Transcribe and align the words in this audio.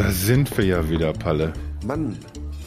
Da 0.00 0.10
sind 0.12 0.56
wir 0.56 0.64
ja 0.64 0.88
wieder, 0.88 1.12
Palle. 1.12 1.52
Mann, 1.84 2.16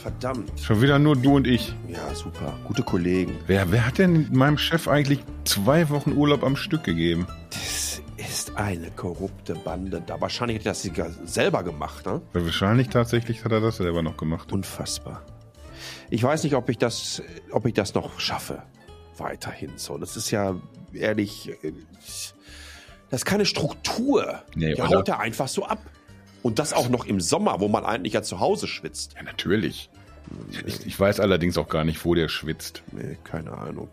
verdammt. 0.04 0.52
Schon 0.62 0.82
wieder 0.84 1.00
nur 1.00 1.16
du 1.16 1.36
und 1.38 1.48
ich. 1.48 1.74
Ja, 1.88 2.14
super. 2.14 2.54
Gute 2.68 2.84
Kollegen. 2.84 3.36
Wer, 3.48 3.72
wer 3.72 3.88
hat 3.88 3.98
denn 3.98 4.28
meinem 4.32 4.60
Chef 4.60 4.88
eigentlich 4.88 5.20
zwei 5.44 5.90
Wochen 5.90 6.12
Urlaub 6.14 6.44
am 6.44 6.56
Stück 6.56 6.84
gegeben? 6.84 7.26
Das 7.50 8.02
ist 8.18 8.56
eine 8.56 8.92
korrupte 8.92 9.56
Bande. 9.56 10.04
Da 10.06 10.22
wahrscheinlich 10.22 10.60
hat 10.60 10.66
er 10.68 10.72
das 10.74 10.84
sogar 10.84 11.10
selber 11.26 11.64
gemacht, 11.64 12.06
ne? 12.06 12.22
Weil 12.34 12.46
wahrscheinlich 12.46 12.90
tatsächlich 12.90 13.44
hat 13.44 13.52
er 13.52 13.62
das 13.62 13.78
selber 13.78 14.04
noch 14.04 14.16
gemacht. 14.16 14.52
Unfassbar. 14.52 15.24
Ich 16.12 16.22
weiß 16.22 16.44
nicht, 16.44 16.54
ob 16.54 16.70
ich 16.70 16.78
das, 16.78 17.24
ob 17.50 17.66
ich 17.66 17.74
das 17.74 17.96
noch 17.96 18.20
schaffe. 18.20 18.62
Weiterhin 19.18 19.72
so. 19.78 19.98
Das 19.98 20.16
ist 20.18 20.30
ja 20.30 20.56
ehrlich. 20.94 21.50
äh, 21.64 21.72
Das 23.10 23.22
ist 23.22 23.26
keine 23.26 23.48
Struktur. 23.48 24.44
Nee, 24.56 24.76
Der 24.76 24.88
haut 24.88 25.08
er 25.10 25.20
einfach 25.20 25.48
so 25.48 25.66
ab. 25.66 25.80
Und 26.44 26.60
das 26.60 26.74
auch 26.74 26.90
noch 26.90 27.06
im 27.06 27.20
Sommer, 27.20 27.60
wo 27.60 27.68
man 27.68 27.86
eigentlich 27.86 28.14
ja 28.14 28.22
zu 28.22 28.40
Hause 28.40 28.68
schwitzt. 28.68 29.14
Ja, 29.16 29.24
natürlich. 29.24 29.90
Ich, 30.66 30.86
ich 30.86 31.00
weiß 31.00 31.20
allerdings 31.20 31.58
auch 31.58 31.68
gar 31.70 31.84
nicht, 31.84 32.04
wo 32.06 32.14
der 32.16 32.28
schwitzt. 32.28 32.84
Nee, 32.92 33.18
keine 33.24 33.52
Ahnung. 33.58 33.88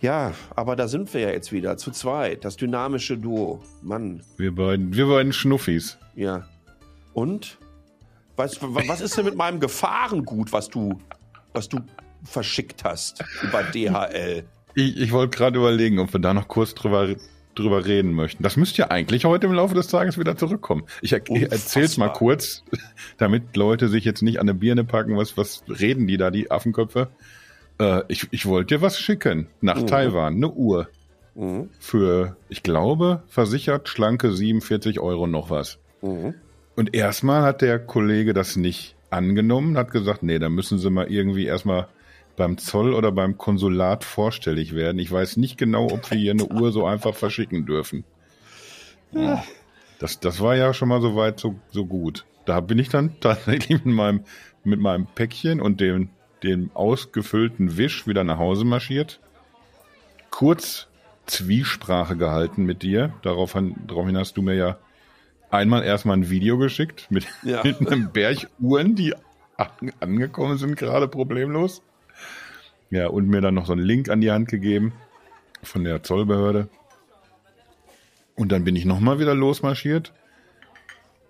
Ja, 0.00 0.34
aber 0.54 0.76
da 0.76 0.88
sind 0.88 1.12
wir 1.14 1.22
ja 1.22 1.30
jetzt 1.30 1.52
wieder, 1.52 1.76
zu 1.78 1.90
zweit. 1.90 2.44
Das 2.44 2.56
dynamische 2.56 3.16
Duo. 3.16 3.62
Mann, 3.82 4.22
Wir 4.36 4.54
beiden, 4.54 4.94
wir 4.94 5.06
beiden 5.06 5.32
Schnuffis. 5.32 5.98
ja. 6.14 6.46
Und? 7.14 7.58
Was, 8.36 8.60
wa- 8.60 8.82
was 8.86 9.00
ist 9.00 9.16
denn 9.16 9.24
mit 9.24 9.34
meinem 9.36 9.58
Gefahrengut, 9.60 10.52
was 10.52 10.68
du, 10.68 10.98
was 11.54 11.70
du 11.70 11.78
verschickt 12.24 12.84
hast 12.84 13.24
über 13.42 13.62
DHL? 13.62 14.44
Ich, 14.74 14.98
ich 14.98 15.12
wollte 15.12 15.38
gerade 15.38 15.56
überlegen, 15.58 15.98
ob 15.98 16.12
wir 16.12 16.20
da 16.20 16.34
noch 16.34 16.46
kurz 16.46 16.74
drüber, 16.74 17.08
drüber 17.58 17.84
reden 17.86 18.12
möchten. 18.12 18.42
Das 18.42 18.56
müsste 18.56 18.82
ja 18.82 18.90
eigentlich 18.90 19.24
heute 19.24 19.46
im 19.46 19.52
Laufe 19.52 19.74
des 19.74 19.88
Tages 19.88 20.18
wieder 20.18 20.36
zurückkommen. 20.36 20.84
Ich, 21.02 21.12
er, 21.12 21.20
ich 21.28 21.42
erzähl's 21.42 21.96
mal 21.96 22.06
Unfassbar. 22.06 22.12
kurz, 22.12 22.62
damit 23.18 23.56
Leute 23.56 23.88
sich 23.88 24.04
jetzt 24.04 24.22
nicht 24.22 24.38
an 24.38 24.48
eine 24.48 24.54
Birne 24.58 24.84
packen. 24.84 25.16
Was, 25.16 25.36
was 25.36 25.64
reden 25.68 26.06
die 26.06 26.16
da, 26.16 26.30
die 26.30 26.50
Affenköpfe? 26.50 27.08
Äh, 27.80 28.02
ich 28.08 28.28
ich 28.30 28.46
wollte 28.46 28.76
dir 28.76 28.82
was 28.82 28.98
schicken. 28.98 29.48
Nach 29.60 29.80
Mhm. 29.80 29.86
Taiwan. 29.86 30.34
Eine 30.36 30.50
Uhr. 30.50 30.88
Mhm. 31.34 31.68
Für, 31.80 32.36
ich 32.48 32.62
glaube, 32.62 33.22
versichert 33.28 33.88
schlanke 33.88 34.32
47 34.32 35.00
Euro 35.00 35.26
noch 35.26 35.50
was. 35.50 35.78
Mhm. 36.02 36.34
Und 36.76 36.94
erstmal 36.94 37.42
hat 37.42 37.62
der 37.62 37.78
Kollege 37.78 38.32
das 38.34 38.56
nicht 38.56 38.94
angenommen, 39.10 39.76
hat 39.78 39.90
gesagt, 39.92 40.22
nee, 40.22 40.38
da 40.38 40.48
müssen 40.48 40.78
sie 40.78 40.90
mal 40.90 41.10
irgendwie 41.10 41.46
erstmal 41.46 41.88
beim 42.36 42.58
Zoll 42.58 42.94
oder 42.94 43.12
beim 43.12 43.38
Konsulat 43.38 44.04
vorstellig 44.04 44.74
werden. 44.74 44.98
Ich 44.98 45.10
weiß 45.10 45.36
nicht 45.38 45.56
genau, 45.58 45.86
ob 45.86 46.10
wir 46.10 46.18
hier 46.18 46.32
eine 46.32 46.46
Uhr 46.46 46.72
so 46.72 46.86
einfach 46.86 47.14
verschicken 47.14 47.66
dürfen. 47.66 48.04
Das, 49.98 50.20
das 50.20 50.40
war 50.40 50.56
ja 50.56 50.74
schon 50.74 50.88
mal 50.88 51.00
so 51.00 51.16
weit, 51.16 51.40
so, 51.40 51.56
so 51.70 51.86
gut. 51.86 52.26
Da 52.44 52.60
bin 52.60 52.78
ich 52.78 52.88
dann 52.88 53.16
tatsächlich 53.20 53.84
mit 53.84 53.94
meinem, 53.94 54.20
mit 54.64 54.80
meinem 54.80 55.06
Päckchen 55.06 55.60
und 55.60 55.80
dem, 55.80 56.10
dem 56.42 56.70
ausgefüllten 56.74 57.76
Wisch 57.76 58.06
wieder 58.06 58.24
nach 58.24 58.38
Hause 58.38 58.64
marschiert. 58.64 59.20
Kurz 60.30 60.88
Zwiesprache 61.26 62.16
gehalten 62.16 62.64
mit 62.64 62.82
dir. 62.82 63.14
Daraufhin, 63.22 63.74
daraufhin 63.86 64.16
hast 64.16 64.36
du 64.36 64.42
mir 64.42 64.54
ja 64.54 64.78
einmal 65.50 65.82
erstmal 65.82 66.16
ein 66.16 66.30
Video 66.30 66.58
geschickt 66.58 67.06
mit, 67.10 67.26
Ja. 67.42 67.62
mit 67.64 67.88
einem 67.88 68.12
Berg 68.12 68.48
Uhren, 68.60 68.94
die 68.94 69.14
an, 69.56 69.92
angekommen 70.00 70.58
sind, 70.58 70.76
gerade 70.76 71.08
problemlos. 71.08 71.82
Ja, 72.90 73.08
und 73.08 73.28
mir 73.28 73.40
dann 73.40 73.54
noch 73.54 73.66
so 73.66 73.72
einen 73.72 73.82
Link 73.82 74.08
an 74.08 74.20
die 74.20 74.30
Hand 74.30 74.48
gegeben 74.48 74.92
von 75.62 75.84
der 75.84 76.02
Zollbehörde. 76.02 76.68
Und 78.36 78.52
dann 78.52 78.64
bin 78.64 78.76
ich 78.76 78.84
nochmal 78.84 79.18
wieder 79.18 79.34
losmarschiert. 79.34 80.12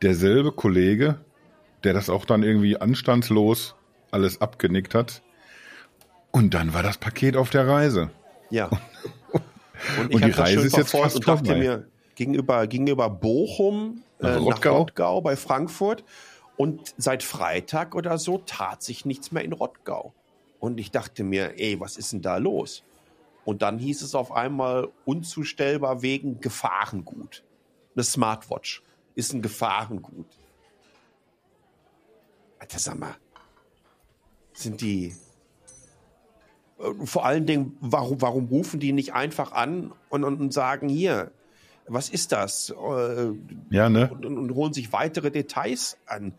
Derselbe 0.02 0.52
Kollege, 0.52 1.20
der 1.84 1.94
das 1.94 2.10
auch 2.10 2.24
dann 2.24 2.42
irgendwie 2.42 2.76
anstandslos 2.76 3.74
alles 4.10 4.40
abgenickt 4.40 4.94
hat. 4.94 5.22
Und 6.30 6.52
dann 6.52 6.74
war 6.74 6.82
das 6.82 6.98
Paket 6.98 7.36
auf 7.36 7.50
der 7.50 7.66
Reise. 7.66 8.10
Ja. 8.50 8.68
Und, 9.32 9.42
Und 10.14 10.24
die 10.24 10.30
Reise 10.30 10.66
ist 10.66 10.76
jetzt 10.76 10.90
fast 10.90 11.16
und 11.16 11.28
dachte 11.28 11.46
vorbei. 11.46 11.60
mir, 11.60 11.86
gegenüber, 12.14 12.66
gegenüber 12.66 13.08
Bochum 13.08 14.02
äh, 14.20 14.24
nach 14.24 14.40
Rottgau? 14.40 14.78
Rottgau 14.78 15.20
bei 15.20 15.36
Frankfurt. 15.36 16.04
Und 16.56 16.94
seit 16.96 17.22
Freitag 17.22 17.94
oder 17.94 18.18
so 18.18 18.38
tat 18.38 18.82
sich 18.82 19.04
nichts 19.04 19.30
mehr 19.30 19.44
in 19.44 19.52
Rottgau. 19.52 20.12
Und 20.58 20.80
ich 20.80 20.90
dachte 20.90 21.22
mir, 21.24 21.58
ey, 21.58 21.78
was 21.80 21.96
ist 21.96 22.12
denn 22.12 22.22
da 22.22 22.36
los? 22.38 22.82
Und 23.44 23.62
dann 23.62 23.78
hieß 23.78 24.02
es 24.02 24.14
auf 24.14 24.32
einmal 24.32 24.88
unzustellbar 25.04 26.02
wegen 26.02 26.40
Gefahrengut. 26.40 27.44
Eine 27.94 28.04
Smartwatch 28.04 28.82
ist 29.14 29.32
ein 29.32 29.42
Gefahrengut. 29.42 30.26
Alter, 32.58 32.78
sag 32.78 32.98
mal, 32.98 33.14
sind 34.52 34.80
die. 34.80 35.14
Äh, 36.78 37.06
Vor 37.06 37.24
allen 37.24 37.46
Dingen, 37.46 37.76
warum, 37.80 38.20
warum 38.20 38.46
rufen 38.46 38.80
die 38.80 38.92
nicht 38.92 39.14
einfach 39.14 39.52
an 39.52 39.92
und, 40.08 40.24
und, 40.24 40.40
und 40.40 40.52
sagen, 40.52 40.88
hier, 40.88 41.30
was 41.86 42.08
ist 42.08 42.32
das? 42.32 42.70
Äh, 42.70 43.32
Ja, 43.70 43.88
ne? 43.88 44.10
und, 44.10 44.26
und, 44.26 44.38
und 44.38 44.54
holen 44.54 44.72
sich 44.72 44.92
weitere 44.92 45.30
Details 45.30 45.98
an. 46.06 46.34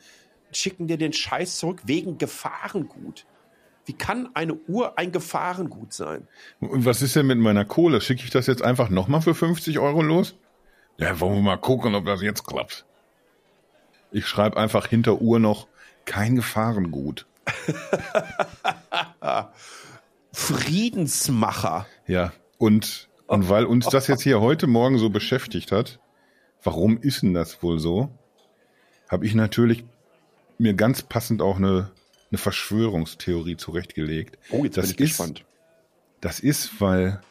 Schicken 0.52 0.88
dir 0.88 0.98
den 0.98 1.14
Scheiß 1.14 1.58
zurück 1.58 1.84
wegen 1.86 2.18
Gefahrengut. 2.18 3.26
Wie 3.88 3.94
kann 3.94 4.30
eine 4.34 4.54
Uhr 4.54 5.00
ein 5.00 5.14
Gefahrengut 5.14 5.94
sein? 5.94 6.28
Und 6.60 6.84
was 6.84 7.02
ist 7.02 7.16
denn 7.16 7.26
mit 7.26 7.38
meiner 7.38 7.64
Kohle? 7.64 8.02
Schicke 8.02 8.26
ich 8.26 8.30
das 8.30 8.46
jetzt 8.46 8.62
einfach 8.62 8.90
nochmal 8.90 9.22
für 9.22 9.34
50 9.34 9.80
Euro 9.80 10.02
los? 10.02 10.36
Ja, 10.98 11.22
wollen 11.22 11.36
wir 11.36 11.42
mal 11.42 11.58
gucken, 11.58 11.96
ob 11.96 12.06
das 12.06 12.22
jetzt 12.22 12.46
klappt. 12.46 12.86
Ich 14.12 14.28
schreibe 14.28 14.58
einfach 14.58 14.88
hinter 14.88 15.22
Uhr 15.22 15.40
noch 15.40 15.68
kein 16.04 16.36
Gefahrengut. 16.36 17.28
Friedensmacher. 20.34 21.88
Ja, 22.08 22.34
und, 22.58 23.08
und 23.28 23.48
weil 23.48 23.64
uns 23.64 23.88
das 23.88 24.08
jetzt 24.08 24.24
hier 24.24 24.42
heute 24.42 24.68
Morgen 24.68 24.98
so 24.98 25.10
beschäftigt 25.10 25.72
hat, 25.72 26.02
warum 26.62 26.98
ist 26.98 27.22
denn 27.22 27.34
das 27.34 27.64
wohl 27.64 27.80
so, 27.80 28.10
habe 29.08 29.26
ich 29.26 29.34
natürlich 29.34 29.86
mir 30.58 30.74
ganz 30.74 31.04
passend 31.04 31.42
auch 31.42 31.56
eine, 31.56 31.92
eine 32.32 32.38
Verschwörungstheorie 32.38 33.58
zurechtgelegt. 33.58 34.38
Oh, 34.52 34.64
jetzt 34.64 34.78
das 34.78 34.88
bin 34.88 35.06
ich 35.06 35.12
ist, 35.12 35.18
gespannt. 35.18 35.46
Das 36.22 36.40
ist, 36.40 36.82
weil, 36.82 37.22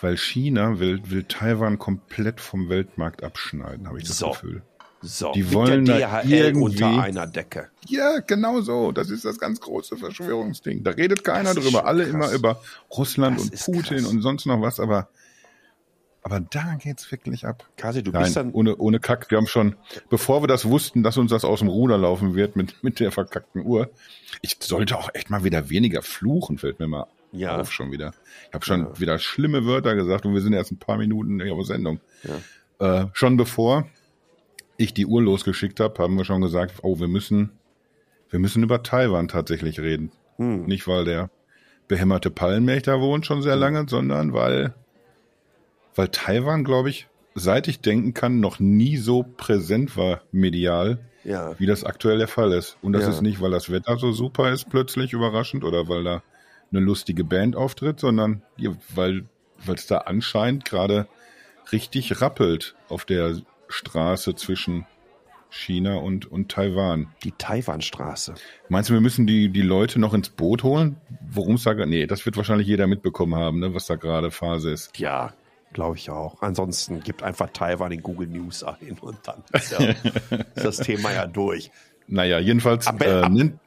weil 0.00 0.16
China 0.16 0.78
will, 0.78 1.00
will 1.10 1.24
Taiwan 1.24 1.78
komplett 1.78 2.40
vom 2.40 2.68
Weltmarkt 2.68 3.22
abschneiden, 3.22 3.86
habe 3.88 3.98
ich 3.98 4.08
das 4.08 4.18
So. 4.18 4.30
Gefühl. 4.30 4.62
So, 5.04 5.32
die 5.32 5.52
wollen 5.52 5.84
der 5.84 5.98
da 5.98 6.22
DHL 6.22 6.32
irgendwie- 6.32 6.62
unter 6.84 7.02
einer 7.02 7.26
Decke. 7.26 7.70
Ja, 7.88 8.20
genau 8.20 8.60
so. 8.60 8.92
Das 8.92 9.10
ist 9.10 9.24
das 9.24 9.36
ganz 9.40 9.60
große 9.60 9.96
Verschwörungsding. 9.96 10.84
Da 10.84 10.92
redet 10.92 11.24
keiner 11.24 11.54
drüber. 11.54 11.86
Alle 11.86 12.04
krass. 12.04 12.14
immer 12.14 12.30
über 12.30 12.62
Russland 12.96 13.36
Das 13.52 13.66
und 13.66 13.74
Putin 13.74 13.96
krass. 13.98 14.06
und 14.06 14.22
sonst 14.22 14.46
noch 14.46 14.60
was, 14.60 14.78
aber, 14.78 15.08
aber 16.22 16.40
da 16.40 16.76
geht's 16.80 17.10
wirklich 17.10 17.46
ab. 17.46 17.64
Kasi, 17.76 18.02
du 18.02 18.10
Nein, 18.12 18.22
bist 18.24 18.36
dann. 18.36 18.52
ohne, 18.52 18.76
ohne 18.76 19.00
Kack. 19.00 19.30
Wir 19.30 19.38
haben 19.38 19.46
schon, 19.46 19.74
bevor 20.08 20.42
wir 20.42 20.46
das 20.46 20.64
wussten, 20.66 21.02
dass 21.02 21.16
uns 21.18 21.30
das 21.30 21.44
aus 21.44 21.58
dem 21.60 21.68
Ruder 21.68 21.98
laufen 21.98 22.34
wird 22.34 22.54
mit, 22.56 22.82
mit 22.84 23.00
der 23.00 23.10
verkackten 23.12 23.64
Uhr. 23.64 23.90
Ich 24.40 24.56
sollte 24.60 24.96
auch 24.98 25.10
echt 25.14 25.30
mal 25.30 25.44
wieder 25.44 25.68
weniger 25.70 26.02
fluchen, 26.02 26.58
fällt 26.58 26.78
mir 26.78 26.86
mal 26.88 27.06
Ja. 27.32 27.58
auf 27.60 27.72
schon 27.72 27.90
wieder. 27.92 28.12
Ich 28.48 28.54
habe 28.54 28.64
schon 28.64 28.80
Ja. 28.82 29.00
wieder 29.00 29.18
schlimme 29.18 29.64
Wörter 29.66 29.94
gesagt 29.94 30.24
und 30.26 30.34
wir 30.34 30.40
sind 30.40 30.52
erst 30.52 30.70
ein 30.72 30.78
paar 30.78 30.96
Minuten 30.96 31.40
in 31.40 31.46
der 31.56 31.64
Sendung. 31.64 32.00
Ja. 32.78 33.02
Äh, 33.02 33.06
schon 33.14 33.36
bevor 33.36 33.86
ich 34.76 34.94
die 34.94 35.06
Uhr 35.06 35.22
losgeschickt 35.22 35.80
habe, 35.80 36.02
haben 36.02 36.16
wir 36.16 36.24
schon 36.24 36.40
gesagt, 36.40 36.76
oh, 36.82 36.98
wir 36.98 37.08
müssen, 37.08 37.50
wir 38.30 38.38
müssen 38.38 38.62
über 38.62 38.82
Taiwan 38.82 39.28
tatsächlich 39.28 39.80
reden. 39.80 40.12
Hm. 40.36 40.64
Nicht, 40.66 40.86
weil 40.88 41.04
der 41.04 41.30
behämmerte 41.88 42.30
Pallenmilch 42.30 42.84
da 42.84 43.00
wohnt 43.00 43.26
schon 43.26 43.42
sehr 43.42 43.54
lange, 43.56 43.84
sondern 43.88 44.32
weil, 44.32 44.74
weil 45.94 46.08
Taiwan, 46.08 46.64
glaube 46.64 46.90
ich, 46.90 47.08
seit 47.34 47.68
ich 47.68 47.80
denken 47.80 48.14
kann, 48.14 48.40
noch 48.40 48.60
nie 48.60 48.96
so 48.96 49.22
präsent 49.36 49.96
war 49.96 50.22
medial, 50.32 50.98
Ja. 51.24 51.58
wie 51.58 51.66
das 51.66 51.84
aktuell 51.84 52.18
der 52.18 52.28
Fall 52.28 52.52
ist. 52.52 52.76
Und 52.82 52.92
das 52.92 53.04
Ja. 53.04 53.10
ist 53.10 53.22
nicht, 53.22 53.40
weil 53.40 53.50
das 53.50 53.70
Wetter 53.70 53.96
so 53.96 54.12
super 54.12 54.50
ist, 54.52 54.68
plötzlich 54.70 55.12
überraschend, 55.12 55.64
oder 55.64 55.88
weil 55.88 56.04
da 56.04 56.22
eine 56.70 56.80
lustige 56.80 57.24
Band 57.24 57.54
auftritt, 57.56 58.00
sondern 58.00 58.42
weil 58.94 59.24
es 59.74 59.86
da 59.86 59.98
anscheinend 59.98 60.64
gerade 60.64 61.06
richtig 61.70 62.20
rappelt 62.20 62.74
auf 62.88 63.04
der 63.04 63.36
Straße 63.68 64.34
zwischen 64.34 64.86
China 65.50 65.96
und, 65.96 66.30
und 66.30 66.50
Taiwan. 66.50 67.08
Die 67.24 67.32
Taiwanstraße. 67.32 68.34
Meinst 68.70 68.88
du, 68.90 68.94
wir 68.94 69.00
müssen 69.02 69.26
die, 69.26 69.50
die 69.50 69.60
Leute 69.62 70.00
noch 70.00 70.14
ins 70.14 70.30
Boot 70.30 70.62
holen? 70.62 70.96
Worum 71.30 71.56
es 71.56 71.64
da? 71.64 71.74
Nee, 71.74 72.06
das 72.06 72.24
wird 72.24 72.36
wahrscheinlich 72.38 72.66
jeder 72.66 72.86
mitbekommen 72.86 73.34
haben, 73.34 73.58
ne, 73.60 73.74
was 73.74 73.86
da 73.86 73.96
gerade 73.96 74.30
Phase 74.30 74.70
ist. 74.70 74.98
Ja, 74.98 75.34
glaube 75.72 75.96
ich 75.96 76.10
auch. 76.10 76.42
Ansonsten 76.42 77.00
gibt 77.00 77.22
einfach 77.22 77.50
Taiwan 77.52 77.92
in 77.92 78.02
Google 78.02 78.28
News 78.28 78.62
ein 78.64 78.98
und 79.00 79.18
dann 79.24 79.42
ist, 79.52 79.72
ja, 79.72 79.78
ist 80.54 80.64
das 80.64 80.76
Thema 80.78 81.12
ja 81.12 81.26
durch. 81.26 81.70
Naja, 82.06 82.38
jedenfalls 82.38 82.86
Am, 82.86 82.98
be 82.98 83.06
äh, 83.06 83.22
am, 83.22 83.58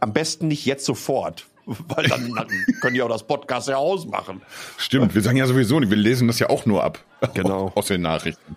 am 0.00 0.12
besten 0.12 0.48
nicht 0.48 0.64
jetzt 0.66 0.84
sofort, 0.84 1.46
weil 1.66 2.08
dann, 2.08 2.34
dann 2.34 2.48
können 2.80 2.94
die 2.94 3.02
auch 3.02 3.08
das 3.08 3.26
Podcast 3.26 3.68
ja 3.68 3.76
ausmachen. 3.76 4.42
Stimmt, 4.76 5.14
wir 5.14 5.22
sagen 5.22 5.36
ja 5.36 5.46
sowieso 5.46 5.80
nicht, 5.80 5.90
wir 5.90 5.96
lesen 5.96 6.26
das 6.26 6.38
ja 6.38 6.50
auch 6.50 6.66
nur 6.66 6.82
ab. 6.82 7.04
Genau. 7.34 7.72
Aus 7.74 7.86
den 7.86 8.02
Nachrichten. 8.02 8.56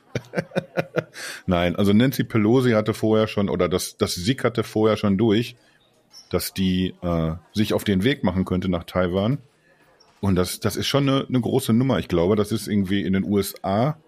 Nein, 1.45 1.75
also 1.75 1.93
Nancy 1.93 2.23
Pelosi 2.23 2.71
hatte 2.71 2.93
vorher 2.93 3.27
schon, 3.27 3.49
oder 3.49 3.69
das, 3.69 3.97
das 3.97 4.15
sickerte 4.15 4.63
vorher 4.63 4.97
schon 4.97 5.17
durch, 5.17 5.55
dass 6.29 6.53
die 6.53 6.95
äh, 7.01 7.33
sich 7.53 7.73
auf 7.73 7.83
den 7.83 8.03
Weg 8.03 8.23
machen 8.23 8.45
könnte 8.45 8.69
nach 8.69 8.83
Taiwan. 8.83 9.37
Und 10.25 10.37
das, 10.37 10.59
das 10.59 10.75
ist 10.75 10.87
schon 10.87 11.07
eine, 11.07 11.27
eine 11.27 11.39
große 11.39 11.71
Nummer. 11.71 11.99
Ich 11.99 12.07
glaube, 12.07 12.35
das 12.35 12.51
ist 12.51 12.67
irgendwie 12.67 13.03
in 13.03 13.13
den 13.13 13.25
USA 13.25 13.99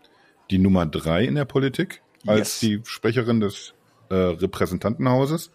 die 0.50 0.58
Nummer 0.58 0.88
drei 0.88 1.24
in 1.24 1.36
der 1.36 1.46
Politik 1.46 2.02
als 2.26 2.40
Yes. 2.40 2.60
die 2.60 2.82
Sprecherin 2.86 3.40
des 3.40 3.76
äh, 4.10 4.16
Repräsentantenhauses. 4.16 5.52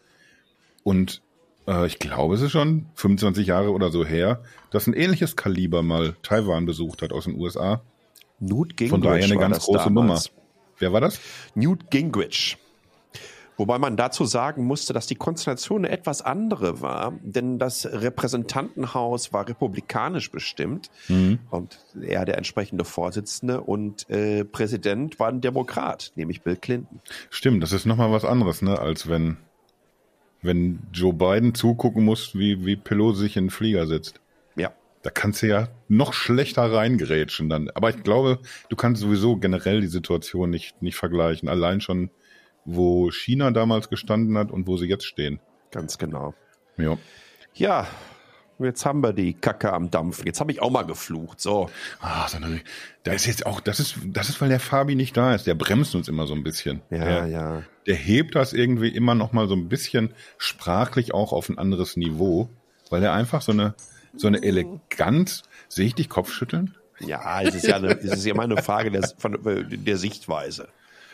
Und 0.84 1.20
äh, 1.66 1.84
ich 1.88 1.98
glaube, 1.98 2.36
es 2.36 2.42
ist 2.42 2.52
schon 2.52 2.86
25 2.94 3.48
Jahre 3.48 3.72
oder 3.72 3.90
so 3.90 4.04
her, 4.04 4.40
dass 4.70 4.86
ein 4.86 4.94
ähnliches 4.94 5.34
Kaliber 5.34 5.82
mal 5.82 6.14
Taiwan 6.22 6.64
besucht 6.64 7.02
hat 7.02 7.12
aus 7.12 7.24
den 7.24 7.34
USA. 7.40 7.82
Newt 8.38 8.76
Gingrich 8.76 8.90
Von 8.90 9.02
daher 9.02 9.24
eine 9.24 9.38
ganz 9.38 9.64
große 9.64 9.86
damals. 9.86 10.30
Nummer. 10.30 10.44
Wer 10.78 10.92
war 10.92 11.00
das? 11.00 11.18
Newt 11.56 11.90
Gingrich. 11.90 12.56
Wobei 13.56 13.78
man 13.78 13.96
dazu 13.96 14.24
sagen 14.24 14.64
musste, 14.64 14.92
dass 14.92 15.06
die 15.06 15.14
Konstellation 15.14 15.84
eine 15.84 15.94
etwas 15.94 16.22
andere 16.22 16.80
war, 16.80 17.12
denn 17.22 17.58
das 17.58 17.86
Repräsentantenhaus 17.86 19.32
war 19.32 19.48
republikanisch 19.48 20.30
bestimmt 20.30 20.90
und 21.50 21.78
er 22.00 22.24
der 22.24 22.38
entsprechende 22.38 22.84
Vorsitzende 22.84 23.60
und 23.60 24.08
äh, 24.08 24.44
Präsident 24.44 25.18
war 25.18 25.28
ein 25.28 25.40
Demokrat, 25.40 26.12
nämlich 26.16 26.42
Bill 26.42 26.56
Clinton. 26.56 27.00
Stimmt, 27.30 27.62
das 27.62 27.72
ist 27.72 27.86
nochmal 27.86 28.10
was 28.10 28.24
anderes, 28.24 28.62
ne, 28.62 28.78
als 28.78 29.08
wenn, 29.08 29.36
wenn 30.40 30.80
Joe 30.92 31.12
Biden 31.12 31.54
zugucken 31.54 32.04
muss, 32.04 32.34
wie, 32.34 32.64
wie 32.64 32.76
Pelosi 32.76 33.22
sich 33.22 33.36
in 33.36 33.44
den 33.44 33.50
Flieger 33.50 33.86
sitzt. 33.86 34.20
Ja. 34.56 34.72
Da 35.02 35.10
kannst 35.10 35.42
du 35.42 35.48
ja 35.48 35.68
noch 35.88 36.12
schlechter 36.12 36.72
reingrätschen 36.72 37.48
dann. 37.48 37.70
Aber 37.70 37.90
ich 37.90 38.02
glaube, 38.02 38.38
du 38.68 38.76
kannst 38.76 39.02
sowieso 39.02 39.36
generell 39.36 39.80
die 39.80 39.88
Situation 39.88 40.50
nicht, 40.50 40.80
nicht 40.80 40.96
vergleichen. 40.96 41.48
Allein 41.48 41.80
schon, 41.80 42.10
wo 42.64 43.10
China 43.10 43.50
damals 43.50 43.88
gestanden 43.88 44.38
hat 44.38 44.50
und 44.50 44.66
wo 44.66 44.76
sie 44.76 44.86
jetzt 44.86 45.04
stehen. 45.04 45.40
Ganz 45.70 45.98
genau. 45.98 46.34
Ja. 46.76 46.96
Ja, 47.54 47.86
jetzt 48.58 48.84
haben 48.86 49.02
wir 49.02 49.12
die 49.12 49.34
Kacke 49.34 49.72
am 49.72 49.90
Dampfen. 49.90 50.26
Jetzt 50.26 50.40
habe 50.40 50.52
ich 50.52 50.62
auch 50.62 50.70
mal 50.70 50.82
geflucht. 50.82 51.40
So. 51.40 51.68
Ah, 52.00 52.28
so 52.28 52.36
eine, 52.36 52.60
da 53.02 53.12
ist 53.12 53.26
jetzt 53.26 53.46
auch, 53.46 53.60
das 53.60 53.80
ist, 53.80 53.96
das 54.06 54.28
ist, 54.28 54.40
weil 54.40 54.48
der 54.48 54.60
Fabi 54.60 54.94
nicht 54.94 55.16
da 55.16 55.34
ist. 55.34 55.46
Der 55.46 55.54
bremst 55.54 55.94
uns 55.94 56.08
immer 56.08 56.26
so 56.26 56.34
ein 56.34 56.42
bisschen. 56.42 56.82
Ja, 56.90 57.04
der, 57.04 57.26
ja. 57.26 57.62
der 57.86 57.94
hebt 57.94 58.34
das 58.34 58.52
irgendwie 58.52 58.88
immer 58.88 59.14
noch 59.14 59.32
mal 59.32 59.48
so 59.48 59.54
ein 59.54 59.68
bisschen 59.68 60.14
sprachlich 60.38 61.14
auch 61.14 61.32
auf 61.32 61.48
ein 61.48 61.58
anderes 61.58 61.96
Niveau, 61.96 62.48
weil 62.90 63.02
er 63.02 63.12
einfach 63.12 63.42
so 63.42 63.52
eine, 63.52 63.74
so 64.16 64.28
eine 64.28 64.42
Eleganz, 64.42 65.42
sehe 65.68 65.86
ich 65.86 65.94
dich 65.94 66.08
Kopfschütteln? 66.08 66.74
Ja, 67.00 67.42
es 67.42 67.54
ist 67.54 67.66
ja, 67.66 67.76
eine, 67.76 67.98
es 67.98 68.04
ist 68.04 68.24
ja 68.24 68.32
immer 68.32 68.44
eine 68.44 68.62
Frage 68.62 68.90
der, 68.90 69.02
von, 69.18 69.38
der 69.42 69.96
Sichtweise. 69.96 70.68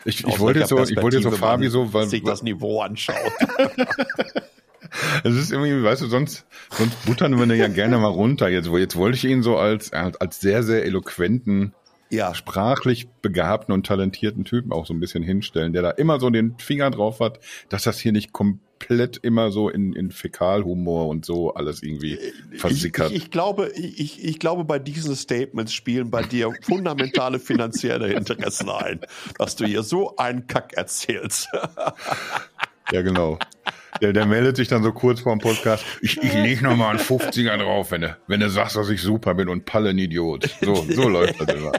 Ich, 0.05 0.25
ich 0.25 0.39
wollte 0.39 0.65
so, 0.65 0.81
ich 0.81 1.01
wollte 1.01 1.21
so 1.21 1.31
Fabi 1.31 1.69
so, 1.69 1.93
weil, 1.93 2.07
sich 2.07 2.23
das 2.23 2.41
Niveau 2.41 2.81
anschaut. 2.81 3.15
es 5.23 5.35
ist 5.35 5.51
irgendwie, 5.51 5.83
weißt 5.83 6.01
du, 6.01 6.07
sonst, 6.07 6.45
sonst 6.71 7.05
buttern 7.05 7.37
wir 7.37 7.55
ja 7.55 7.67
gerne 7.67 7.97
mal 7.97 8.07
runter. 8.07 8.49
Jetzt, 8.49 8.67
jetzt 8.69 8.95
wollte 8.95 9.17
ich 9.17 9.25
ihn 9.25 9.43
so 9.43 9.57
als, 9.57 9.91
als 9.93 10.39
sehr, 10.39 10.63
sehr 10.63 10.85
eloquenten, 10.85 11.73
ja, 12.09 12.33
sprachlich 12.33 13.07
begabten 13.21 13.73
und 13.73 13.85
talentierten 13.85 14.43
Typen 14.43 14.71
auch 14.71 14.85
so 14.85 14.93
ein 14.93 14.99
bisschen 14.99 15.23
hinstellen, 15.23 15.73
der 15.73 15.83
da 15.83 15.91
immer 15.91 16.19
so 16.19 16.29
den 16.29 16.57
Finger 16.57 16.89
drauf 16.89 17.19
hat, 17.19 17.39
dass 17.69 17.83
das 17.83 17.99
hier 17.99 18.11
nicht 18.11 18.33
komplett 18.33 19.17
immer 19.17 19.51
so 19.51 19.69
in, 19.69 19.93
in 19.93 20.09
Fäkalhumor 20.09 21.07
und 21.07 21.23
so 21.23 21.53
alles 21.53 21.83
irgendwie 21.83 22.15
ich, 22.15 22.59
versickert. 22.59 23.11
ich, 23.11 23.17
ich 23.17 23.31
glaube, 23.31 23.71
ich, 23.75 24.23
ich 24.23 24.39
glaube, 24.39 24.63
bei 24.63 24.79
diesen 24.79 25.15
Statements 25.15 25.73
spielen 25.73 26.09
bei 26.09 26.23
dir 26.23 26.51
fundamentale 26.63 27.39
finanzielle 27.39 28.11
Interessen 28.13 28.69
ein, 28.69 29.01
dass 29.37 29.55
du 29.55 29.65
hier 29.65 29.83
so 29.83 30.15
einen 30.17 30.47
Kack 30.47 30.73
erzählst. 30.73 31.47
Ja, 32.91 33.01
genau. 33.01 33.37
Der, 34.01 34.13
der 34.13 34.25
meldet 34.25 34.55
sich 34.55 34.67
dann 34.67 34.83
so 34.83 34.91
kurz 34.91 35.21
vor 35.21 35.35
dem 35.35 35.39
Podcast. 35.39 35.83
Ich, 36.01 36.17
ich 36.21 36.33
leg 36.33 36.61
noch 36.61 36.75
mal 36.75 36.89
einen 36.89 36.99
50er 36.99 37.57
drauf, 37.57 37.91
wenn 37.91 38.01
du, 38.01 38.17
wenn 38.27 38.39
du 38.39 38.49
sagst, 38.49 38.75
dass 38.75 38.89
ich 38.89 39.01
super 39.01 39.35
bin 39.35 39.49
und 39.49 39.65
Palle 39.65 39.89
ein 39.89 39.97
Idiot. 39.97 40.49
So, 40.61 40.75
so 40.75 41.09
läuft 41.09 41.41
das 41.41 41.55
immer. 41.55 41.71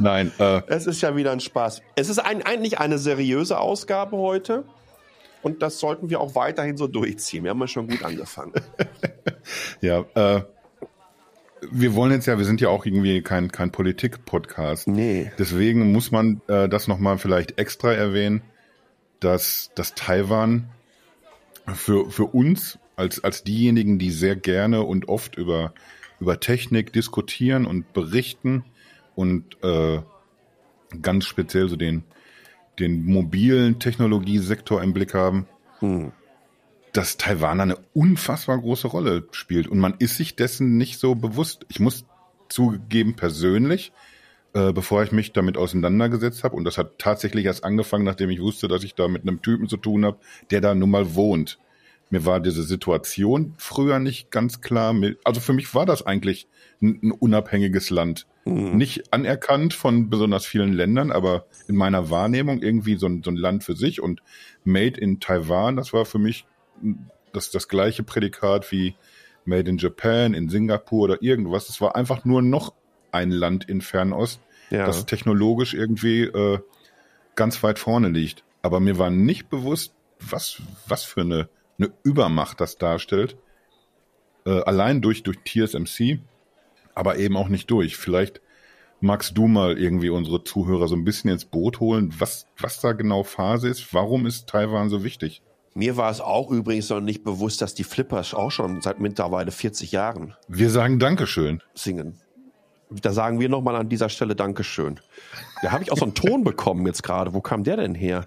Nein, 0.00 0.32
äh, 0.38 0.62
Es 0.68 0.86
ist 0.86 1.02
ja 1.02 1.14
wieder 1.14 1.32
ein 1.32 1.40
Spaß. 1.40 1.82
Es 1.96 2.08
ist 2.08 2.18
ein, 2.18 2.42
eigentlich 2.42 2.78
eine 2.78 2.98
seriöse 2.98 3.58
Ausgabe 3.58 4.16
heute. 4.16 4.64
Und 5.42 5.62
das 5.62 5.80
sollten 5.80 6.08
wir 6.08 6.20
auch 6.20 6.34
weiterhin 6.34 6.76
so 6.76 6.86
durchziehen. 6.86 7.44
Wir 7.44 7.50
haben 7.50 7.60
ja 7.60 7.68
schon 7.68 7.88
gut 7.88 8.02
angefangen. 8.04 8.52
ja, 9.80 10.04
äh, 10.14 10.42
wir 11.70 11.94
wollen 11.94 12.12
jetzt 12.12 12.26
ja, 12.26 12.38
wir 12.38 12.44
sind 12.44 12.60
ja 12.60 12.68
auch 12.68 12.84
irgendwie 12.84 13.22
kein, 13.22 13.52
kein 13.52 13.70
Politik-Podcast. 13.70 14.88
Nee. 14.88 15.30
Deswegen 15.38 15.92
muss 15.92 16.10
man 16.10 16.40
äh, 16.48 16.68
das 16.68 16.88
nochmal 16.88 17.18
vielleicht 17.18 17.58
extra 17.58 17.92
erwähnen, 17.92 18.42
dass, 19.20 19.70
dass 19.74 19.94
Taiwan 19.94 20.68
für, 21.66 22.10
für 22.10 22.24
uns 22.24 22.78
als, 22.96 23.22
als 23.22 23.44
diejenigen, 23.44 23.98
die 23.98 24.10
sehr 24.10 24.36
gerne 24.36 24.82
und 24.82 25.08
oft 25.08 25.36
über, 25.36 25.72
über 26.20 26.40
Technik 26.40 26.92
diskutieren 26.92 27.66
und 27.66 27.92
berichten 27.92 28.64
und 29.14 29.62
äh, 29.62 30.00
ganz 31.00 31.26
speziell 31.26 31.68
so 31.68 31.76
den, 31.76 32.02
den 32.78 33.04
mobilen 33.04 33.78
Technologiesektor 33.78 34.82
im 34.82 34.92
Blick 34.92 35.14
haben, 35.14 35.46
dass 36.92 37.16
Taiwan 37.16 37.60
eine 37.60 37.76
unfassbar 37.94 38.58
große 38.58 38.86
Rolle 38.86 39.26
spielt. 39.32 39.66
Und 39.66 39.78
man 39.78 39.94
ist 39.98 40.16
sich 40.16 40.36
dessen 40.36 40.76
nicht 40.76 40.98
so 40.98 41.14
bewusst. 41.14 41.64
Ich 41.68 41.80
muss 41.80 42.04
zugeben, 42.48 43.14
persönlich, 43.16 43.92
äh, 44.52 44.72
bevor 44.72 45.02
ich 45.02 45.10
mich 45.10 45.32
damit 45.32 45.56
auseinandergesetzt 45.56 46.44
habe, 46.44 46.54
und 46.54 46.64
das 46.64 46.76
hat 46.76 46.98
tatsächlich 46.98 47.46
erst 47.46 47.64
angefangen, 47.64 48.04
nachdem 48.04 48.28
ich 48.28 48.40
wusste, 48.40 48.68
dass 48.68 48.84
ich 48.84 48.94
da 48.94 49.08
mit 49.08 49.22
einem 49.22 49.40
Typen 49.40 49.68
zu 49.68 49.78
tun 49.78 50.04
habe, 50.04 50.18
der 50.50 50.60
da 50.60 50.74
nun 50.74 50.90
mal 50.90 51.14
wohnt. 51.14 51.58
Mir 52.10 52.26
war 52.26 52.40
diese 52.40 52.62
Situation 52.62 53.54
früher 53.56 53.98
nicht 53.98 54.30
ganz 54.30 54.60
klar. 54.60 54.94
Also 55.24 55.40
für 55.40 55.54
mich 55.54 55.74
war 55.74 55.86
das 55.86 56.04
eigentlich 56.04 56.46
ein, 56.82 57.00
ein 57.02 57.10
unabhängiges 57.10 57.88
Land. 57.88 58.26
Mhm. 58.44 58.76
Nicht 58.76 59.14
anerkannt 59.14 59.72
von 59.72 60.10
besonders 60.10 60.44
vielen 60.44 60.74
Ländern, 60.74 61.10
aber 61.10 61.46
in 61.68 61.76
meiner 61.76 62.10
Wahrnehmung 62.10 62.60
irgendwie 62.60 62.96
so 62.96 63.06
ein, 63.06 63.22
so 63.24 63.30
ein 63.30 63.36
Land 63.36 63.64
für 63.64 63.74
sich. 63.74 64.02
Und 64.02 64.22
Made 64.62 65.00
in 65.00 65.20
Taiwan, 65.20 65.76
das 65.76 65.94
war 65.94 66.04
für 66.04 66.18
mich 66.18 66.44
das, 67.32 67.50
das 67.50 67.68
gleiche 67.68 68.02
Prädikat 68.02 68.70
wie 68.72 68.94
Made 69.44 69.68
in 69.68 69.78
Japan, 69.78 70.34
in 70.34 70.48
Singapur 70.48 71.04
oder 71.04 71.22
irgendwas. 71.22 71.68
Es 71.68 71.80
war 71.80 71.96
einfach 71.96 72.24
nur 72.24 72.42
noch 72.42 72.72
ein 73.10 73.30
Land 73.30 73.68
in 73.68 73.80
Fernost, 73.80 74.40
ja. 74.70 74.86
das 74.86 75.06
technologisch 75.06 75.74
irgendwie 75.74 76.22
äh, 76.22 76.58
ganz 77.34 77.62
weit 77.62 77.78
vorne 77.78 78.08
liegt. 78.08 78.44
Aber 78.62 78.80
mir 78.80 78.98
war 78.98 79.10
nicht 79.10 79.48
bewusst, 79.50 79.94
was, 80.20 80.62
was 80.86 81.04
für 81.04 81.22
eine, 81.22 81.48
eine 81.78 81.92
Übermacht 82.04 82.60
das 82.60 82.78
darstellt. 82.78 83.36
Äh, 84.46 84.60
allein 84.62 85.00
durch, 85.00 85.22
durch 85.22 85.38
TSMC, 85.44 86.20
aber 86.94 87.18
eben 87.18 87.36
auch 87.36 87.48
nicht 87.48 87.70
durch. 87.70 87.96
Vielleicht 87.96 88.40
magst 89.00 89.36
du 89.36 89.48
mal 89.48 89.78
irgendwie 89.78 90.10
unsere 90.10 90.44
Zuhörer 90.44 90.86
so 90.86 90.94
ein 90.94 91.04
bisschen 91.04 91.30
ins 91.30 91.44
Boot 91.44 91.80
holen, 91.80 92.14
was, 92.18 92.46
was 92.56 92.80
da 92.80 92.92
genau 92.92 93.24
Phase 93.24 93.68
ist. 93.68 93.92
Warum 93.92 94.26
ist 94.26 94.48
Taiwan 94.48 94.88
so 94.88 95.02
wichtig? 95.02 95.42
Mir 95.74 95.96
war 95.96 96.10
es 96.10 96.20
auch 96.20 96.50
übrigens 96.50 96.90
noch 96.90 97.00
nicht 97.00 97.24
bewusst, 97.24 97.62
dass 97.62 97.74
die 97.74 97.84
Flippers 97.84 98.34
auch 98.34 98.50
schon 98.50 98.82
seit 98.82 99.00
mittlerweile 99.00 99.50
40 99.50 99.92
Jahren 99.92 100.34
Wir 100.48 100.70
sagen 100.70 100.98
Dankeschön. 100.98 101.62
singen. 101.74 102.20
Da 103.00 103.12
sagen 103.12 103.40
wir 103.40 103.48
nochmal 103.48 103.76
an 103.76 103.88
dieser 103.88 104.10
Stelle 104.10 104.36
Dankeschön. 104.36 105.00
Da 105.62 105.72
habe 105.72 105.82
ich 105.82 105.90
auch 105.92 105.96
so 105.96 106.04
einen 106.04 106.14
Ton 106.14 106.44
bekommen 106.44 106.86
jetzt 106.86 107.02
gerade. 107.02 107.32
Wo 107.32 107.40
kam 107.40 107.64
der 107.64 107.78
denn 107.78 107.94
her? 107.94 108.26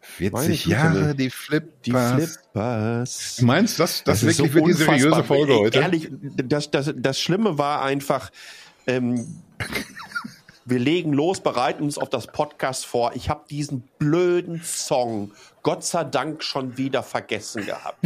40 0.00 0.66
Jahre, 0.66 1.14
die 1.14 1.28
Flippers. 1.28 1.82
Die 1.84 1.90
Flippers. 1.92 3.36
Du 3.40 3.44
meinst, 3.44 3.78
das, 3.78 4.04
das, 4.04 4.20
das 4.20 4.38
wirklich 4.38 4.52
so 4.52 4.54
wird 4.54 4.66
die 4.68 4.72
seriöse 4.72 5.24
Folge 5.24 5.54
heute? 5.56 5.78
Ehrlich, 5.80 6.08
das, 6.12 6.70
das, 6.70 6.94
das 6.96 7.20
Schlimme 7.20 7.58
war 7.58 7.82
einfach, 7.82 8.30
ähm, 8.86 9.42
wir 10.66 10.78
legen 10.80 11.12
los, 11.12 11.40
bereiten 11.40 11.84
uns 11.84 11.96
auf 11.96 12.10
das 12.10 12.26
Podcast 12.26 12.86
vor. 12.86 13.12
Ich 13.14 13.30
habe 13.30 13.44
diesen 13.48 13.82
blöden 13.98 14.60
Song 14.62 15.30
Gott 15.66 15.82
sei 15.82 16.04
Dank 16.04 16.44
schon 16.44 16.76
wieder 16.76 17.02
vergessen 17.02 17.66
gehabt. 17.66 17.98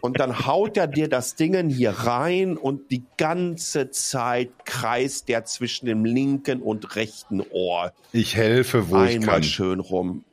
Und 0.00 0.18
dann 0.18 0.46
haut 0.46 0.76
er 0.76 0.88
dir 0.88 1.08
das 1.08 1.36
Ding 1.36 1.68
hier 1.68 1.92
rein 1.92 2.56
und 2.56 2.90
die 2.90 3.04
ganze 3.16 3.92
Zeit 3.92 4.50
kreist 4.64 5.28
der 5.28 5.44
zwischen 5.44 5.86
dem 5.86 6.04
linken 6.04 6.60
und 6.60 6.96
rechten 6.96 7.40
Ohr. 7.52 7.92
Ich 8.12 8.34
helfe, 8.34 8.90
wo 8.90 9.04
ich 9.04 9.14
Einmal 9.14 9.36
kann. 9.36 9.42
schön 9.44 9.78
rum. 9.78 10.24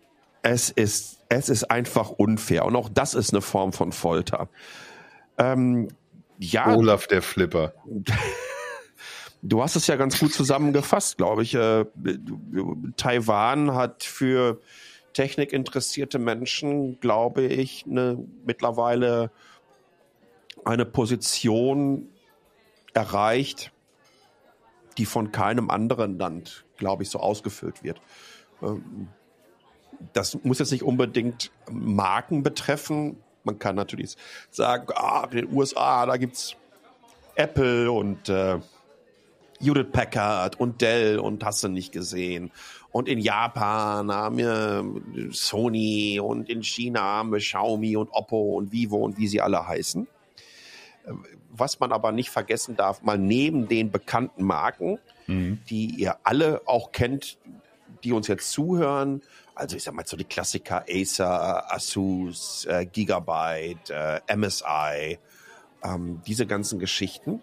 Es 0.41 0.72
ist, 0.72 1.19
es 1.29 1.50
ist 1.50 1.65
einfach 1.69 2.10
unfair. 2.10 2.65
Und 2.65 2.75
auch 2.75 2.89
das 2.89 3.13
ist 3.13 3.31
eine 3.31 3.41
Form 3.41 3.72
von 3.72 3.91
Folter. 3.91 4.50
Ähm, 5.38 5.89
ja, 6.39 6.75
Olaf 6.75 7.05
der 7.05 7.22
Flipper. 7.22 7.74
Du 9.47 9.61
hast 9.61 9.75
es 9.75 9.85
ja 9.85 9.95
ganz 9.95 10.19
gut 10.19 10.33
zusammengefasst, 10.33 11.17
glaube 11.17 11.43
ich. 11.43 11.53
Äh, 11.53 11.85
Taiwan 12.97 13.75
hat 13.75 14.03
für 14.03 14.59
technikinteressierte 15.13 16.17
Menschen, 16.17 16.99
glaube 16.99 17.43
ich, 17.43 17.85
eine, 17.85 18.17
mittlerweile 18.43 19.29
eine 20.63 20.83
Position 20.83 22.09
erreicht, 22.95 23.71
die 24.97 25.05
von 25.05 25.31
keinem 25.31 25.69
anderen 25.69 26.17
Land, 26.17 26.65
glaube 26.77 27.03
ich, 27.03 27.11
so 27.11 27.19
ausgefüllt 27.19 27.83
wird. 27.83 28.01
Ähm, 28.63 29.09
das 30.13 30.43
muss 30.43 30.57
jetzt 30.57 30.71
nicht 30.71 30.83
unbedingt 30.83 31.51
Marken 31.69 32.41
betreffen. 32.41 33.17
Man 33.43 33.59
kann 33.59 33.75
natürlich 33.75 34.17
sagen, 34.49 34.87
ah, 34.95 35.27
in 35.29 35.37
den 35.37 35.53
USA, 35.53 36.07
da 36.07 36.17
gibt's 36.17 36.55
Apple 37.35 37.91
und 37.91 38.27
äh, 38.27 38.59
Judith 39.59 39.88
Packard 39.91 40.59
und 40.59 40.81
Dell 40.81 41.19
und 41.19 41.43
hast 41.43 41.63
du 41.63 41.67
nicht 41.67 41.91
gesehen. 41.91 42.51
Und 42.91 43.07
in 43.09 43.19
Japan 43.19 44.12
haben 44.12 44.38
wir 44.38 44.85
Sony 45.31 46.19
und 46.19 46.50
in 46.50 46.63
China 46.63 47.01
haben 47.01 47.31
wir 47.31 47.39
Xiaomi 47.39 47.97
und 47.97 48.09
Oppo 48.12 48.55
und 48.55 48.71
Vivo 48.71 48.97
und 48.97 49.17
wie 49.17 49.27
sie 49.27 49.41
alle 49.41 49.67
heißen. 49.67 50.07
Was 51.51 51.79
man 51.79 51.91
aber 51.91 52.12
nicht 52.12 52.29
vergessen 52.29 52.75
darf, 52.75 53.01
mal 53.01 53.17
neben 53.17 53.67
den 53.67 53.91
bekannten 53.91 54.43
Marken, 54.43 55.00
mhm. 55.27 55.59
die 55.69 55.88
ihr 55.88 56.17
alle 56.24 56.62
auch 56.65 56.91
kennt, 56.91 57.38
die 58.03 58.12
uns 58.12 58.27
jetzt 58.27 58.51
zuhören, 58.51 59.21
also 59.55 59.77
ich 59.77 59.83
sag 59.83 59.93
mal 59.93 60.05
so 60.05 60.17
die 60.17 60.25
Klassiker 60.25 60.85
Acer, 60.89 61.74
Asus, 61.74 62.65
äh, 62.65 62.85
Gigabyte, 62.85 63.89
äh, 63.89 64.21
MSI, 64.35 65.17
ähm, 65.83 66.21
diese 66.27 66.45
ganzen 66.45 66.79
Geschichten 66.79 67.41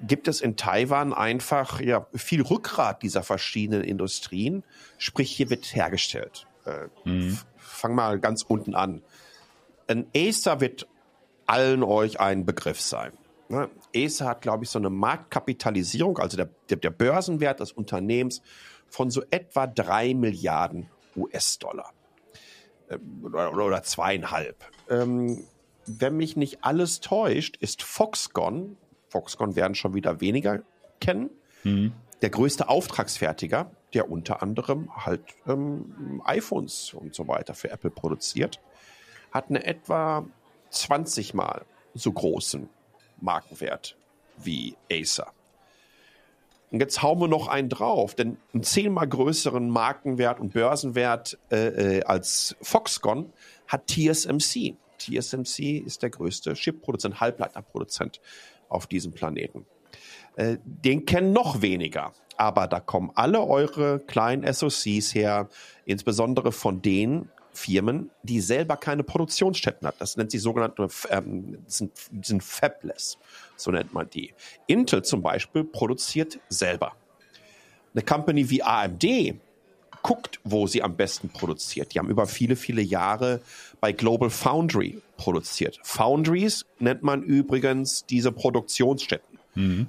gibt 0.00 0.28
es 0.28 0.40
in 0.40 0.56
Taiwan 0.56 1.12
einfach 1.12 1.80
ja, 1.80 2.06
viel 2.14 2.42
Rückgrat 2.42 3.02
dieser 3.02 3.22
verschiedenen 3.22 3.84
Industrien. 3.84 4.64
Sprich, 4.98 5.30
hier 5.30 5.50
wird 5.50 5.74
hergestellt. 5.74 6.46
Äh, 6.66 6.88
mhm. 7.08 7.38
Fang 7.56 7.94
mal 7.94 8.18
ganz 8.18 8.42
unten 8.42 8.74
an. 8.74 9.02
Ein 9.86 10.06
Acer 10.16 10.60
wird 10.60 10.88
allen 11.46 11.82
euch 11.82 12.20
ein 12.20 12.44
Begriff 12.46 12.80
sein. 12.80 13.12
Ne? 13.48 13.68
Acer 13.94 14.26
hat, 14.26 14.42
glaube 14.42 14.64
ich, 14.64 14.70
so 14.70 14.78
eine 14.78 14.90
Marktkapitalisierung, 14.90 16.18
also 16.18 16.36
der, 16.36 16.48
der, 16.70 16.78
der 16.78 16.90
Börsenwert 16.90 17.60
des 17.60 17.72
Unternehmens 17.72 18.42
von 18.88 19.10
so 19.10 19.22
etwa 19.30 19.66
drei 19.66 20.14
Milliarden 20.14 20.88
US-Dollar. 21.16 21.92
Ähm, 22.90 23.24
oder, 23.24 23.52
oder, 23.52 23.82
zweieinhalb. 23.82 24.64
Ähm, 24.88 25.44
wenn 25.86 26.16
mich 26.16 26.36
nicht 26.36 26.64
alles 26.64 27.00
täuscht, 27.00 27.56
ist 27.58 27.82
Foxconn, 27.82 28.76
Foxconn 29.14 29.54
werden 29.54 29.76
schon 29.76 29.94
wieder 29.94 30.20
weniger 30.20 30.62
kennen. 31.00 31.30
Mhm. 31.62 31.92
Der 32.20 32.30
größte 32.30 32.68
Auftragsfertiger, 32.68 33.70
der 33.92 34.10
unter 34.10 34.42
anderem 34.42 34.90
halt 34.96 35.22
ähm, 35.46 36.20
iPhones 36.24 36.94
und 36.94 37.14
so 37.14 37.28
weiter 37.28 37.54
für 37.54 37.70
Apple 37.70 37.90
produziert, 37.90 38.60
hat 39.30 39.50
eine 39.50 39.64
etwa 39.64 40.26
20 40.70 41.32
Mal 41.32 41.64
so 41.94 42.10
großen 42.12 42.68
Markenwert 43.20 43.96
wie 44.36 44.76
Acer. 44.90 45.32
Und 46.72 46.80
jetzt 46.80 47.02
hauen 47.02 47.20
wir 47.20 47.28
noch 47.28 47.46
einen 47.46 47.68
drauf, 47.68 48.16
denn 48.16 48.36
einen 48.52 48.64
zehnmal 48.64 49.06
größeren 49.06 49.70
Markenwert 49.70 50.40
und 50.40 50.54
Börsenwert 50.54 51.38
äh, 51.52 51.98
äh, 51.98 52.02
als 52.02 52.56
Foxconn 52.62 53.32
hat 53.68 53.86
TSMC. 53.86 54.74
TSMC 54.98 55.78
ist 55.78 56.02
der 56.02 56.10
größte 56.10 56.54
Chipproduzent, 56.54 57.20
Halbleiterproduzent 57.20 58.20
auf 58.74 58.86
diesem 58.86 59.12
Planeten. 59.12 59.66
Äh, 60.36 60.58
den 60.64 61.06
kennen 61.06 61.32
noch 61.32 61.62
weniger. 61.62 62.12
Aber 62.36 62.66
da 62.66 62.80
kommen 62.80 63.12
alle 63.14 63.42
eure 63.44 64.00
kleinen 64.00 64.52
SOCs 64.52 65.14
her, 65.14 65.48
insbesondere 65.84 66.50
von 66.50 66.82
den 66.82 67.28
Firmen, 67.52 68.10
die 68.24 68.40
selber 68.40 68.76
keine 68.76 69.04
Produktionsstätten 69.04 69.86
hat. 69.86 69.94
Das 70.00 70.16
nennt 70.16 70.32
sich 70.32 70.42
sogenannte, 70.42 70.88
ähm, 71.10 71.58
sind, 71.66 71.92
sind 72.22 72.42
fabless, 72.42 73.18
so 73.56 73.70
nennt 73.70 73.94
man 73.94 74.10
die. 74.10 74.34
Intel 74.66 75.02
zum 75.02 75.22
Beispiel 75.22 75.62
produziert 75.62 76.40
selber. 76.48 76.96
Eine 77.94 78.02
Company 78.02 78.50
wie 78.50 78.62
AMD 78.62 79.04
guckt, 80.04 80.38
wo 80.44 80.66
sie 80.66 80.82
am 80.82 80.96
besten 80.96 81.30
produziert. 81.30 81.94
Die 81.94 81.98
haben 81.98 82.10
über 82.10 82.26
viele, 82.26 82.56
viele 82.56 82.82
Jahre 82.82 83.40
bei 83.80 83.90
Global 83.90 84.28
Foundry 84.28 85.00
produziert. 85.16 85.80
Foundries 85.82 86.66
nennt 86.78 87.02
man 87.02 87.22
übrigens 87.22 88.04
diese 88.04 88.30
Produktionsstätten. 88.30 89.38
Mhm. 89.54 89.88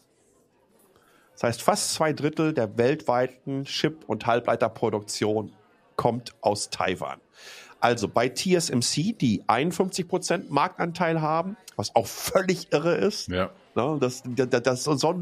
Das 1.33 1.45
heißt, 1.45 1.63
fast 1.63 1.95
zwei 1.95 2.13
Drittel 2.13 2.53
der 2.53 2.77
weltweiten 2.79 3.65
Chip- 3.65 4.05
und 4.07 4.27
Halbleiterproduktion 4.27 5.53
kommt 5.97 6.35
aus 6.41 6.71
Taiwan. 6.71 7.21
Also 7.81 8.07
bei 8.07 8.29
TSMC, 8.29 9.19
die 9.19 9.43
51% 9.49 10.45
Marktanteil 10.51 11.21
haben, 11.21 11.57
was 11.75 11.97
auch 11.97 12.07
völlig 12.07 12.73
irre 12.73 12.95
ist. 12.95 13.29
Ja. 13.29 13.51
Ne, 13.75 13.99
dass, 14.01 14.23
dass 14.25 14.85
so, 14.85 15.21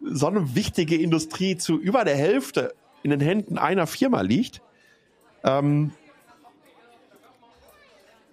so 0.00 0.26
eine 0.26 0.54
wichtige 0.54 0.96
Industrie 0.96 1.56
zu 1.56 1.78
über 1.78 2.04
der 2.04 2.16
Hälfte 2.16 2.74
in 3.02 3.10
den 3.10 3.20
Händen 3.20 3.58
einer 3.58 3.86
Firma 3.86 4.20
liegt. 4.20 4.62
Ähm, 5.44 5.92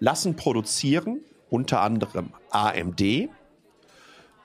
lassen 0.00 0.34
produzieren, 0.34 1.20
unter 1.48 1.80
anderem 1.82 2.32
AMD, 2.50 3.28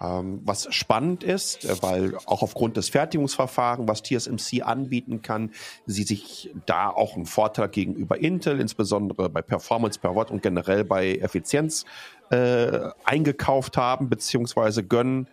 ähm, 0.01 0.41
was 0.43 0.73
spannend 0.73 1.23
ist, 1.23 1.65
äh, 1.65 1.81
weil 1.81 2.17
auch 2.25 2.41
aufgrund 2.41 2.77
des 2.77 2.89
Fertigungsverfahrens, 2.89 3.87
was 3.87 4.03
TSMC 4.03 4.61
anbieten 4.63 5.21
kann, 5.21 5.51
sie 5.85 6.03
sich 6.03 6.51
da 6.65 6.89
auch 6.89 7.15
einen 7.15 7.25
Vorteil 7.25 7.69
gegenüber 7.69 8.19
Intel, 8.19 8.59
insbesondere 8.59 9.29
bei 9.29 9.41
Performance 9.41 9.99
per 9.99 10.15
Watt 10.15 10.31
und 10.31 10.43
generell 10.43 10.83
bei 10.83 11.15
Effizienz 11.15 11.85
äh, 12.29 12.89
eingekauft 13.05 13.77
haben 13.77 14.09
beziehungsweise 14.09 14.83
gönnen. 14.83 15.27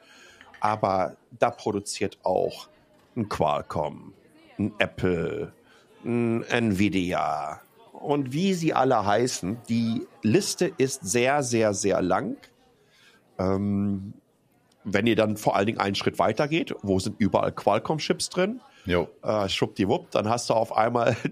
Aber 0.61 1.17
da 1.39 1.51
produziert 1.51 2.19
auch 2.23 2.69
ein 3.17 3.29
Qualcomm, 3.29 4.15
ein 4.59 4.73
Apple, 4.79 5.53
ein 6.05 6.45
Nvidia, 6.45 7.61
und 8.03 8.33
wie 8.33 8.55
sie 8.55 8.75
alle 8.75 9.05
heißen. 9.05 9.59
Die 9.69 10.07
Liste 10.23 10.73
ist 10.77 11.05
sehr, 11.05 11.43
sehr, 11.43 11.75
sehr 11.75 12.03
lang. 12.03 12.37
Ähm, 13.39 14.15
wenn 14.85 15.07
ihr 15.07 15.17
dann 15.17 15.37
vor 15.37 15.57
allen 15.57 15.67
Dingen 15.67 15.79
einen 15.79 15.95
Schritt 15.95 16.19
weiter 16.19 16.49
geht, 16.49 16.75
wo 16.83 16.99
sind 16.99 17.21
überall 17.21 17.53
Qualcomm-Chips 17.53 18.31
drin? 18.31 18.61
Jo. 18.85 19.09
Äh, 19.23 19.49
schwuppdiwupp, 19.49 20.11
dann 20.11 20.29
hast 20.29 20.51
du 20.51 20.55
auf 20.55 20.77
einmal 20.77 21.17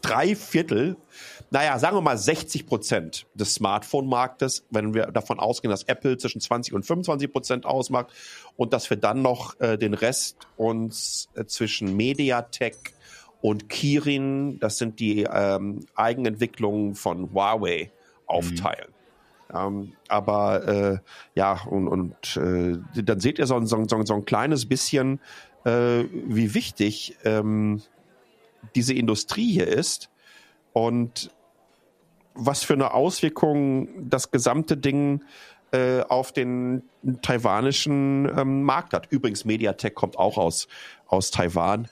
drei 0.00 0.36
Viertel, 0.36 0.96
naja, 1.50 1.78
sagen 1.78 1.96
wir 1.96 2.00
mal 2.00 2.16
60 2.16 2.66
Prozent 2.66 3.26
des 3.34 3.54
Smartphone-Marktes, 3.54 4.66
wenn 4.70 4.94
wir 4.94 5.06
davon 5.06 5.40
ausgehen, 5.40 5.70
dass 5.70 5.82
Apple 5.84 6.16
zwischen 6.16 6.40
20 6.40 6.74
und 6.74 6.84
25 6.84 7.32
Prozent 7.32 7.66
ausmacht 7.66 8.12
und 8.56 8.72
dass 8.72 8.88
wir 8.90 8.96
dann 8.96 9.22
noch 9.22 9.58
äh, 9.60 9.76
den 9.76 9.94
Rest 9.94 10.36
uns 10.56 11.28
äh, 11.34 11.44
zwischen 11.46 11.96
Mediatek 11.96 12.94
und 13.40 13.68
Kirin, 13.68 14.58
das 14.58 14.78
sind 14.78 15.00
die 15.00 15.22
ähm, 15.22 15.80
Eigenentwicklungen 15.94 16.94
von 16.94 17.32
Huawei, 17.32 17.92
aufteilen. 18.28 18.88
Mhm. 18.88 19.56
Ähm, 19.56 19.92
aber 20.08 20.68
äh, 20.68 20.98
ja, 21.34 21.62
und, 21.64 21.88
und 21.88 22.36
äh, 22.36 22.78
dann 23.02 23.20
seht 23.20 23.38
ihr 23.38 23.46
so, 23.46 23.58
so, 23.64 23.82
so, 23.88 24.04
so 24.04 24.14
ein 24.14 24.24
kleines 24.24 24.68
bisschen, 24.68 25.20
äh, 25.64 26.04
wie 26.12 26.54
wichtig 26.54 27.16
ähm, 27.24 27.82
diese 28.74 28.92
Industrie 28.92 29.52
hier 29.52 29.68
ist 29.68 30.10
und 30.72 31.30
was 32.34 32.62
für 32.62 32.74
eine 32.74 32.92
Auswirkung 32.92 34.10
das 34.10 34.30
gesamte 34.30 34.76
Ding 34.76 35.24
äh, 35.72 36.02
auf 36.02 36.32
den 36.32 36.82
taiwanischen 37.22 38.30
ähm, 38.36 38.62
Markt 38.62 38.92
hat. 38.92 39.10
Übrigens, 39.10 39.44
Mediatek 39.44 39.94
kommt 39.94 40.18
auch 40.18 40.36
aus, 40.38 40.68
aus 41.06 41.30
Taiwan 41.30 41.88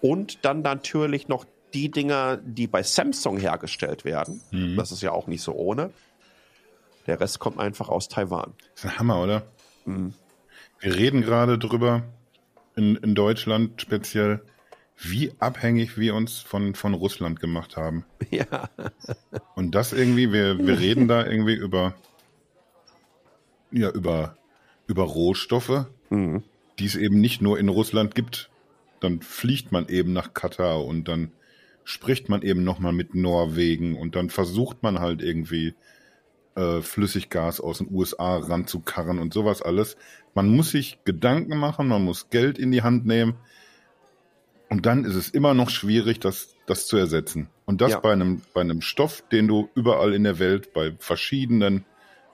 und 0.00 0.44
dann 0.44 0.62
natürlich 0.62 1.28
noch 1.28 1.44
die 1.74 1.92
Dinger, 1.92 2.38
die 2.38 2.66
bei 2.66 2.82
Samsung 2.82 3.38
hergestellt 3.38 4.04
werden. 4.04 4.40
Mhm. 4.50 4.74
Das 4.76 4.90
ist 4.90 5.00
ja 5.00 5.12
auch 5.12 5.28
nicht 5.28 5.42
so 5.42 5.52
ohne 5.52 5.92
Der 7.06 7.20
Rest 7.20 7.38
kommt 7.38 7.58
einfach 7.58 7.88
aus 7.88 8.08
Taiwan. 8.08 8.54
Das 8.74 8.84
ist 8.84 8.90
ein 8.90 8.98
Hammer, 8.98 9.22
oder? 9.22 9.46
Mhm. 9.84 10.14
Wir 10.80 10.96
reden 10.96 11.22
gerade 11.22 11.58
drüber, 11.58 12.02
in, 12.76 12.96
in 12.96 13.14
Deutschland 13.14 13.80
speziell, 13.80 14.42
wie 14.98 15.32
abhängig 15.38 15.98
wir 15.98 16.14
uns 16.14 16.38
von, 16.38 16.74
von 16.74 16.94
Russland 16.94 17.40
gemacht 17.40 17.76
haben. 17.76 18.04
Ja. 18.30 18.70
Und 19.54 19.74
das 19.74 19.92
irgendwie, 19.92 20.32
wir, 20.32 20.58
wir 20.58 20.78
reden 20.78 21.06
da 21.06 21.26
irgendwie 21.26 21.54
über, 21.54 21.94
ja, 23.70 23.90
über, 23.90 24.36
über 24.86 25.02
Rohstoffe, 25.02 25.86
mhm. 26.08 26.42
die 26.78 26.86
es 26.86 26.96
eben 26.96 27.20
nicht 27.20 27.42
nur 27.42 27.58
in 27.58 27.68
Russland 27.68 28.14
gibt. 28.14 28.50
Dann 29.00 29.20
fliegt 29.20 29.70
man 29.70 29.88
eben 29.88 30.14
nach 30.14 30.32
Katar 30.32 30.82
und 30.84 31.08
dann 31.08 31.32
spricht 31.84 32.30
man 32.30 32.40
eben 32.40 32.64
nochmal 32.64 32.92
mit 32.92 33.14
Norwegen 33.14 33.98
und 33.98 34.16
dann 34.16 34.30
versucht 34.30 34.82
man 34.82 35.00
halt 35.00 35.20
irgendwie 35.20 35.74
äh, 36.54 36.80
Flüssiggas 36.80 37.60
aus 37.60 37.78
den 37.78 37.88
USA 37.90 38.36
ranzukarren 38.36 39.18
und 39.18 39.32
sowas 39.32 39.62
alles. 39.62 39.96
Man 40.34 40.48
muss 40.48 40.70
sich 40.70 40.98
Gedanken 41.04 41.58
machen, 41.58 41.88
man 41.88 42.04
muss 42.04 42.30
Geld 42.30 42.58
in 42.58 42.70
die 42.72 42.82
Hand 42.82 43.06
nehmen 43.06 43.36
und 44.72 44.86
dann 44.86 45.04
ist 45.04 45.16
es 45.16 45.28
immer 45.28 45.52
noch 45.52 45.68
schwierig, 45.68 46.18
das, 46.18 46.56
das 46.64 46.86
zu 46.86 46.96
ersetzen. 46.96 47.48
Und 47.66 47.82
das 47.82 47.90
ja. 47.92 48.00
bei, 48.00 48.12
einem, 48.12 48.40
bei 48.54 48.62
einem 48.62 48.80
Stoff, 48.80 49.22
den 49.30 49.46
du 49.46 49.68
überall 49.74 50.14
in 50.14 50.24
der 50.24 50.38
Welt 50.38 50.72
bei 50.72 50.94
verschiedenen 50.98 51.84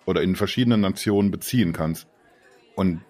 oder 0.06 0.22
in 0.22 0.36
verschiedenen 0.36 0.80
Nationen 0.80 1.32
beziehen 1.32 1.72
kannst. 1.72 2.06
Und, 2.76 3.00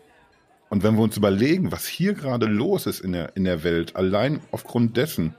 und 0.70 0.82
wenn 0.82 0.96
wir 0.96 1.02
uns 1.02 1.18
überlegen, 1.18 1.70
was 1.72 1.86
hier 1.86 2.14
gerade 2.14 2.46
los 2.46 2.86
ist 2.86 3.00
in 3.00 3.12
der, 3.12 3.36
in 3.36 3.44
der 3.44 3.64
Welt, 3.64 3.96
allein 3.96 4.40
aufgrund 4.50 4.96
dessen, 4.96 5.34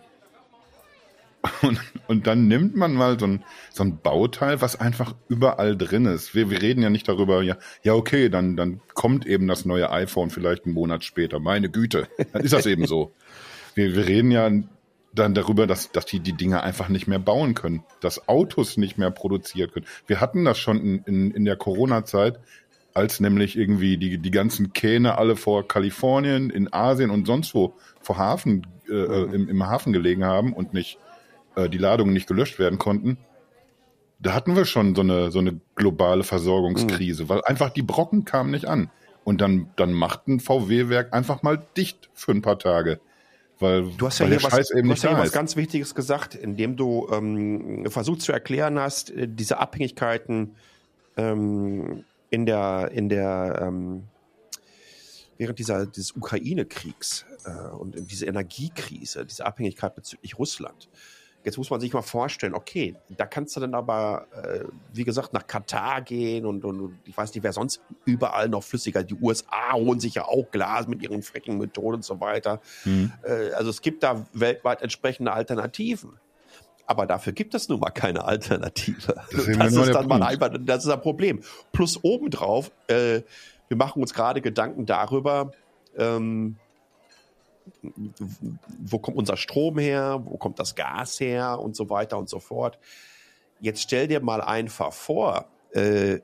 und, 1.62 1.79
und 2.08 2.27
dann 2.27 2.48
nimmt 2.48 2.75
man 2.75 2.93
mal 2.93 3.19
so 3.19 3.27
ein, 3.27 3.43
so 3.72 3.84
ein 3.84 4.00
Bauteil, 4.01 4.62
was 4.62 4.79
einfach 4.79 5.15
überall 5.29 5.77
drin 5.77 6.05
ist. 6.05 6.36
Wir, 6.36 6.50
wir 6.50 6.62
reden 6.62 6.81
ja 6.84 6.89
nicht 6.89 7.08
darüber, 7.08 7.41
ja, 7.41 7.58
ja, 7.84 7.93
okay, 7.93 8.29
dann, 8.29 8.58
dann 8.58 8.81
kommt 8.93 9.25
eben 9.25 9.48
das 9.48 9.65
neue 9.65 9.89
iPhone 9.91 10.29
vielleicht 10.29 10.65
einen 10.65 10.74
Monat 10.74 11.03
später. 11.03 11.39
Meine 11.39 11.69
Güte, 11.69 12.08
dann 12.34 12.43
ist 12.43 12.53
das 12.53 12.65
eben 12.65 12.86
so. 12.88 13.13
Wir, 13.74 13.96
wir 13.96 14.08
reden 14.08 14.31
ja 14.31 14.51
dann 15.13 15.34
darüber, 15.34 15.65
dass, 15.65 15.91
dass 15.91 16.05
die 16.05 16.19
die 16.19 16.34
Dinge 16.34 16.62
einfach 16.62 16.89
nicht 16.89 17.08
mehr 17.08 17.19
bauen 17.19 17.55
können, 17.55 17.84
dass 18.01 18.27
Autos 18.27 18.77
nicht 18.77 18.98
mehr 18.98 19.12
produziert 19.12 19.74
können. 19.74 19.86
Wir 20.08 20.19
hatten 20.19 20.46
das 20.46 20.60
schon 20.60 20.79
in, 20.79 21.03
in, 21.05 21.31
in 21.31 21.46
der 21.46 21.55
Corona-Zeit, 21.55 22.39
als 22.93 23.19
nämlich 23.19 23.58
irgendwie 23.58 23.98
die, 23.98 24.17
die 24.17 24.31
ganzen 24.31 24.74
Kähne 24.74 25.17
alle 25.17 25.36
vor 25.36 25.67
Kalifornien, 25.67 26.50
in 26.50 26.72
Asien 26.74 27.12
und 27.12 27.25
sonst 27.25 27.55
wo 27.55 27.75
vor 28.01 28.17
Hafen, 28.17 28.67
äh, 28.89 28.93
mhm. 28.93 29.34
im, 29.34 29.50
im 29.50 29.67
Hafen 29.67 29.93
gelegen 29.93 30.25
haben 30.25 30.53
und 30.53 30.74
nicht 30.74 30.98
äh, 31.56 31.70
die 31.70 31.77
Ladungen 31.77 32.13
nicht 32.13 32.27
gelöscht 32.27 32.60
werden 32.60 32.79
konnten, 32.79 33.18
da 34.20 34.34
hatten 34.34 34.56
wir 34.56 34.65
schon 34.65 34.96
so 34.96 35.01
eine, 35.01 35.32
so 35.32 35.39
eine 35.39 35.60
globale 35.75 36.24
Versorgungskrise, 36.24 37.24
mhm. 37.24 37.29
weil 37.29 37.41
einfach 37.44 37.70
die 37.70 37.82
Brocken 37.82 38.25
kamen 38.25 38.51
nicht 38.51 38.65
an. 38.65 38.91
Und 39.24 39.41
dann, 39.41 39.70
dann 39.75 39.94
macht 39.94 40.27
ein 40.27 40.39
VW-Werk 40.39 41.13
einfach 41.13 41.44
mal 41.44 41.62
dicht 41.77 42.10
für 42.13 42.32
ein 42.32 42.41
paar 42.41 42.58
Tage. 42.58 43.00
Weil, 43.60 43.91
du 43.98 44.08
hast 44.08 44.20
ja 44.20 44.25
hier, 44.25 44.41
was, 44.41 44.51
du 44.51 44.89
hast 44.89 45.03
ja 45.03 45.10
hier 45.10 45.20
was 45.20 45.32
ganz 45.32 45.56
Wichtiges 45.56 45.94
gesagt, 45.94 46.34
indem 46.34 46.77
du 46.77 47.10
ähm, 47.12 47.86
versucht 47.89 48.22
zu 48.22 48.32
erklären 48.32 48.79
hast, 48.79 49.12
äh, 49.12 49.27
diese 49.27 49.60
Abhängigkeiten 49.60 50.56
ähm, 51.18 52.06
in 52.29 52.46
der, 52.46 52.91
in 52.94 53.10
der 53.10 53.60
ähm, 53.62 54.03
während 55.38 55.60
dieser, 55.60 55.86
dieses 55.86 56.15
Ukraine-Kriegs 56.15 57.25
äh, 57.46 57.70
und 57.75 57.96
diese 58.10 58.25
Energiekrise, 58.25 59.25
diese 59.25 59.46
Abhängigkeit 59.46 59.96
bezüglich 59.96 60.39
Russland. 60.39 60.89
Jetzt 61.43 61.58
muss 61.58 61.69
man 61.69 61.79
sich 61.79 61.93
mal 61.93 62.01
vorstellen, 62.01 62.53
okay, 62.53 62.96
da 63.15 63.25
kannst 63.25 63.55
du 63.55 63.62
dann 63.62 63.74
aber, 63.74 64.27
äh, 64.31 64.65
wie 64.93 65.05
gesagt, 65.05 65.34
nach 65.34 65.48
Katar 65.48 66.01
gehen 66.01 66.46
und, 66.46 66.65
und, 66.65 67.00
ich 67.05 67.17
weiß 67.17 67.34
nicht, 67.34 67.43
wer 67.43 67.53
sonst 67.53 67.81
überall 68.05 68.50
noch 68.50 68.63
flüssiger. 68.63 69.03
Die 69.03 69.15
USA 69.15 69.74
holen 69.74 70.00
sich 70.00 70.15
ja 70.15 70.25
auch 70.25 70.51
Glas 70.51 70.88
mit 70.88 71.01
ihren 71.01 71.22
Fracking-Methoden 71.22 71.96
und 71.96 72.03
so 72.03 72.19
weiter. 72.19 72.60
Mhm. 72.84 73.13
Äh, 73.24 73.51
also 73.53 73.70
es 73.70 73.81
gibt 73.81 74.03
da 74.03 74.25
weltweit 74.33 74.81
entsprechende 74.81 75.31
Alternativen. 75.31 76.20
Aber 76.85 77.05
dafür 77.05 77.33
gibt 77.33 77.53
es 77.53 77.70
nun 77.70 77.79
mal 77.79 77.92
keine 77.92 78.25
Alternative. 78.25 79.14
Das, 79.31 79.46
das 79.46 79.75
ist 79.75 79.94
dann 79.94 80.07
mal 80.07 80.24
einfach, 80.24 80.50
das 80.59 80.85
ist 80.85 80.92
ein 80.92 81.01
Problem. 81.01 81.42
Plus 81.72 82.03
obendrauf, 82.03 82.72
äh, 82.87 83.22
wir 83.68 83.77
machen 83.77 84.01
uns 84.01 84.14
gerade 84.14 84.42
Gedanken 84.42 84.87
darüber, 84.87 85.51
ähm, 85.96 86.57
wo 88.79 89.00
kommt 89.00 89.18
unser 89.18 89.38
Strom 89.38 89.77
her, 89.77 90.22
wo 90.24 90.38
kommt 90.38 90.60
das 90.60 90.75
Gas 90.75 91.20
her 91.20 91.60
und 91.60 91.75
so 91.75 91.90
weiter 91.90 92.18
und 92.18 92.29
so 92.29 92.40
fort. 92.40 92.77
Jetzt 93.60 93.82
stell 93.82 94.08
dir 94.08 94.22
mal 94.22 94.42
einfach 94.42 94.94
vor, 94.94 95.46
äh, 95.72 96.20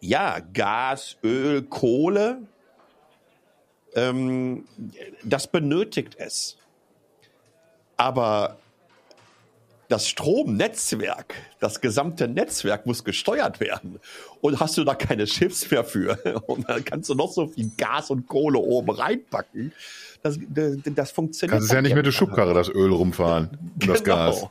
ja, 0.00 0.38
Gas, 0.52 1.16
Öl, 1.22 1.62
Kohle, 1.62 2.42
ähm, 3.94 4.66
das 5.24 5.46
benötigt 5.46 6.16
es. 6.18 6.56
Aber 7.96 8.58
das 9.88 10.08
Stromnetzwerk, 10.08 11.34
das 11.60 11.80
gesamte 11.80 12.28
Netzwerk 12.28 12.86
muss 12.86 13.04
gesteuert 13.04 13.60
werden. 13.60 14.00
Und 14.40 14.60
hast 14.60 14.76
du 14.76 14.84
da 14.84 14.94
keine 14.94 15.24
Chips 15.24 15.70
mehr 15.70 15.84
für? 15.84 16.18
Und 16.46 16.68
dann 16.68 16.84
kannst 16.84 17.08
du 17.08 17.14
noch 17.14 17.32
so 17.32 17.46
viel 17.46 17.70
Gas 17.76 18.10
und 18.10 18.26
Kohle 18.26 18.58
oben 18.58 18.90
reinpacken. 18.90 19.72
Das, 20.26 20.38
das, 20.48 20.76
das 20.84 21.10
funktioniert. 21.12 21.58
Kannst 21.58 21.70
du 21.70 21.74
ja 21.76 21.82
nicht 21.82 21.94
mit 21.94 22.06
der 22.06 22.12
Schubkarre 22.12 22.54
das 22.54 22.68
Öl 22.68 22.92
rumfahren 22.92 23.50
und 23.74 23.78
genau. 23.80 23.92
das 23.92 24.02
Gas. 24.02 24.46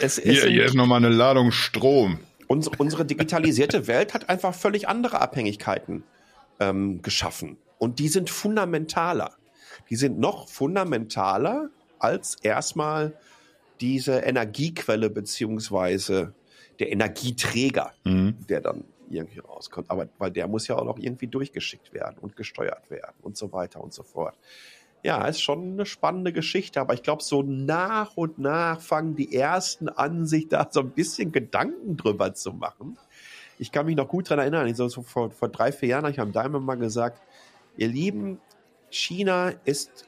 es, 0.00 0.18
es 0.18 0.22
hier, 0.22 0.48
hier 0.48 0.64
ist 0.64 0.74
nochmal 0.74 0.98
eine 1.04 1.14
Ladung 1.14 1.52
Strom. 1.52 2.18
Unsere, 2.48 2.76
unsere 2.76 3.04
digitalisierte 3.04 3.86
Welt 3.86 4.14
hat 4.14 4.28
einfach 4.28 4.54
völlig 4.54 4.88
andere 4.88 5.20
Abhängigkeiten 5.20 6.02
ähm, 6.60 7.02
geschaffen. 7.02 7.56
Und 7.78 7.98
die 7.98 8.08
sind 8.08 8.30
fundamentaler. 8.30 9.36
Die 9.90 9.96
sind 9.96 10.18
noch 10.18 10.48
fundamentaler 10.48 11.70
als 11.98 12.36
erstmal 12.42 13.14
diese 13.80 14.18
Energiequelle 14.18 15.10
beziehungsweise 15.10 16.34
der 16.78 16.92
Energieträger, 16.92 17.92
mhm. 18.04 18.36
der 18.48 18.60
dann 18.60 18.84
irgendwie 19.12 19.40
rauskommt. 19.40 19.90
Aber 19.90 20.08
weil 20.18 20.30
der 20.30 20.48
muss 20.48 20.68
ja 20.68 20.76
auch 20.76 20.84
noch 20.84 20.98
irgendwie 20.98 21.26
durchgeschickt 21.26 21.92
werden 21.92 22.16
und 22.20 22.36
gesteuert 22.36 22.90
werden 22.90 23.14
und 23.22 23.36
so 23.36 23.52
weiter 23.52 23.82
und 23.82 23.92
so 23.92 24.02
fort. 24.02 24.38
Ja, 25.04 25.26
ist 25.26 25.42
schon 25.42 25.72
eine 25.72 25.84
spannende 25.84 26.32
Geschichte, 26.32 26.80
aber 26.80 26.94
ich 26.94 27.02
glaube, 27.02 27.24
so 27.24 27.42
nach 27.42 28.16
und 28.16 28.38
nach 28.38 28.80
fangen 28.80 29.16
die 29.16 29.34
ersten 29.34 29.88
an, 29.88 30.26
sich 30.26 30.48
da 30.48 30.68
so 30.70 30.80
ein 30.80 30.90
bisschen 30.90 31.32
Gedanken 31.32 31.96
drüber 31.96 32.34
zu 32.34 32.52
machen. 32.52 32.98
Ich 33.58 33.72
kann 33.72 33.86
mich 33.86 33.96
noch 33.96 34.08
gut 34.08 34.30
dran 34.30 34.38
erinnern, 34.38 34.72
so, 34.74 34.88
so 34.88 35.02
vor, 35.02 35.30
vor 35.32 35.48
drei, 35.48 35.72
vier 35.72 35.88
Jahren 35.88 36.04
habe 36.04 36.12
ich 36.12 36.20
am 36.20 36.32
Diamond 36.32 36.64
mal 36.64 36.76
gesagt, 36.76 37.20
ihr 37.76 37.88
Lieben, 37.88 38.40
China 38.90 39.52
ist 39.64 40.06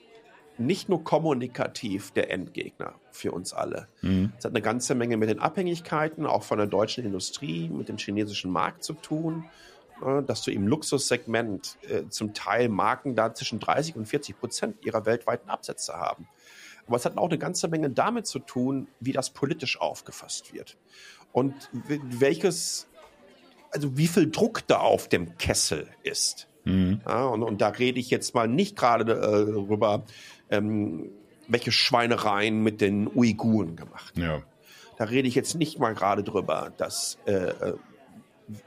nicht 0.58 0.88
nur 0.88 1.02
kommunikativ 1.02 2.12
der 2.12 2.30
Endgegner 2.30 2.94
für 3.10 3.32
uns 3.32 3.52
alle. 3.52 3.88
Mhm. 4.02 4.32
Es 4.38 4.44
hat 4.44 4.52
eine 4.52 4.62
ganze 4.62 4.94
Menge 4.94 5.16
mit 5.16 5.28
den 5.28 5.40
Abhängigkeiten, 5.40 6.26
auch 6.26 6.42
von 6.42 6.58
der 6.58 6.66
deutschen 6.66 7.04
Industrie, 7.04 7.68
mit 7.68 7.88
dem 7.88 7.98
chinesischen 7.98 8.50
Markt 8.50 8.84
zu 8.84 8.94
tun, 8.94 9.44
äh, 10.04 10.22
dass 10.22 10.42
du 10.42 10.52
im 10.52 10.66
Luxussegment 10.66 11.78
äh, 11.88 12.08
zum 12.08 12.34
Teil 12.34 12.68
Marken 12.68 13.14
da 13.14 13.34
zwischen 13.34 13.60
30 13.60 13.96
und 13.96 14.06
40 14.06 14.38
Prozent 14.38 14.84
ihrer 14.84 15.06
weltweiten 15.06 15.48
Absätze 15.50 15.94
haben. 15.94 16.28
Aber 16.86 16.96
es 16.96 17.04
hat 17.04 17.16
auch 17.16 17.28
eine 17.28 17.38
ganze 17.38 17.68
Menge 17.68 17.90
damit 17.90 18.26
zu 18.26 18.38
tun, 18.38 18.88
wie 19.00 19.12
das 19.12 19.30
politisch 19.30 19.80
aufgefasst 19.80 20.52
wird. 20.52 20.76
Und 21.32 21.54
welches, 21.72 22.86
also 23.70 23.96
wie 23.96 24.06
viel 24.06 24.30
Druck 24.30 24.66
da 24.66 24.78
auf 24.78 25.08
dem 25.08 25.36
Kessel 25.38 25.88
ist. 26.02 26.48
Mhm. 26.64 27.00
Ja, 27.06 27.26
und, 27.26 27.42
und, 27.42 27.60
da 27.60 27.68
rede 27.68 28.00
ich 28.00 28.10
jetzt 28.10 28.34
mal 28.34 28.48
nicht 28.48 28.76
gerade 28.76 29.12
äh, 29.12 29.52
darüber, 29.52 30.04
ähm, 30.56 31.10
welche 31.48 31.72
Schweinereien 31.72 32.62
mit 32.62 32.80
den 32.80 33.08
Uiguren 33.08 33.76
gemacht. 33.76 34.16
Ja. 34.16 34.42
Da 34.96 35.04
rede 35.04 35.28
ich 35.28 35.34
jetzt 35.34 35.54
nicht 35.54 35.78
mal 35.78 35.94
gerade 35.94 36.22
drüber, 36.22 36.72
dass 36.76 37.18
äh, 37.26 37.32
äh, 37.32 37.74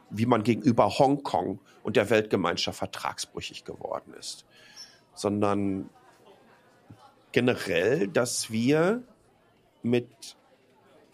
wie 0.09 0.25
man 0.25 0.43
gegenüber 0.43 0.97
Hongkong 0.97 1.59
und 1.83 1.95
der 1.95 2.09
Weltgemeinschaft 2.09 2.79
vertragsbrüchig 2.79 3.63
geworden 3.63 4.13
ist, 4.19 4.45
sondern 5.13 5.89
generell, 7.31 8.07
dass 8.07 8.51
wir 8.51 9.03
mit 9.83 10.35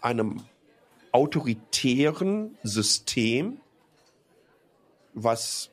einem 0.00 0.42
autoritären 1.12 2.58
System, 2.62 3.60
was 5.12 5.70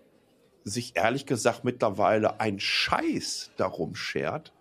sich 0.63 0.95
ehrlich 0.95 1.25
gesagt 1.25 1.63
mittlerweile 1.63 2.39
ein 2.39 2.59
Scheiß 2.59 3.51
darum 3.57 3.95
schert, 3.95 4.53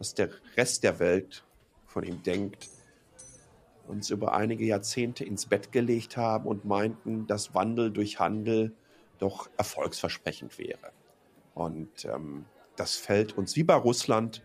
was 0.00 0.14
der 0.14 0.30
Rest 0.56 0.82
der 0.82 0.98
Welt 0.98 1.44
von 1.86 2.02
ihm 2.02 2.22
denkt, 2.24 2.68
uns 3.86 4.10
über 4.10 4.34
einige 4.34 4.64
Jahrzehnte 4.64 5.24
ins 5.24 5.46
Bett 5.46 5.70
gelegt 5.72 6.16
haben 6.16 6.46
und 6.46 6.64
meinten, 6.64 7.26
dass 7.26 7.54
Wandel 7.54 7.90
durch 7.90 8.18
Handel 8.18 8.72
doch 9.18 9.50
erfolgsversprechend 9.58 10.58
wäre. 10.58 10.92
Und 11.54 12.04
ähm, 12.06 12.46
das 12.76 12.96
fällt 12.96 13.36
uns 13.36 13.56
wie 13.56 13.62
bei 13.62 13.74
Russland 13.74 14.42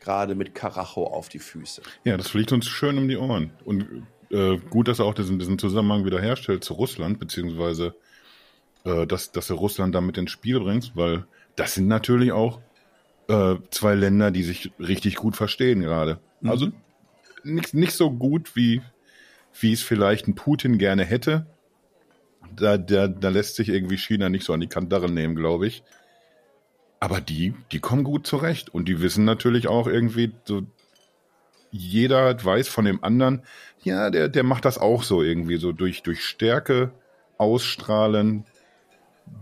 gerade 0.00 0.34
mit 0.34 0.54
Karacho 0.54 1.06
auf 1.06 1.28
die 1.28 1.38
Füße. 1.38 1.80
Ja, 2.04 2.16
das 2.16 2.28
fliegt 2.28 2.52
uns 2.52 2.66
schön 2.66 2.98
um 2.98 3.08
die 3.08 3.16
Ohren. 3.16 3.52
Und 3.64 4.06
äh, 4.30 4.58
gut, 4.58 4.88
dass 4.88 4.98
er 4.98 5.06
auch 5.06 5.14
diesen, 5.14 5.38
diesen 5.38 5.58
Zusammenhang 5.58 6.04
wieder 6.04 6.20
herstellt 6.20 6.64
zu 6.64 6.74
Russland, 6.74 7.18
beziehungsweise 7.18 7.94
äh, 8.84 9.06
dass, 9.06 9.32
dass 9.32 9.48
er 9.48 9.56
Russland 9.56 9.94
damit 9.94 10.18
ins 10.18 10.32
Spiel 10.32 10.60
bringt, 10.60 10.94
weil 10.96 11.24
das 11.56 11.74
sind 11.74 11.86
natürlich 11.86 12.32
auch 12.32 12.60
äh, 13.28 13.56
zwei 13.70 13.94
Länder, 13.94 14.30
die 14.30 14.42
sich 14.42 14.72
richtig 14.78 15.16
gut 15.16 15.36
verstehen 15.36 15.80
gerade. 15.80 16.18
Mhm. 16.40 16.50
Also 16.50 16.68
nicht, 17.44 17.74
nicht 17.74 17.92
so 17.92 18.10
gut, 18.10 18.56
wie, 18.56 18.82
wie 19.58 19.72
es 19.72 19.82
vielleicht 19.82 20.28
ein 20.28 20.34
Putin 20.34 20.78
gerne 20.78 21.04
hätte. 21.04 21.46
Da, 22.54 22.76
da, 22.76 23.08
da 23.08 23.28
lässt 23.28 23.56
sich 23.56 23.68
irgendwie 23.68 23.96
China 23.96 24.28
nicht 24.28 24.44
so 24.44 24.52
an 24.52 24.60
die 24.60 24.68
Kandare 24.68 25.10
nehmen, 25.10 25.34
glaube 25.34 25.66
ich. 25.66 25.82
Aber 27.00 27.20
die, 27.20 27.54
die 27.72 27.80
kommen 27.80 28.04
gut 28.04 28.26
zurecht 28.26 28.72
und 28.72 28.86
die 28.86 29.00
wissen 29.00 29.24
natürlich 29.24 29.66
auch 29.66 29.86
irgendwie 29.86 30.32
so, 30.44 30.62
jeder 31.72 32.44
weiß 32.44 32.68
von 32.68 32.84
dem 32.84 33.02
anderen, 33.02 33.42
ja, 33.82 34.10
der, 34.10 34.28
der 34.28 34.44
macht 34.44 34.64
das 34.64 34.78
auch 34.78 35.02
so 35.02 35.22
irgendwie, 35.22 35.56
so 35.56 35.72
durch, 35.72 36.02
durch 36.02 36.24
Stärke 36.24 36.92
ausstrahlen. 37.38 38.44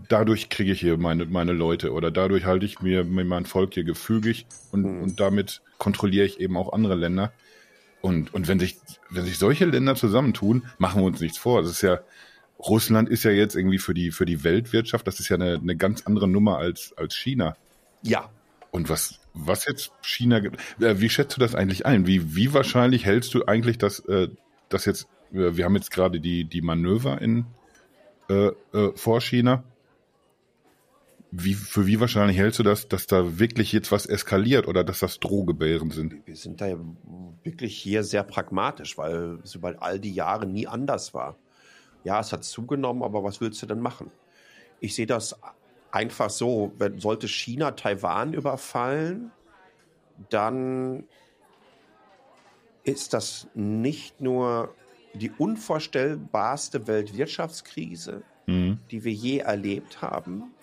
Dadurch 0.07 0.49
kriege 0.49 0.73
ich 0.73 0.79
hier 0.79 0.97
meine, 0.97 1.25
meine 1.25 1.53
Leute 1.53 1.93
oder 1.93 2.11
dadurch 2.11 2.45
halte 2.45 2.65
ich 2.65 2.81
mir, 2.81 3.03
mir 3.03 3.23
mein 3.23 3.45
Volk 3.45 3.73
hier 3.73 3.83
gefügig 3.83 4.45
und, 4.71 4.81
mhm. 4.81 5.01
und 5.01 5.19
damit 5.19 5.61
kontrolliere 5.77 6.25
ich 6.25 6.39
eben 6.39 6.57
auch 6.57 6.73
andere 6.73 6.95
Länder. 6.95 7.31
Und, 8.01 8.33
und 8.33 8.47
wenn 8.47 8.59
sich, 8.59 8.77
wenn 9.09 9.25
sich 9.25 9.37
solche 9.37 9.65
Länder 9.65 9.95
zusammentun, 9.95 10.63
machen 10.79 11.01
wir 11.01 11.05
uns 11.05 11.21
nichts 11.21 11.37
vor. 11.37 11.61
Das 11.61 11.71
ist 11.71 11.81
ja, 11.81 11.99
Russland 12.59 13.09
ist 13.09 13.23
ja 13.23 13.31
jetzt 13.31 13.55
irgendwie 13.55 13.77
für 13.77 13.93
die, 13.93 14.11
für 14.11 14.25
die 14.25 14.43
Weltwirtschaft, 14.43 15.07
das 15.07 15.19
ist 15.19 15.29
ja 15.29 15.35
eine, 15.35 15.55
eine 15.55 15.75
ganz 15.75 16.03
andere 16.05 16.27
Nummer 16.27 16.57
als, 16.57 16.93
als 16.97 17.15
China. 17.15 17.55
Ja. 18.01 18.29
Und 18.71 18.89
was, 18.89 19.19
was 19.33 19.65
jetzt 19.65 19.91
China, 20.01 20.37
äh, 20.37 20.51
wie 20.99 21.09
schätzt 21.09 21.35
du 21.35 21.39
das 21.39 21.55
eigentlich 21.55 21.85
ein? 21.85 22.07
Wie, 22.07 22.35
wie 22.35 22.53
wahrscheinlich 22.53 23.05
hältst 23.05 23.33
du 23.33 23.45
eigentlich, 23.45 23.77
dass, 23.77 23.99
äh, 23.99 24.29
dass 24.69 24.85
jetzt, 24.85 25.07
äh, 25.33 25.55
wir 25.57 25.65
haben 25.65 25.75
jetzt 25.75 25.91
gerade 25.91 26.19
die, 26.19 26.45
die 26.45 26.61
Manöver 26.61 27.21
in, 27.21 27.45
vor 28.95 29.19
China. 29.19 29.65
Wie, 31.33 31.53
für 31.53 31.87
wie 31.87 31.99
wahrscheinlich 32.01 32.37
hältst 32.37 32.59
du 32.59 32.63
das, 32.63 32.89
dass 32.89 33.07
da 33.07 33.39
wirklich 33.39 33.71
jetzt 33.71 33.91
was 33.91 34.05
eskaliert 34.05 34.67
oder 34.67 34.83
dass 34.83 34.99
das 34.99 35.19
Drohgebären 35.21 35.89
sind? 35.89 36.27
Wir 36.27 36.35
sind 36.35 36.59
da 36.59 36.67
ja 36.67 36.77
wirklich 37.43 37.77
hier 37.77 38.03
sehr 38.03 38.23
pragmatisch, 38.23 38.97
weil 38.97 39.39
es 39.41 39.55
über 39.55 39.75
all 39.79 39.97
die 39.97 40.13
Jahre 40.13 40.45
nie 40.45 40.67
anders 40.67 41.13
war. 41.13 41.37
Ja, 42.03 42.19
es 42.19 42.33
hat 42.33 42.43
zugenommen, 42.43 43.01
aber 43.01 43.23
was 43.23 43.39
willst 43.39 43.61
du 43.61 43.65
denn 43.65 43.79
machen? 43.79 44.11
Ich 44.81 44.93
sehe 44.93 45.05
das 45.05 45.39
einfach 45.91 46.29
so, 46.29 46.73
wenn, 46.77 46.99
sollte 46.99 47.29
China 47.29 47.71
Taiwan 47.71 48.33
überfallen, 48.33 49.31
dann 50.29 51.05
ist 52.83 53.13
das 53.13 53.47
nicht 53.53 54.19
nur 54.19 54.75
die 55.13 55.31
unvorstellbarste 55.31 56.87
Weltwirtschaftskrise, 56.87 58.23
mhm. 58.47 58.79
die 58.89 59.03
wir 59.03 59.13
je 59.13 59.37
erlebt 59.39 60.01
haben. 60.01 60.53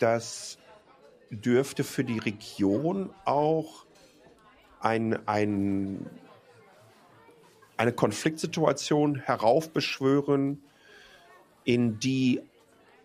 Das 0.00 0.58
dürfte 1.30 1.84
für 1.84 2.04
die 2.04 2.18
Region 2.18 3.10
auch 3.24 3.84
ein, 4.80 5.28
ein, 5.28 6.10
eine 7.76 7.92
Konfliktsituation 7.92 9.16
heraufbeschwören, 9.16 10.62
in 11.64 12.00
die 12.00 12.40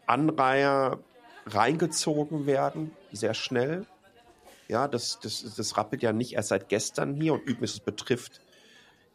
Anreiher 0.07 0.99
reingezogen 1.45 2.45
werden, 2.45 2.91
sehr 3.11 3.33
schnell. 3.33 3.85
Ja, 4.67 4.87
das, 4.87 5.19
das, 5.19 5.53
das 5.55 5.77
rappelt 5.77 6.01
ja 6.01 6.13
nicht 6.13 6.33
erst 6.33 6.49
seit 6.49 6.69
gestern 6.69 7.13
hier 7.13 7.33
und 7.33 7.41
übrigens 7.41 7.73
es 7.73 7.79
betrifft 7.79 8.41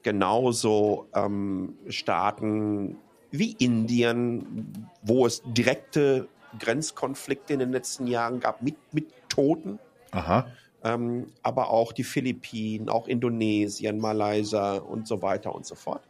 genauso 0.03 1.09
ähm, 1.15 1.77
Staaten 1.89 2.99
wie 3.31 3.53
Indien, 3.53 4.89
wo 5.03 5.27
es 5.27 5.43
direkte 5.45 6.29
Grenzkonflikte 6.59 7.53
in 7.53 7.59
den 7.61 7.73
letzten 7.73 8.07
Jahren 8.07 8.41
gab 8.41 8.63
mit, 8.63 8.77
mit 8.93 9.13
Toten. 9.29 9.79
Aha. 10.11 10.47
Ähm, 10.83 11.27
aber 11.43 11.71
auch 11.71 11.93
die 11.93 12.05
Philippinen, 12.05 12.89
auch 12.89 13.07
Indonesien, 13.07 13.99
Malaysia 13.99 14.79
und 14.79 15.07
so 15.07 15.21
weiter 15.23 15.55
und 15.55 15.67
so 15.67 15.75
fort. 15.75 16.03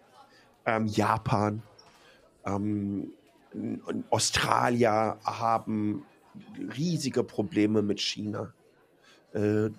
Ähm, 0.65 0.87
Japan. 0.87 1.63
Ähm, 2.47 3.13
Australier 4.11 5.19
haben 5.25 6.07
riesige 6.77 7.25
Probleme 7.25 7.83
mit 7.83 8.01
China. 8.01 8.53
Äh, 9.33 9.71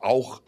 auch 0.00 0.42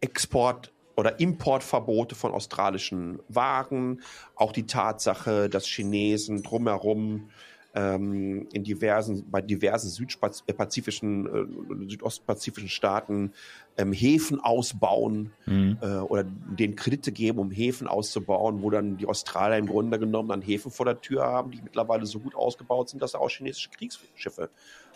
Export- 0.00 0.72
oder 0.96 1.20
Importverbote 1.20 2.14
von 2.14 2.32
australischen 2.32 3.20
Waren, 3.28 4.02
auch 4.34 4.52
die 4.52 4.66
Tatsache, 4.66 5.48
dass 5.48 5.66
Chinesen 5.66 6.42
drumherum 6.42 7.30
ähm, 7.76 8.48
in 8.52 8.64
diversen, 8.64 9.30
bei 9.30 9.42
diversen 9.42 9.90
südpazifischen, 9.90 11.26
äh, 11.26 11.88
südostpazifischen 11.90 12.70
Staaten 12.70 13.32
ähm, 13.76 13.92
Häfen 13.92 14.40
ausbauen 14.40 15.32
mhm. 15.44 15.76
äh, 15.82 15.98
oder 15.98 16.24
den 16.24 16.74
Kredite 16.74 17.12
geben, 17.12 17.38
um 17.38 17.50
Häfen 17.50 17.86
auszubauen, 17.86 18.62
wo 18.62 18.70
dann 18.70 18.96
die 18.96 19.06
Australier 19.06 19.58
im 19.58 19.66
Grunde 19.66 19.98
genommen 19.98 20.30
dann 20.30 20.40
Häfen 20.40 20.72
vor 20.72 20.86
der 20.86 21.02
Tür 21.02 21.24
haben, 21.24 21.50
die 21.50 21.60
mittlerweile 21.62 22.06
so 22.06 22.18
gut 22.18 22.34
ausgebaut 22.34 22.88
sind, 22.88 23.02
dass 23.02 23.12
sie 23.12 23.20
auch 23.20 23.28
chinesische 23.28 23.68
Kriegsschiffe 23.68 24.48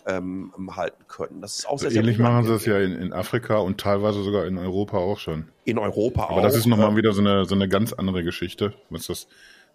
ähm, 0.07 0.51
halten 0.75 1.03
können. 1.07 1.39
Das 1.41 1.59
ist 1.59 1.69
auch 1.69 1.77
sehr, 1.77 1.91
sehr 1.91 2.01
Ähnlich 2.01 2.17
machen 2.17 2.45
sie 2.45 2.53
es 2.55 2.65
ja 2.65 2.79
in, 2.79 2.93
in, 2.93 3.13
Afrika 3.13 3.57
und 3.57 3.79
teilweise 3.79 4.23
sogar 4.23 4.47
in 4.47 4.57
Europa 4.57 4.97
auch 4.97 5.19
schon. 5.19 5.49
In 5.65 5.77
Europa 5.77 6.23
Aber 6.23 6.31
auch. 6.31 6.37
Aber 6.37 6.41
das 6.41 6.55
ist 6.55 6.65
nochmal 6.65 6.93
äh, 6.93 6.95
wieder 6.95 7.11
so 7.13 7.21
eine, 7.21 7.45
so 7.45 7.53
eine 7.53 7.69
ganz 7.69 7.93
andere 7.93 8.23
Geschichte, 8.23 8.73
was 8.89 9.05
das, 9.05 9.27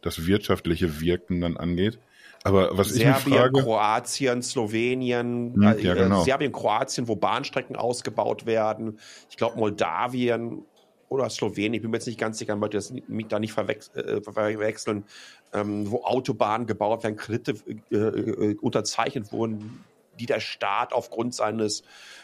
das 0.03 0.27
wirtschaftliche 0.27 1.01
Wirken 1.01 1.41
dann 1.41 1.57
angeht. 1.57 2.01
Aber 2.47 2.79
was 2.79 2.91
Serbien, 2.91 3.17
ich 3.19 3.27
mich 3.27 3.35
frage, 3.35 3.63
Kroatien, 3.63 4.43
Slowenien, 4.43 5.55
hm, 5.55 5.63
ja, 5.63 5.73
äh, 5.73 5.83
genau. 5.83 6.23
Serbien, 6.23 6.53
Kroatien, 6.53 7.09
wo 7.09 7.17
Bahnstrecken 7.17 7.75
ausgebaut 7.75 8.47
werden. 8.47 8.99
Ich 9.31 9.37
glaube 9.37 9.59
Moldawien 9.59 10.63
oder 11.09 11.29
Slowenien, 11.29 11.75
ich 11.75 11.83
bin 11.83 11.91
mir 11.91 11.97
jetzt 11.97 12.07
nicht 12.07 12.21
ganz 12.21 12.39
sicher, 12.39 12.55
ich 12.55 12.61
möchte 12.61 12.77
das 12.77 12.93
mich 13.09 13.27
da 13.27 13.39
nicht 13.39 13.57
äh, 13.59 14.21
verwechseln, 14.21 15.05
ähm, 15.53 15.91
wo 15.91 16.05
Autobahnen 16.05 16.67
gebaut 16.67 17.03
werden, 17.03 17.17
Kredite 17.17 17.57
äh, 17.91 17.97
äh, 17.97 18.57
unterzeichnet 18.61 19.33
wurden, 19.33 19.85
die 20.19 20.27
der 20.27 20.41
Staat 20.41 20.93
aufgrund 20.93 21.35
seines 21.35 21.83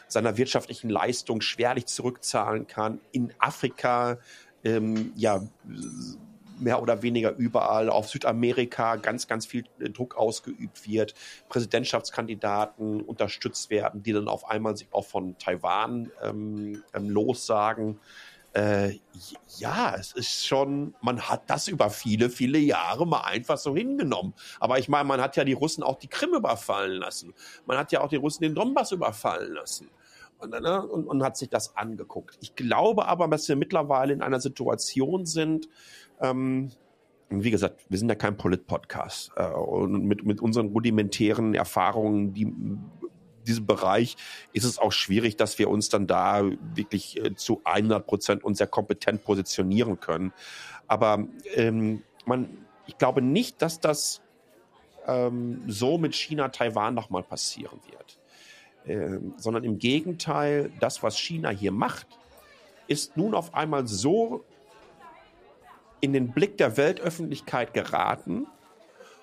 seiner 0.09 0.37
wirtschaftlichen 0.37 0.91
Leistung 0.91 1.41
schwerlich 1.41 1.87
zurückzahlen 1.87 2.67
kann. 2.67 3.01
In 3.13 3.33
Afrika 3.39 4.19
ähm, 4.63 5.13
ja 5.17 5.43
mehr 6.63 6.81
oder 6.83 7.03
weniger 7.03 7.35
überall, 7.37 7.89
auf 7.91 8.09
Südamerika 8.09 8.97
ganz, 8.97 9.27
ganz 9.27 9.47
viel 9.47 9.65
äh, 9.81 9.91
Druck 9.91 10.17
ausgeübt 10.17 10.89
wird, 10.89 11.15
Präsidentschaftskandidaten 11.49 13.01
unterstützt 13.03 13.71
werden, 13.71 14.03
die 14.03 14.13
dann 14.13 14.29
auf 14.29 14.49
einmal 14.49 14.77
sich 14.77 14.89
auch 14.93 15.05
von 15.07 15.37
Taiwan 15.39 16.11
ähm, 16.23 16.83
ähm, 16.95 17.11
lossagen. 17.11 17.99
Äh, 18.55 18.99
ja, 19.59 19.95
es 19.99 20.13
ist 20.13 20.47
schon, 20.47 20.95
man 21.01 21.23
hat 21.23 21.49
das 21.49 21.69
über 21.69 21.89
viele, 21.89 22.29
viele 22.29 22.59
Jahre 22.59 23.07
mal 23.07 23.23
einfach 23.23 23.57
so 23.57 23.75
hingenommen. 23.75 24.35
Aber 24.61 24.79
ich 24.79 24.89
meine, 24.89 25.05
man 25.05 25.23
hat 25.23 25.37
ja 25.37 25.45
die 25.45 25.55
Russen 25.55 25.83
auch 25.83 25.99
die 25.99 26.09
Krim 26.09 26.35
überfallen 26.35 26.99
lassen. 26.99 27.33
Man 27.65 27.79
hat 27.79 27.93
ja 27.93 28.03
auch 28.03 28.09
die 28.09 28.17
Russen 28.17 28.43
den 28.43 28.55
Donbass 28.55 28.93
überfallen 28.93 29.55
lassen. 29.55 29.91
Und, 30.39 30.51
ne, 30.51 30.87
und, 30.87 31.07
und 31.07 31.23
hat 31.23 31.37
sich 31.37 31.51
das 31.51 31.77
angeguckt. 31.77 32.37
Ich 32.41 32.57
glaube 32.57 33.07
aber, 33.07 33.29
dass 33.29 33.49
wir 33.49 33.55
mittlerweile 33.55 34.13
in 34.13 34.23
einer 34.23 34.41
Situation 34.41 35.25
sind, 35.25 35.69
ähm, 36.23 36.71
wie 37.29 37.51
gesagt, 37.51 37.85
wir 37.89 37.99
sind 37.99 38.09
ja 38.09 38.15
kein 38.15 38.37
Polit-Podcast. 38.37 39.33
Äh, 39.37 39.47
und 39.47 40.05
mit, 40.05 40.25
mit 40.25 40.41
unseren 40.41 40.69
rudimentären 40.69 41.55
Erfahrungen, 41.55 42.33
die 42.35 42.53
diesem 43.47 43.67
Bereich 43.67 44.17
ist 44.53 44.65
es 44.65 44.79
auch 44.79 44.93
schwierig, 44.93 45.37
dass 45.37 45.59
wir 45.59 45.69
uns 45.69 45.89
dann 45.89 46.07
da 46.07 46.45
wirklich 46.75 47.19
äh, 47.19 47.35
zu 47.35 47.61
100 47.65 48.07
Prozent 48.07 48.45
und 48.45 48.57
sehr 48.57 48.67
kompetent 48.69 49.25
positionieren 49.25 49.99
können. 49.99 50.33
Aber 50.87 51.27
ähm, 51.55 52.03
man, 52.25 52.67
ich 52.87 52.99
glaube 52.99 53.21
nicht, 53.21 53.61
dass 53.61 53.81
das 53.81 54.23
ähm, 55.07 55.63
so 55.67 55.99
mit 55.99 56.15
China, 56.15 56.49
Taiwan 56.49 56.95
nochmal 56.95 57.23
passieren 57.23 57.81
wird. 57.91 58.19
Ähm, 58.85 59.35
sondern 59.37 59.65
im 59.65 59.79
Gegenteil, 59.79 60.73
das, 60.81 61.03
was 61.03 61.19
China 61.19 61.51
hier 61.51 61.73
macht, 61.73 62.07
ist 62.89 63.17
nun 63.17 63.35
auf 63.35 63.55
einmal 63.55 63.87
so 63.87 64.45
in 66.03 66.13
den 66.13 66.33
Blick 66.33 66.59
der 66.59 66.77
Weltöffentlichkeit 66.77 67.73
geraten 67.73 68.47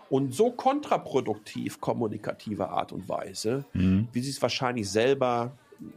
und 0.10 0.34
so 0.34 0.50
kontraproduktiv 0.50 1.80
kommunikativer 1.80 2.70
Art 2.70 2.92
und 2.92 3.08
Weise, 3.08 3.66
mhm. 3.74 4.08
wie 4.14 4.22
sie 4.22 4.32
es 4.32 4.42
wahrscheinlich 4.42 4.90
selber 4.90 5.52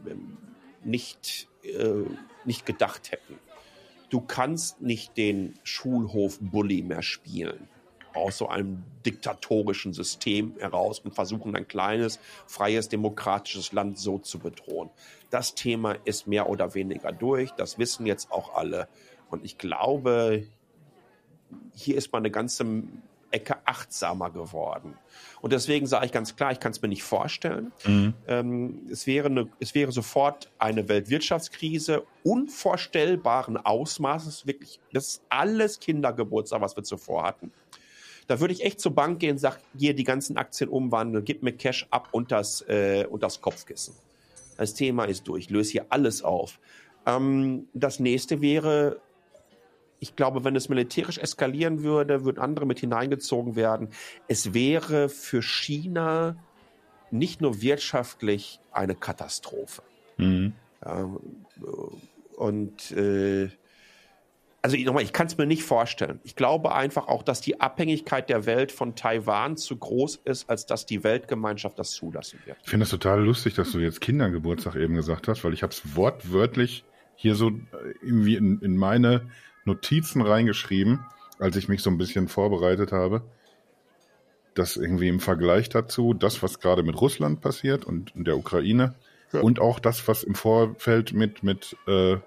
ähm, 0.05 0.37
nicht, 0.83 1.47
äh, 1.63 2.03
nicht 2.45 2.65
gedacht 2.65 3.11
hätten. 3.11 3.39
Du 4.09 4.21
kannst 4.21 4.81
nicht 4.81 5.17
den 5.17 5.55
Schulhof-Bully 5.63 6.83
mehr 6.83 7.01
spielen 7.01 7.67
aus 8.13 8.37
so 8.37 8.47
einem 8.47 8.83
diktatorischen 9.05 9.93
System 9.93 10.53
heraus 10.59 10.99
und 10.99 11.15
versuchen 11.15 11.55
ein 11.55 11.67
kleines, 11.67 12.19
freies, 12.45 12.89
demokratisches 12.89 13.71
Land 13.71 13.97
so 13.97 14.19
zu 14.19 14.37
bedrohen. 14.37 14.91
Das 15.31 15.55
Thema 15.55 15.93
ist 16.05 16.27
mehr 16.27 16.49
oder 16.49 16.75
weniger 16.75 17.11
durch. 17.11 17.51
Das 17.51 17.79
wissen 17.79 18.05
jetzt 18.05 18.31
auch 18.31 18.53
alle. 18.53 18.87
Und 19.31 19.43
ich 19.43 19.57
glaube, 19.57 20.45
hier 21.73 21.97
ist 21.97 22.11
man 22.11 22.21
eine 22.21 22.31
ganze 22.31 22.65
Ecke 23.33 23.57
achtsamer 23.65 24.29
geworden. 24.29 24.95
Und 25.41 25.53
deswegen 25.53 25.87
sage 25.87 26.05
ich 26.05 26.11
ganz 26.11 26.35
klar, 26.35 26.51
ich 26.51 26.59
kann 26.59 26.71
es 26.71 26.81
mir 26.81 26.87
nicht 26.87 27.03
vorstellen. 27.03 27.71
Mhm. 27.85 28.13
Ähm, 28.27 28.87
es, 28.91 29.07
wäre 29.07 29.27
eine, 29.27 29.49
es 29.59 29.73
wäre 29.73 29.91
sofort 29.91 30.49
eine 30.59 30.87
Weltwirtschaftskrise 30.87 32.03
unvorstellbaren 32.23 33.57
Ausmaßes. 33.57 34.45
Wirklich, 34.45 34.79
das 34.93 35.07
ist 35.07 35.21
alles 35.29 35.79
Kindergeburtstag, 35.79 36.61
was 36.61 36.75
wir 36.75 36.83
zuvor 36.83 37.23
hatten. 37.23 37.51
Da 38.27 38.39
würde 38.39 38.53
ich 38.53 38.63
echt 38.63 38.79
zur 38.79 38.95
Bank 38.95 39.19
gehen, 39.19 39.37
sag 39.37 39.59
hier 39.77 39.95
die 39.95 40.05
ganzen 40.05 40.37
Aktien 40.37 40.69
umwandeln, 40.69 41.25
gib 41.25 41.43
mir 41.43 41.51
Cash 41.53 41.87
ab 41.89 42.09
und 42.11 42.31
das, 42.31 42.61
äh, 42.69 43.05
und 43.09 43.23
das 43.23 43.41
Kopfkissen. 43.41 43.95
Das 44.57 44.75
Thema 44.75 45.05
ist 45.05 45.27
durch, 45.27 45.49
löse 45.49 45.71
hier 45.71 45.85
alles 45.89 46.23
auf. 46.23 46.59
Ähm, 47.05 47.67
das 47.73 47.99
nächste 47.99 48.41
wäre 48.41 49.01
ich 50.03 50.17
glaube, 50.17 50.43
wenn 50.43 50.55
es 50.55 50.67
militärisch 50.67 51.17
eskalieren 51.17 51.81
würde, 51.81 52.25
würden 52.25 52.39
andere 52.39 52.65
mit 52.65 52.79
hineingezogen 52.79 53.55
werden. 53.55 53.87
Es 54.27 54.53
wäre 54.53 55.07
für 55.07 55.41
China 55.41 56.35
nicht 57.09 57.39
nur 57.39 57.61
wirtschaftlich 57.61 58.59
eine 58.71 58.95
Katastrophe. 58.95 59.81
Mhm. 60.17 60.53
Ja, 60.83 61.09
und 62.35 62.91
äh, 62.91 63.49
also 64.61 64.77
nochmal, 64.77 65.03
ich 65.03 65.13
kann 65.13 65.27
es 65.27 65.37
mir 65.37 65.45
nicht 65.45 65.63
vorstellen. 65.63 66.19
Ich 66.23 66.35
glaube 66.35 66.73
einfach 66.73 67.07
auch, 67.07 67.23
dass 67.23 67.39
die 67.39 67.61
Abhängigkeit 67.61 68.29
der 68.29 68.45
Welt 68.45 68.73
von 68.73 68.95
Taiwan 68.95 69.55
zu 69.55 69.77
groß 69.77 70.21
ist, 70.25 70.49
als 70.49 70.65
dass 70.65 70.85
die 70.85 71.03
Weltgemeinschaft 71.03 71.79
das 71.79 71.91
zulassen 71.91 72.39
wird. 72.45 72.57
Ich 72.63 72.69
finde 72.69 72.83
es 72.83 72.89
total 72.89 73.23
lustig, 73.23 73.53
dass 73.53 73.71
du 73.71 73.79
jetzt 73.79 74.01
Kindergeburtstag 74.01 74.75
eben 74.75 74.95
gesagt 74.95 75.29
hast, 75.29 75.43
weil 75.45 75.53
ich 75.53 75.63
habe 75.63 75.71
es 75.71 75.95
wortwörtlich 75.95 76.83
hier 77.15 77.35
so 77.35 77.51
irgendwie 78.01 78.35
in, 78.35 78.59
in 78.59 78.75
meine 78.75 79.29
Notizen 79.65 80.21
reingeschrieben, 80.21 81.05
als 81.39 81.55
ich 81.55 81.67
mich 81.67 81.81
so 81.81 81.89
ein 81.89 81.97
bisschen 81.97 82.27
vorbereitet 82.27 82.91
habe, 82.91 83.23
dass 84.53 84.77
irgendwie 84.77 85.07
im 85.07 85.19
Vergleich 85.19 85.69
dazu 85.69 86.13
das, 86.13 86.43
was 86.43 86.59
gerade 86.59 86.83
mit 86.83 86.99
Russland 86.99 87.41
passiert 87.41 87.85
und 87.85 88.11
der 88.15 88.37
Ukraine 88.37 88.95
ja. 89.31 89.41
und 89.41 89.59
auch 89.59 89.79
das, 89.79 90.07
was 90.07 90.23
im 90.23 90.35
Vorfeld 90.35 91.13
mit, 91.13 91.43
mit, 91.43 91.75
äh, 91.87 92.17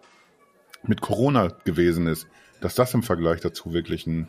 mit 0.82 1.00
Corona 1.00 1.48
gewesen 1.64 2.06
ist, 2.06 2.26
dass 2.60 2.74
das 2.74 2.94
im 2.94 3.02
Vergleich 3.02 3.40
dazu 3.40 3.72
wirklich 3.72 4.06
ein, 4.06 4.28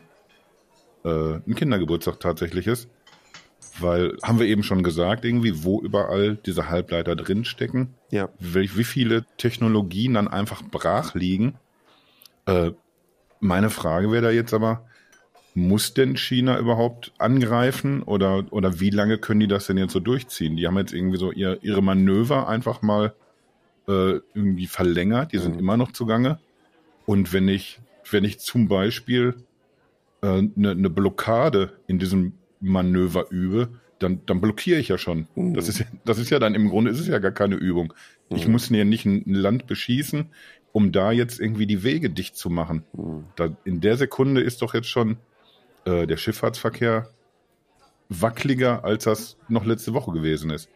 äh, 1.04 1.34
ein 1.34 1.54
Kindergeburtstag 1.54 2.20
tatsächlich 2.20 2.66
ist. 2.66 2.88
Weil, 3.80 4.16
haben 4.24 4.40
wir 4.40 4.46
eben 4.46 4.64
schon 4.64 4.82
gesagt, 4.82 5.24
irgendwie, 5.24 5.62
wo 5.62 5.80
überall 5.80 6.36
diese 6.36 6.68
Halbleiter 6.68 7.14
drinstecken, 7.14 7.94
ja. 8.10 8.28
wie, 8.40 8.76
wie 8.76 8.84
viele 8.84 9.24
Technologien 9.36 10.14
dann 10.14 10.26
einfach 10.26 10.62
brach 10.62 11.14
liegen. 11.14 11.54
Äh, 12.46 12.72
meine 13.40 13.70
Frage 13.70 14.10
wäre 14.10 14.22
da 14.22 14.30
jetzt 14.30 14.54
aber, 14.54 14.84
muss 15.54 15.94
denn 15.94 16.16
China 16.16 16.58
überhaupt 16.58 17.12
angreifen 17.18 18.02
oder, 18.02 18.44
oder 18.50 18.80
wie 18.80 18.90
lange 18.90 19.18
können 19.18 19.40
die 19.40 19.48
das 19.48 19.66
denn 19.66 19.78
jetzt 19.78 19.92
so 19.92 20.00
durchziehen? 20.00 20.56
Die 20.56 20.66
haben 20.66 20.78
jetzt 20.78 20.92
irgendwie 20.92 21.18
so 21.18 21.32
ihr, 21.32 21.58
ihre 21.62 21.82
Manöver 21.82 22.48
einfach 22.48 22.82
mal 22.82 23.14
äh, 23.88 24.20
irgendwie 24.34 24.66
verlängert, 24.66 25.32
die 25.32 25.38
sind 25.38 25.54
mhm. 25.54 25.60
immer 25.60 25.76
noch 25.76 25.92
zugange. 25.92 26.38
Und 27.06 27.32
wenn 27.32 27.48
ich, 27.48 27.80
wenn 28.10 28.24
ich 28.24 28.38
zum 28.38 28.68
Beispiel 28.68 29.34
eine 30.20 30.38
äh, 30.38 30.50
ne, 30.54 30.74
ne 30.74 30.90
Blockade 30.90 31.72
in 31.86 31.98
diesem 31.98 32.34
Manöver 32.60 33.30
übe, 33.30 33.68
dann, 33.98 34.20
dann 34.26 34.40
blockiere 34.40 34.78
ich 34.78 34.88
ja 34.88 34.98
schon. 34.98 35.26
Mhm. 35.34 35.54
Das, 35.54 35.68
ist, 35.68 35.84
das 36.04 36.18
ist 36.18 36.30
ja 36.30 36.38
dann 36.38 36.54
im 36.54 36.68
Grunde 36.68 36.90
ist 36.90 37.00
es 37.00 37.08
ja 37.08 37.18
gar 37.18 37.32
keine 37.32 37.56
Übung. 37.56 37.92
Mhm. 38.28 38.36
Ich 38.36 38.46
muss 38.46 38.68
ja 38.68 38.84
nicht 38.84 39.06
ein 39.06 39.24
Land 39.26 39.66
beschießen, 39.66 40.26
um 40.72 40.92
da 40.92 41.12
jetzt 41.12 41.40
irgendwie 41.40 41.66
die 41.66 41.82
Wege 41.82 42.10
dicht 42.10 42.36
zu 42.36 42.50
machen. 42.50 42.84
Mhm. 42.92 43.24
Da, 43.36 43.50
in 43.64 43.80
der 43.80 43.96
Sekunde 43.96 44.40
ist 44.40 44.62
doch 44.62 44.74
jetzt 44.74 44.88
schon 44.88 45.16
äh, 45.84 46.06
der 46.06 46.16
Schifffahrtsverkehr 46.16 47.08
wackeliger, 48.08 48.84
als 48.84 49.04
das 49.04 49.36
noch 49.48 49.64
letzte 49.64 49.94
Woche 49.94 50.12
gewesen 50.12 50.50
ist. 50.50 50.68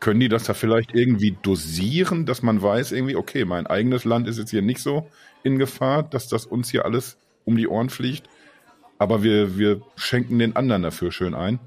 Können 0.00 0.20
die 0.20 0.28
das 0.28 0.44
da 0.44 0.54
vielleicht 0.54 0.94
irgendwie 0.94 1.36
dosieren, 1.42 2.24
dass 2.24 2.42
man 2.42 2.62
weiß, 2.62 2.92
irgendwie, 2.92 3.16
okay, 3.16 3.44
mein 3.44 3.66
eigenes 3.66 4.04
Land 4.04 4.28
ist 4.28 4.38
jetzt 4.38 4.50
hier 4.50 4.62
nicht 4.62 4.80
so 4.80 5.08
in 5.42 5.58
Gefahr, 5.58 6.02
dass 6.02 6.28
das 6.28 6.46
uns 6.46 6.70
hier 6.70 6.84
alles 6.84 7.18
um 7.44 7.56
die 7.56 7.68
Ohren 7.68 7.90
fliegt, 7.90 8.28
aber 8.98 9.22
wir, 9.22 9.56
wir 9.58 9.80
schenken 9.96 10.38
den 10.38 10.56
anderen 10.56 10.82
dafür 10.82 11.12
schön 11.12 11.34
ein? 11.34 11.58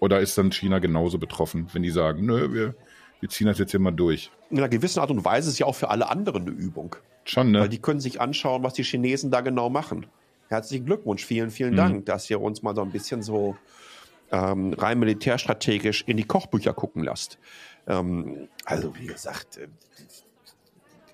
Oder 0.00 0.20
ist 0.20 0.38
dann 0.38 0.50
China 0.52 0.78
genauso 0.78 1.18
betroffen, 1.18 1.68
wenn 1.72 1.82
die 1.82 1.90
sagen, 1.90 2.24
nö, 2.24 2.52
wir, 2.52 2.74
wir 3.20 3.28
ziehen 3.28 3.46
das 3.46 3.58
jetzt 3.58 3.70
hier 3.70 3.80
mal 3.80 3.90
durch? 3.90 4.30
In 4.50 4.58
einer 4.58 4.68
gewissen 4.68 5.00
Art 5.00 5.10
und 5.10 5.24
Weise 5.24 5.48
ist 5.48 5.54
es 5.54 5.58
ja 5.58 5.66
auch 5.66 5.74
für 5.74 5.90
alle 5.90 6.08
anderen 6.08 6.42
eine 6.42 6.50
Übung. 6.50 6.96
Schon, 7.24 7.52
ne? 7.52 7.60
Weil 7.60 7.68
die 7.68 7.80
können 7.80 8.00
sich 8.00 8.20
anschauen, 8.20 8.62
was 8.62 8.72
die 8.72 8.82
Chinesen 8.82 9.30
da 9.30 9.40
genau 9.42 9.70
machen. 9.70 10.06
Herzlichen 10.48 10.86
Glückwunsch, 10.86 11.24
vielen, 11.24 11.50
vielen 11.50 11.72
mhm. 11.72 11.76
Dank, 11.76 12.06
dass 12.06 12.28
ihr 12.28 12.40
uns 12.40 12.62
mal 12.62 12.74
so 12.74 12.82
ein 12.82 12.90
bisschen 12.90 13.22
so 13.22 13.56
ähm, 14.32 14.72
rein 14.72 14.98
militärstrategisch 14.98 16.04
in 16.06 16.16
die 16.16 16.24
Kochbücher 16.24 16.72
gucken 16.72 17.04
lasst. 17.04 17.38
Ähm, 17.86 18.48
also, 18.64 18.96
wie 18.96 19.06
gesagt, 19.06 19.58
äh, 19.58 19.68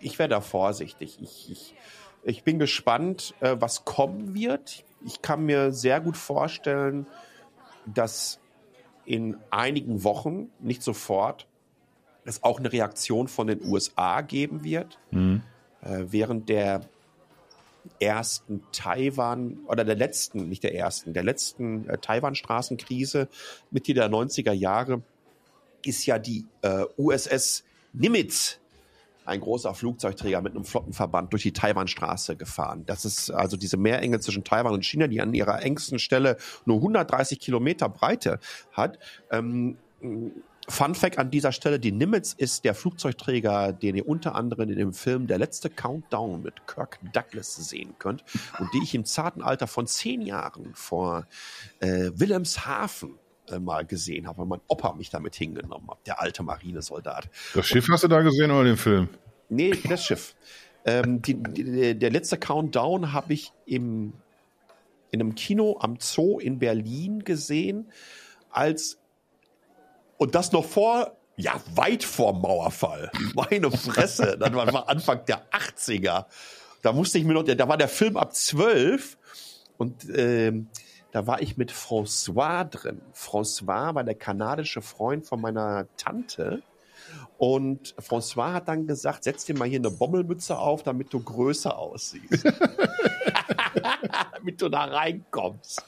ich 0.00 0.18
wäre 0.18 0.28
da 0.28 0.40
vorsichtig. 0.40 1.18
Ich, 1.20 1.50
ich, 1.50 1.74
ich 2.22 2.44
bin 2.44 2.58
gespannt, 2.58 3.34
äh, 3.40 3.56
was 3.58 3.84
kommen 3.84 4.34
wird. 4.34 4.84
Ich 5.04 5.22
kann 5.22 5.44
mir 5.44 5.72
sehr 5.72 6.00
gut 6.00 6.16
vorstellen, 6.16 7.06
dass 7.86 8.40
in 9.04 9.36
einigen 9.50 10.02
Wochen, 10.02 10.50
nicht 10.60 10.82
sofort, 10.82 11.46
es 12.26 12.42
auch 12.42 12.58
eine 12.58 12.72
Reaktion 12.72 13.28
von 13.28 13.46
den 13.46 13.64
USA 13.64 14.20
geben 14.20 14.64
wird. 14.64 14.98
Mhm. 15.10 15.42
Äh, 15.82 16.04
während 16.08 16.48
der 16.48 16.82
ersten 18.00 18.62
Taiwan 18.72 19.58
oder 19.66 19.84
der 19.84 19.94
letzten, 19.94 20.48
nicht 20.48 20.62
der 20.62 20.74
ersten, 20.74 21.12
der 21.12 21.22
letzten 21.22 21.88
äh, 21.88 21.98
Taiwan-Straßenkrise 21.98 23.28
Mitte 23.70 23.94
der 23.94 24.10
90er 24.10 24.52
Jahre 24.52 25.02
ist 25.84 26.04
ja 26.06 26.18
die 26.18 26.44
äh, 26.62 26.84
USS 26.96 27.64
Nimitz, 27.92 28.58
ein 29.24 29.40
großer 29.40 29.74
Flugzeugträger 29.74 30.40
mit 30.40 30.54
einem 30.54 30.64
Flottenverband, 30.64 31.32
durch 31.32 31.42
die 31.42 31.52
Taiwanstraße 31.52 32.36
gefahren. 32.36 32.84
Das 32.86 33.04
ist 33.04 33.30
also 33.30 33.56
diese 33.56 33.76
Meerenge 33.76 34.20
zwischen 34.20 34.44
Taiwan 34.44 34.72
und 34.72 34.84
China, 34.84 35.06
die 35.08 35.20
an 35.20 35.34
ihrer 35.34 35.62
engsten 35.62 35.98
Stelle 35.98 36.36
nur 36.64 36.76
130 36.76 37.40
Kilometer 37.40 37.88
Breite 37.88 38.38
hat. 38.72 38.98
Ähm, 39.30 39.76
Fun 40.68 40.94
Fact 40.94 41.18
an 41.18 41.30
dieser 41.30 41.52
Stelle, 41.52 41.78
die 41.78 41.92
Nimitz 41.92 42.32
ist 42.32 42.64
der 42.64 42.74
Flugzeugträger, 42.74 43.72
den 43.72 43.94
ihr 43.96 44.08
unter 44.08 44.34
anderem 44.34 44.68
in 44.70 44.76
dem 44.76 44.92
Film 44.92 45.26
Der 45.26 45.38
letzte 45.38 45.70
Countdown 45.70 46.42
mit 46.42 46.66
Kirk 46.66 46.98
Douglas 47.12 47.54
sehen 47.54 47.94
könnt 47.98 48.24
und 48.58 48.72
die 48.74 48.82
ich 48.82 48.94
im 48.94 49.04
zarten 49.04 49.42
Alter 49.42 49.66
von 49.66 49.86
zehn 49.86 50.22
Jahren 50.22 50.74
vor 50.74 51.26
äh, 51.80 52.10
Wilhelmshaven 52.14 53.14
äh, 53.48 53.60
mal 53.60 53.84
gesehen 53.86 54.26
habe, 54.26 54.38
weil 54.38 54.46
mein 54.46 54.60
Opa 54.66 54.92
mich 54.94 55.10
damit 55.10 55.36
hingenommen 55.36 55.88
hat, 55.88 55.98
der 56.06 56.20
alte 56.20 56.42
Marinesoldat. 56.42 57.28
Das 57.54 57.66
Schiff 57.66 57.88
hast 57.88 58.04
du 58.04 58.08
da 58.08 58.22
gesehen 58.22 58.50
oder 58.50 58.64
den 58.64 58.76
Film? 58.76 59.08
Nee, 59.48 59.72
das 59.88 60.04
Schiff. 60.04 60.34
ähm, 60.84 61.22
die, 61.22 61.34
die, 61.34 61.96
der 61.96 62.10
letzte 62.10 62.38
Countdown 62.38 63.12
habe 63.12 63.32
ich 63.34 63.52
im, 63.64 64.14
in 65.12 65.20
einem 65.20 65.36
Kino 65.36 65.78
am 65.80 65.98
Zoo 66.00 66.40
in 66.40 66.58
Berlin 66.58 67.22
gesehen, 67.22 67.92
als 68.50 68.98
und 70.18 70.34
das 70.34 70.52
noch 70.52 70.64
vor, 70.64 71.16
ja, 71.36 71.60
weit 71.74 72.04
vor 72.04 72.32
Mauerfall. 72.32 73.10
Meine 73.34 73.70
Fresse. 73.70 74.36
das 74.38 74.52
war 74.52 74.88
Anfang 74.88 75.24
der 75.26 75.42
80er. 75.50 76.26
Da 76.82 76.92
musste 76.92 77.18
ich 77.18 77.24
mir 77.24 77.34
noch, 77.34 77.42
da 77.42 77.68
war 77.68 77.76
der 77.76 77.88
Film 77.88 78.16
ab 78.16 78.34
12 78.34 79.18
und 79.76 80.06
ähm, 80.14 80.68
da 81.12 81.26
war 81.26 81.40
ich 81.40 81.56
mit 81.56 81.72
François 81.72 82.64
drin. 82.64 83.00
François 83.14 83.94
war 83.94 84.04
der 84.04 84.14
kanadische 84.14 84.82
Freund 84.82 85.26
von 85.26 85.40
meiner 85.40 85.86
Tante. 85.96 86.62
Und 87.38 87.94
François 87.96 88.52
hat 88.52 88.68
dann 88.68 88.86
gesagt, 88.86 89.24
setz 89.24 89.44
dir 89.44 89.56
mal 89.56 89.68
hier 89.68 89.78
eine 89.78 89.90
Bommelmütze 89.90 90.58
auf, 90.58 90.82
damit 90.82 91.12
du 91.12 91.20
größer 91.20 91.76
aussiehst. 91.76 92.44
damit 94.32 94.60
du 94.60 94.68
da 94.68 94.84
reinkommst. 94.84 95.84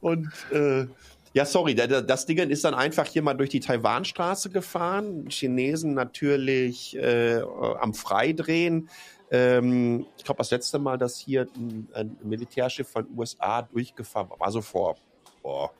Und 0.00 0.28
äh, 0.52 0.86
ja, 1.32 1.44
sorry, 1.44 1.74
das 1.74 2.26
Ding 2.26 2.38
ist 2.38 2.64
dann 2.64 2.74
einfach 2.74 3.06
hier 3.06 3.22
mal 3.22 3.34
durch 3.34 3.50
die 3.50 3.60
Taiwanstraße 3.60 4.50
gefahren. 4.50 5.26
Chinesen 5.28 5.94
natürlich 5.94 6.96
äh, 6.96 7.40
am 7.80 7.94
Freidrehen. 7.94 8.88
Ähm, 9.30 10.06
ich 10.18 10.24
glaube, 10.24 10.38
das 10.38 10.50
letzte 10.50 10.80
Mal, 10.80 10.98
dass 10.98 11.18
hier 11.18 11.46
ein, 11.54 11.88
ein 11.94 12.16
Militärschiff 12.24 12.88
von 12.88 13.06
USA 13.16 13.62
durchgefahren 13.62 14.28
war, 14.30 14.40
war 14.40 14.50
so 14.50 14.60
vor, 14.60 14.96
boah, 15.42 15.70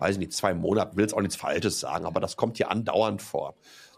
weiß 0.00 0.14
ich 0.14 0.18
nicht, 0.18 0.32
zwei 0.32 0.52
Monaten, 0.52 0.96
will 0.96 1.04
jetzt 1.04 1.14
auch 1.14 1.20
nichts 1.20 1.36
Falsches 1.36 1.78
sagen, 1.78 2.04
aber 2.04 2.18
das 2.18 2.36
kommt 2.36 2.56
hier 2.56 2.70
andauernd 2.70 3.22
vor. 3.22 3.54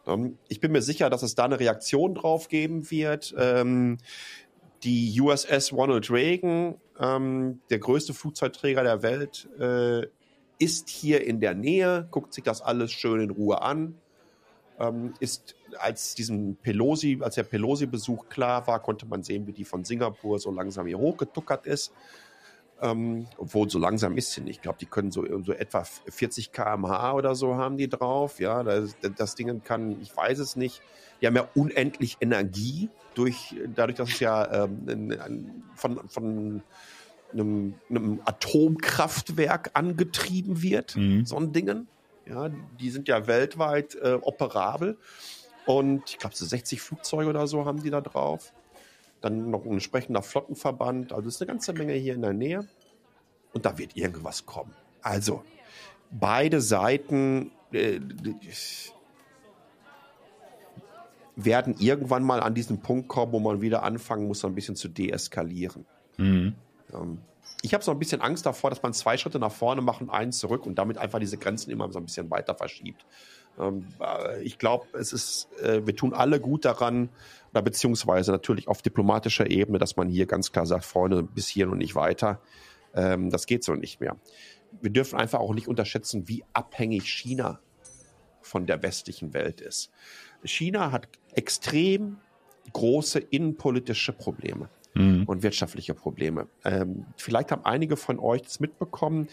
Ähm, 0.07 0.39
ich 0.49 0.61
bin 0.61 0.71
mir 0.71 0.83
sicher, 0.83 1.09
dass 1.09 1.23
es 1.23 1.35
da 1.35 1.45
eine 1.45 1.61
Reaktion 1.61 2.15
drauf 2.15 2.49
geben 2.49 2.91
wird. 2.91 3.35
Ähm, 3.39 3.99
die 4.83 5.19
USS 5.19 5.73
Ronald 5.73 6.11
Reagan, 6.11 6.75
ähm, 7.01 7.63
der 7.71 7.79
größte 7.79 8.13
Flugzeugträger 8.13 8.83
der 8.83 9.03
Welt, 9.03 9.49
äh, 9.59 10.07
ist 10.59 10.89
hier 10.89 11.27
in 11.27 11.41
der 11.41 11.55
Nähe, 11.55 12.07
guckt 12.11 12.33
sich 12.35 12.45
das 12.45 12.63
alles 12.63 12.93
schön 12.93 13.21
in 13.21 13.31
Ruhe 13.31 13.63
an. 13.63 13.97
ähm, 14.79 15.15
ist, 15.21 15.55
als 15.79 16.15
diesem 16.15 16.57
Pelosi, 16.57 17.19
als 17.23 17.37
der 17.37 17.45
Pelosi-Besuch 17.45 18.29
klar 18.29 18.67
war, 18.67 18.81
konnte 18.81 19.07
man 19.07 19.23
sehen, 19.23 19.47
wie 19.47 19.53
die 19.53 19.65
von 19.65 19.85
Singapur 19.85 20.39
so 20.39 20.51
langsam 20.51 20.87
hier 20.87 20.99
hochgetuckert 20.99 21.67
ist. 21.67 21.93
Ähm, 22.83 23.29
obwohl 23.39 23.71
so 23.71 23.79
langsam 23.79 24.17
ist 24.17 24.33
sie 24.33 24.41
nicht. 24.41 24.57
Ich 24.57 24.63
glaube, 24.63 24.79
die 24.81 24.87
können 24.87 25.13
so, 25.13 25.25
so 25.43 25.53
etwa 25.53 25.85
40 25.85 26.51
km/h 26.51 27.15
oder 27.15 27.35
so 27.37 27.55
haben 27.55 27.77
die 27.77 27.89
drauf. 27.89 28.41
Ja, 28.41 28.65
das, 28.65 28.97
das 29.17 29.37
Ding 29.37 29.63
kann, 29.63 30.01
ich 30.03 30.15
weiß 30.15 30.41
es 30.41 30.57
nicht. 30.57 30.83
Die 31.21 31.27
haben 31.29 31.37
ja 31.37 31.49
unendlich 31.55 32.17
Energie 32.21 32.91
durch, 33.15 33.55
dadurch, 33.75 33.97
dass 33.97 34.11
es 34.11 34.21
ja 34.21 34.65
ähm, 34.65 35.63
von, 35.77 36.09
von 36.09 36.63
einem, 37.35 37.75
einem 37.91 38.21
Atomkraftwerk 38.25 39.71
angetrieben 39.75 40.63
wird, 40.63 40.97
mhm. 40.97 41.27
so 41.27 41.37
ein 41.37 41.53
Dingen. 41.53 41.89
Ja, 42.27 42.49
die 42.81 42.91
sind 42.91 43.09
ja 43.09 43.27
weltweit 43.27 43.97
äh, 43.97 44.19
operabel. 44.21 44.97
Und 45.67 46.11
ich 46.11 46.19
glaube, 46.19 46.35
so 46.35 46.45
60 46.45 46.81
Flugzeuge 46.81 47.29
oder 47.29 47.47
so 47.47 47.65
haben 47.65 47.83
die 47.83 47.91
da 47.91 48.01
drauf. 48.01 48.53
Dann 49.21 49.51
noch 49.51 49.65
ein 49.65 49.73
entsprechender 49.73 50.23
Flottenverband. 50.23 51.13
Also 51.13 51.29
ist 51.29 51.41
eine 51.41 51.49
ganze 51.49 51.73
Menge 51.73 51.95
hier 51.95 52.15
in 52.15 52.23
der 52.23 52.33
Nähe. 52.33 52.67
Und 53.53 53.67
da 53.67 53.79
wird 53.79 53.97
irgendwas 53.97 54.47
kommen. 54.47 54.73
Also, 55.03 55.45
beide 56.11 56.61
Seiten 56.61 57.53
äh, 57.73 58.01
werden 61.37 61.77
irgendwann 61.79 62.23
mal 62.23 62.41
an 62.41 62.55
diesen 62.55 62.81
Punkt 62.81 63.09
kommen, 63.09 63.33
wo 63.33 63.41
man 63.41 63.61
wieder 63.61 63.83
anfangen 63.83 64.27
muss, 64.27 64.45
ein 64.45 64.55
bisschen 64.55 64.77
zu 64.77 64.89
deeskalieren. 64.89 65.85
Mhm. 66.17 66.55
Ähm, 66.93 67.19
ich 67.63 67.73
habe 67.75 67.83
so 67.83 67.91
ein 67.91 67.99
bisschen 67.99 68.21
Angst 68.21 68.47
davor, 68.47 68.71
dass 68.71 68.83
man 68.83 68.93
zwei 68.93 69.17
Schritte 69.17 69.39
nach 69.39 69.53
vorne 69.53 69.81
macht 69.81 70.01
und 70.01 70.11
einen 70.11 70.33
zurück 70.33 70.67
und 70.67 70.77
damit 70.77 70.99
einfach 70.99 71.19
diese 71.19 71.39
Grenzen 71.39 71.71
immer 71.71 71.91
so 71.91 71.99
ein 71.99 72.05
bisschen 72.05 72.31
weiter 72.31 72.55
verschiebt. 72.55 73.07
Ähm, 73.59 73.87
äh, 74.01 74.43
ich 74.43 74.59
glaube, 74.59 74.87
es 74.99 75.13
ist, 75.13 75.49
äh, 75.63 75.87
wir 75.87 75.97
tun 75.97 76.13
alle 76.13 76.41
gut 76.41 76.65
daran, 76.65 77.09
beziehungsweise 77.53 78.33
natürlich 78.33 78.67
auf 78.67 78.83
diplomatischer 78.83 79.49
Ebene, 79.49 79.79
dass 79.79 79.97
man 79.97 80.09
hier 80.09 80.27
ganz 80.27 80.51
klar 80.53 80.67
sagt, 80.67 80.85
Freunde, 80.85 81.23
bis 81.23 81.49
hier 81.49 81.71
und 81.71 81.79
nicht 81.79 81.95
weiter. 81.95 82.41
Ähm, 82.95 83.31
das 83.31 83.47
geht 83.47 83.65
so 83.65 83.75
nicht 83.75 84.01
mehr. 84.01 84.17
Wir 84.81 84.91
dürfen 84.91 85.19
einfach 85.19 85.39
auch 85.39 85.55
nicht 85.55 85.69
unterschätzen, 85.69 86.29
wie 86.29 86.45
abhängig 86.53 87.09
China 87.09 87.61
von 88.43 88.67
der 88.67 88.83
westlichen 88.83 89.33
Welt 89.35 89.61
ist. 89.61 89.91
China 90.43 90.91
hat 90.91 91.09
extrem 91.35 92.19
große 92.73 93.21
innenpolitische 93.21 94.13
Probleme 94.13 94.69
mhm. 94.95 95.25
und 95.25 95.43
wirtschaftliche 95.43 95.95
Probleme. 95.95 96.49
Ähm, 96.65 97.07
vielleicht 97.17 97.53
haben 97.53 97.65
einige 97.65 97.97
von 97.97 98.19
euch 98.19 98.43
das 98.43 98.61
mitbekommen 98.61 99.29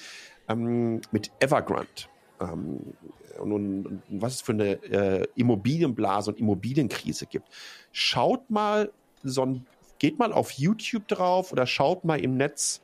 ähm, 0.49 1.01
mit 1.11 1.31
Evergrande. 1.39 1.87
Ähm, 2.39 2.93
und, 3.39 3.51
und, 3.51 4.03
was 4.09 4.35
es 4.35 4.41
für 4.41 4.53
eine 4.53 4.71
äh, 4.83 5.27
Immobilienblase 5.35 6.31
und 6.31 6.39
Immobilienkrise 6.39 7.25
gibt. 7.25 7.47
Schaut 7.91 8.49
mal, 8.49 8.91
so 9.23 9.45
ein, 9.45 9.65
geht 9.99 10.19
mal 10.19 10.33
auf 10.33 10.51
YouTube 10.51 11.07
drauf 11.07 11.51
oder 11.51 11.65
schaut 11.65 12.03
mal 12.03 12.19
im 12.19 12.35
Netz 12.37 12.81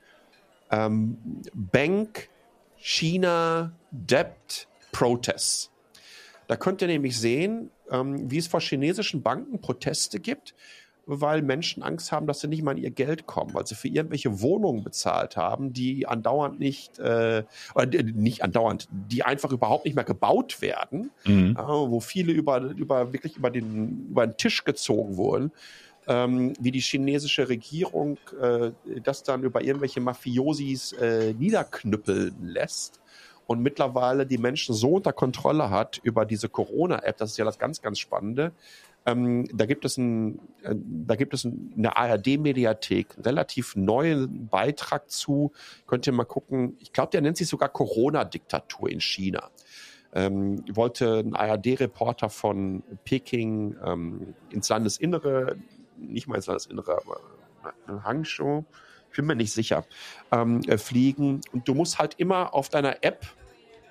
ähm, 0.72 1.18
Bank 1.54 2.30
China 2.78 3.72
Debt 3.92 4.68
Protests. 4.92 5.72
Da 6.48 6.56
könnt 6.56 6.82
ihr 6.82 6.88
nämlich 6.88 7.20
sehen, 7.20 7.72
ähm, 7.92 8.32
wie 8.32 8.38
es 8.38 8.48
vor 8.48 8.62
chinesischen 8.62 9.22
Banken 9.22 9.60
Proteste 9.60 10.20
gibt 10.20 10.56
weil 11.08 11.42
Menschen 11.42 11.82
Angst 11.84 12.12
haben, 12.12 12.28
dass 12.28 12.42
sie 12.42 12.48
nicht 12.48 12.62
mal 12.62 12.72
an 12.72 12.78
ihr 12.78 12.92
Geld 12.92 13.26
kommen, 13.26 13.54
weil 13.54 13.66
sie 13.66 13.76
für 13.76 13.88
irgendwelche 13.88 14.42
Wohnungen 14.42 14.84
bezahlt 14.84 15.38
haben, 15.38 15.74
die 15.74 16.06
andauernd 16.06 16.60
nicht, 16.60 17.00
äh, 17.00 17.44
oder 17.74 18.04
nicht 18.04 18.44
andauernd, 18.44 18.88
die 18.92 19.24
einfach 19.24 19.52
überhaupt 19.52 19.86
nicht 19.86 19.96
mehr 19.96 20.04
gebaut 20.04 20.62
werden, 20.62 21.12
mhm. 21.26 21.56
äh, 21.58 21.64
wo 21.64 22.02
viele 22.02 22.34
über, 22.34 22.60
über 22.60 23.14
wirklich 23.14 23.38
über 23.38 23.50
den, 23.50 24.08
über 24.10 24.28
den 24.28 24.38
Tisch 24.38 24.66
gezogen 24.66 25.18
wurden. 25.18 25.52
Ähm, 26.10 26.54
wie 26.60 26.72
die 26.72 26.80
chinesische 26.80 27.50
Regierung 27.50 28.18
äh, 28.42 28.72
das 29.04 29.24
dann 29.24 29.44
über 29.44 29.62
irgendwelche 29.62 30.00
Mafiosis 30.00 30.94
äh, 30.94 31.34
niederknüppeln 31.34 32.34
lässt 32.42 33.02
und 33.48 33.62
mittlerweile 33.62 34.26
die 34.26 34.38
Menschen 34.38 34.76
so 34.76 34.92
unter 34.92 35.14
Kontrolle 35.14 35.70
hat 35.70 36.00
über 36.04 36.26
diese 36.26 36.50
Corona-App, 36.50 37.18
das 37.18 37.32
ist 37.32 37.38
ja 37.38 37.46
das 37.46 37.58
ganz, 37.58 37.82
ganz 37.82 37.98
Spannende, 37.98 38.52
ähm, 39.08 39.48
da 39.54 39.66
gibt 39.66 39.86
es, 39.86 39.98
ein, 39.98 40.38
äh, 40.64 40.76
da 40.76 41.16
gibt 41.16 41.34
es 41.34 41.46
eine 41.46 41.96
ARD-Mediathek, 41.96 43.16
einen 43.16 43.24
relativ 43.24 43.76
neuen 43.78 44.48
Beitrag 44.50 45.10
zu. 45.10 45.54
Könnt 45.88 46.06
ihr 46.08 46.14
mal 46.14 46.26
gucken. 46.26 46.76
Ich 46.80 46.92
glaube, 46.92 47.12
der 47.12 47.22
nennt 47.22 47.38
sich 47.38 47.48
sogar 47.48 47.70
Corona-Diktatur 47.70 48.90
in 48.90 49.00
China. 49.00 49.50
Ähm, 50.14 50.64
wollte 50.70 51.20
ein 51.20 51.36
ARD-Reporter 51.36 52.30
von 52.30 52.84
Peking 53.06 53.78
ähm, 53.84 54.34
ins 54.50 54.68
Landesinnere, 54.68 55.56
nicht 55.98 56.28
mal 56.28 56.36
ins 56.36 56.48
Landesinnere, 56.48 56.98
aber 56.98 57.22
äh, 57.88 58.02
Hangzhou, 58.04 58.66
ich 59.10 59.16
bin 59.16 59.26
mir 59.26 59.36
nicht 59.36 59.54
sicher, 59.54 59.86
ähm, 60.34 60.62
äh, 60.68 60.78
fliegen. 60.78 61.40
Und 61.54 61.66
du 61.66 61.74
musst 61.74 61.98
halt 61.98 62.16
immer 62.18 62.54
auf 62.54 62.68
deiner 62.68 63.06
App 63.06 63.26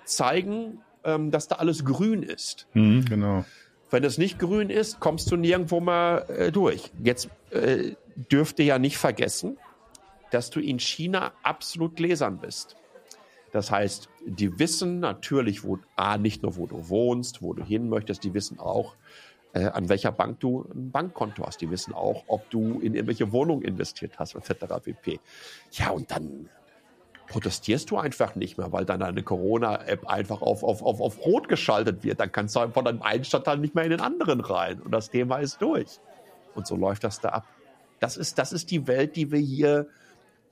zeigen, 0.04 0.82
ähm, 1.04 1.30
dass 1.30 1.48
da 1.48 1.56
alles 1.56 1.86
grün 1.86 2.22
ist. 2.22 2.66
Mhm, 2.74 3.06
genau. 3.06 3.44
Wenn 3.90 4.04
es 4.04 4.18
nicht 4.18 4.38
grün 4.38 4.70
ist, 4.70 5.00
kommst 5.00 5.30
du 5.30 5.36
nirgendwo 5.36 5.80
mal 5.80 6.26
äh, 6.28 6.52
durch. 6.52 6.90
Jetzt 7.02 7.28
äh, 7.50 7.94
dürft 8.30 8.58
ihr 8.58 8.64
ja 8.64 8.78
nicht 8.78 8.98
vergessen, 8.98 9.58
dass 10.30 10.50
du 10.50 10.60
in 10.60 10.78
China 10.78 11.32
absolut 11.42 11.96
gläsern 11.96 12.38
bist. 12.38 12.76
Das 13.52 13.70
heißt, 13.70 14.08
die 14.26 14.58
wissen 14.58 15.00
natürlich, 15.00 15.64
wo, 15.64 15.78
A, 15.94 16.18
nicht 16.18 16.42
nur, 16.42 16.56
wo 16.56 16.66
du 16.66 16.88
wohnst, 16.88 17.42
wo 17.42 17.54
du 17.54 17.64
hin 17.64 17.88
möchtest, 17.88 18.24
die 18.24 18.34
wissen 18.34 18.58
auch, 18.58 18.96
äh, 19.52 19.66
an 19.66 19.88
welcher 19.88 20.12
Bank 20.12 20.40
du 20.40 20.66
ein 20.74 20.90
Bankkonto 20.90 21.46
hast. 21.46 21.60
Die 21.60 21.70
wissen 21.70 21.94
auch, 21.94 22.24
ob 22.26 22.50
du 22.50 22.80
in 22.80 22.94
irgendwelche 22.94 23.32
Wohnungen 23.32 23.62
investiert 23.62 24.18
hast, 24.18 24.34
etc. 24.34 24.66
pp. 24.82 25.20
Ja, 25.72 25.90
und 25.90 26.10
dann 26.10 26.48
protestierst 27.26 27.90
du 27.90 27.96
einfach 27.96 28.34
nicht 28.34 28.58
mehr, 28.58 28.72
weil 28.72 28.84
dann 28.84 29.00
deine 29.00 29.22
Corona-App 29.22 30.06
einfach 30.06 30.42
auf, 30.42 30.62
auf, 30.62 30.82
auf, 30.82 31.00
auf 31.00 31.24
Rot 31.24 31.48
geschaltet 31.48 32.04
wird. 32.04 32.20
Dann 32.20 32.32
kannst 32.32 32.56
du 32.56 32.68
von 32.68 32.86
einem 32.86 33.02
einen 33.02 33.24
Stadtteil 33.24 33.58
nicht 33.58 33.74
mehr 33.74 33.84
in 33.84 33.90
den 33.90 34.00
anderen 34.00 34.40
rein 34.40 34.80
und 34.80 34.92
das 34.92 35.10
Thema 35.10 35.38
ist 35.38 35.60
durch. 35.60 36.00
Und 36.54 36.66
so 36.66 36.76
läuft 36.76 37.04
das 37.04 37.20
da 37.20 37.30
ab. 37.30 37.46
Das 38.00 38.16
ist, 38.16 38.38
das 38.38 38.52
ist 38.52 38.70
die 38.70 38.86
Welt, 38.86 39.16
die 39.16 39.30
wir 39.30 39.38
hier 39.38 39.88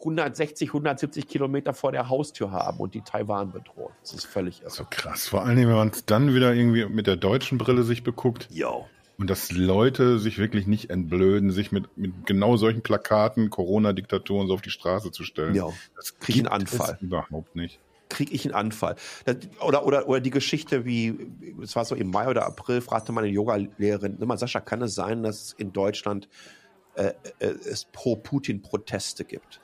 160, 0.01 0.69
170 0.69 1.29
Kilometer 1.29 1.73
vor 1.73 1.93
der 1.93 2.09
Haustür 2.09 2.51
haben 2.51 2.79
und 2.79 2.95
die 2.95 3.01
Taiwan 3.01 3.53
bedroht. 3.53 3.93
Das 4.03 4.13
ist 4.13 4.27
völlig 4.27 4.61
irre. 4.61 4.71
So 4.71 4.85
krass. 4.89 5.29
Vor 5.29 5.45
allem, 5.45 5.57
wenn 5.57 5.69
man 5.77 5.89
es 5.89 6.05
dann 6.05 6.35
wieder 6.35 6.53
irgendwie 6.53 6.85
mit 6.87 7.07
der 7.07 7.17
deutschen 7.17 7.59
Brille 7.59 7.85
sich 7.85 8.03
beguckt. 8.03 8.49
Jo. 8.51 8.87
Und 9.17 9.31
dass 9.31 9.53
Leute 9.53 10.19
sich 10.19 10.39
wirklich 10.39 10.67
nicht 10.67 10.91
entblöden, 10.91 11.51
sich 11.53 11.71
mit, 11.71 11.97
mit 11.97 12.27
genau 12.27 12.57
solchen 12.57 12.83
Plakaten, 12.83 13.49
Corona-Diktaturen 13.49 14.49
so 14.49 14.55
auf 14.55 14.63
die 14.63 14.71
Straße 14.71 15.13
zu 15.13 15.23
stellen. 15.23 15.55
Ja, 15.55 15.69
das 15.97 16.19
kriege 16.19 16.41
ich 16.41 16.45
einen 16.45 16.63
Anfall. 16.63 16.99
Überhaupt 17.01 17.55
nicht. 17.55 17.79
Kriege 18.09 18.35
ich 18.35 18.45
einen 18.45 18.55
Anfall. 18.55 18.97
Oder, 19.61 19.87
oder, 19.87 20.09
oder 20.09 20.21
die 20.21 20.31
Geschichte, 20.31 20.85
wie, 20.85 21.17
es 21.63 21.77
war 21.77 21.85
so 21.85 21.95
im 21.95 22.11
Mai 22.11 22.29
oder 22.29 22.45
April, 22.45 22.81
fragte 22.81 23.13
meine 23.13 23.29
Yoga-Lehrerin, 23.29 24.19
mal 24.21 24.37
Sascha, 24.37 24.61
kann 24.61 24.83
es 24.83 24.95
sein, 24.95 25.23
dass 25.23 25.53
in 25.53 25.73
Deutschland 25.73 26.29
äh, 26.97 27.13
äh, 27.39 27.47
es 27.47 27.85
Pro-Putin-Proteste 27.85 29.25
gibt? 29.25 29.61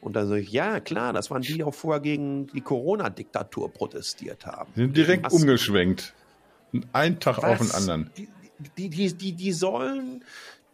Und 0.00 0.16
dann 0.16 0.28
sage 0.28 0.40
ich, 0.40 0.52
ja, 0.52 0.80
klar, 0.80 1.12
das 1.12 1.30
waren 1.30 1.42
die, 1.42 1.54
die 1.54 1.64
auch 1.64 1.74
vorher 1.74 2.00
gegen 2.00 2.46
die 2.48 2.60
Corona-Diktatur 2.60 3.72
protestiert 3.72 4.46
haben. 4.46 4.70
Sind 4.74 4.96
direkt 4.96 5.30
umgeschwenkt. 5.32 6.14
Ein 6.92 7.20
Tag 7.20 7.38
Was? 7.38 7.44
auf 7.44 7.58
den 7.58 7.70
anderen. 7.72 8.10
Die, 8.76 8.88
die, 8.88 9.12
die, 9.14 9.32
die, 9.32 9.52
sollen, 9.52 10.24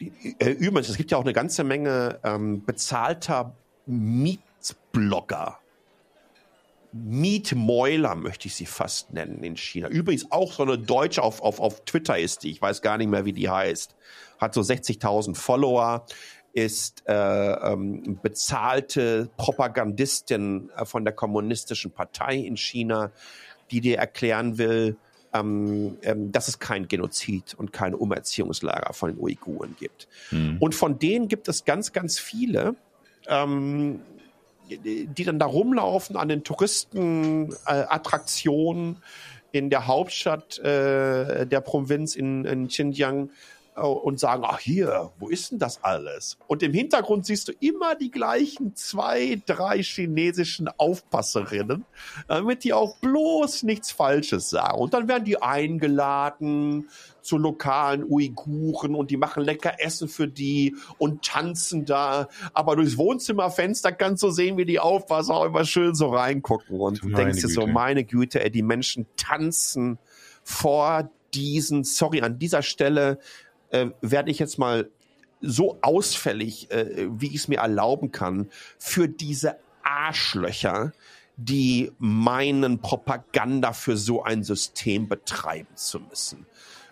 die, 0.01 0.13
äh, 0.39 0.51
übrigens, 0.51 0.89
es 0.89 0.97
gibt 0.97 1.11
ja 1.11 1.19
auch 1.19 1.25
eine 1.25 1.33
ganze 1.33 1.65
Menge 1.65 2.19
ähm, 2.25 2.65
bezahlter 2.65 3.55
Mietblogger. 3.87 5.59
Mietmäuler 6.93 8.15
möchte 8.15 8.49
ich 8.49 8.55
sie 8.55 8.67
fast 8.67 9.13
nennen 9.13 9.43
in 9.43 9.57
China. 9.57 9.89
Übrigens 9.89 10.31
auch 10.31 10.53
so 10.53 10.63
eine 10.63 10.79
Deutsche 10.79 11.23
auf, 11.23 11.43
auf, 11.43 11.61
auf 11.61 11.85
Twitter 11.85 12.19
ist 12.19 12.43
die, 12.43 12.51
ich 12.51 12.63
weiß 12.63 12.81
gar 12.83 12.97
nicht 12.97 13.09
mehr, 13.09 13.25
wie 13.25 13.33
die 13.33 13.51
heißt. 13.51 13.95
Hat 14.39 14.55
so 14.55 14.61
60.000 14.61 15.35
Follower, 15.35 16.07
ist 16.53 17.03
äh, 17.07 17.13
ähm, 17.13 18.19
bezahlte 18.23 19.29
Propagandistin 19.37 20.71
äh, 20.75 20.87
von 20.87 21.05
der 21.05 21.13
kommunistischen 21.13 21.91
Partei 21.91 22.37
in 22.37 22.57
China, 22.57 23.13
die 23.71 23.83
dir 23.83 23.99
erklären 23.99 24.57
will, 24.57 24.97
ähm, 25.41 25.97
ähm, 26.03 26.33
dass 26.33 26.49
es 26.49 26.59
kein 26.59 26.89
Genozid 26.89 27.55
und 27.57 27.73
keine 27.73 27.97
Umerziehungslager 27.97 28.93
von 28.93 29.11
den 29.11 29.21
Uiguren 29.21 29.77
gibt. 29.79 30.09
Mhm. 30.31 30.57
Und 30.61 30.75
von 30.75 30.99
denen 30.99 31.29
gibt 31.29 31.49
es 31.49 31.65
ganz, 31.65 31.93
ganz 31.93 32.19
viele, 32.19 32.75
ähm, 33.29 34.01
die 34.69 35.25
dann 35.25 35.39
da 35.39 35.47
rumlaufen 35.47 36.17
an 36.17 36.29
den 36.29 36.43
Touristenattraktionen 36.43 38.95
äh, 38.95 38.97
in 39.53 39.71
der 39.71 39.87
Hauptstadt 39.87 40.59
äh, 40.59 41.47
der 41.47 41.61
Provinz 41.61 42.17
in, 42.17 42.45
in 42.45 42.67
Xinjiang 42.69 43.31
und 43.77 44.19
sagen, 44.19 44.43
ach 44.47 44.59
hier, 44.59 45.13
wo 45.19 45.29
ist 45.29 45.53
denn 45.53 45.59
das 45.59 45.85
alles? 45.85 46.39
Und 46.47 46.63
im 46.63 46.73
Hintergrund 46.73 47.27
siehst 47.27 47.49
du 47.49 47.53
immer 47.61 47.95
die 47.95 48.11
gleichen 48.11 48.75
zwei, 48.75 49.41
drei 49.47 49.83
chinesischen 49.83 50.69
Aufpasserinnen, 50.69 51.85
damit 52.27 52.65
die 52.65 52.73
auch 52.73 52.97
bloß 52.99 53.65
nichts 53.65 53.91
Falsches 53.91 54.51
sagen. 54.51 54.79
Und 54.79 54.95
dann 54.95 55.09
werden 55.09 55.25
die 55.25 55.43
eingeladen 55.43 56.89
zu 57.21 57.37
lokalen 57.39 58.05
Uiguren 58.05 58.95
und 58.95 59.11
die 59.11 59.17
machen 59.17 59.43
lecker 59.43 59.75
Essen 59.79 60.09
für 60.09 60.29
die 60.29 60.77
und 60.99 61.25
tanzen 61.25 61.85
da. 61.85 62.29
Aber 62.55 62.77
durchs 62.77 62.97
Wohnzimmerfenster 62.97 63.93
kannst 63.93 64.23
du 64.23 64.31
sehen, 64.31 64.57
wie 64.57 64.65
die 64.65 64.81
Aufpasser 64.81 65.35
auch 65.35 65.45
immer 65.45 65.65
schön 65.65 65.95
so 65.95 66.09
reingucken. 66.09 66.81
Und 66.81 67.03
du 67.03 67.11
denkst 67.11 67.43
dir 67.43 67.49
so, 67.49 67.67
meine 67.67 68.05
Güte, 68.05 68.43
ey, 68.43 68.51
die 68.51 68.63
Menschen 68.63 69.07
tanzen 69.17 69.99
vor 70.43 71.11
diesen, 71.35 71.85
sorry, 71.85 72.23
an 72.23 72.39
dieser 72.39 72.63
Stelle 72.63 73.19
äh, 73.77 73.91
werde 74.01 74.31
ich 74.31 74.39
jetzt 74.39 74.59
mal 74.59 74.91
so 75.41 75.79
ausfällig, 75.83 76.71
äh, 76.71 77.09
wie 77.11 77.27
ich 77.27 77.37
es 77.37 77.49
mir 77.49 77.59
erlauben 77.59 78.11
kann, 78.11 78.49
für 78.79 79.09
diese 79.09 79.57
Arschlöcher, 79.83 80.93
die 81.37 81.93
meinen, 81.99 82.81
Propaganda 82.81 83.73
für 83.73 83.97
so 83.97 84.23
ein 84.23 84.43
System 84.43 85.09
betreiben 85.09 85.77
zu 85.77 86.01
müssen. 86.01 86.47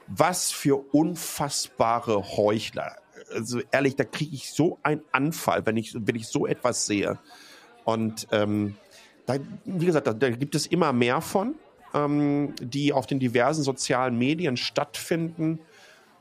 Was 0.06 0.52
für 0.52 0.76
unfassbare 0.94 2.36
Heuchler. 2.36 2.96
Also 3.32 3.60
ehrlich, 3.70 3.96
da 3.96 4.04
kriege 4.04 4.34
ich 4.34 4.52
so 4.52 4.78
einen 4.82 5.00
Anfall, 5.12 5.64
wenn 5.64 5.78
ich, 5.78 5.94
wenn 5.94 6.14
ich 6.14 6.28
so 6.28 6.46
etwas 6.46 6.84
sehe. 6.84 7.18
Und 7.84 8.28
ähm, 8.30 8.76
da, 9.24 9.38
wie 9.64 9.86
gesagt, 9.86 10.06
da, 10.06 10.12
da 10.12 10.28
gibt 10.28 10.54
es 10.54 10.66
immer 10.66 10.92
mehr 10.92 11.22
von, 11.22 11.54
ähm, 11.94 12.54
die 12.60 12.92
auf 12.92 13.06
den 13.06 13.18
diversen 13.18 13.62
sozialen 13.62 14.18
Medien 14.18 14.58
stattfinden 14.58 15.58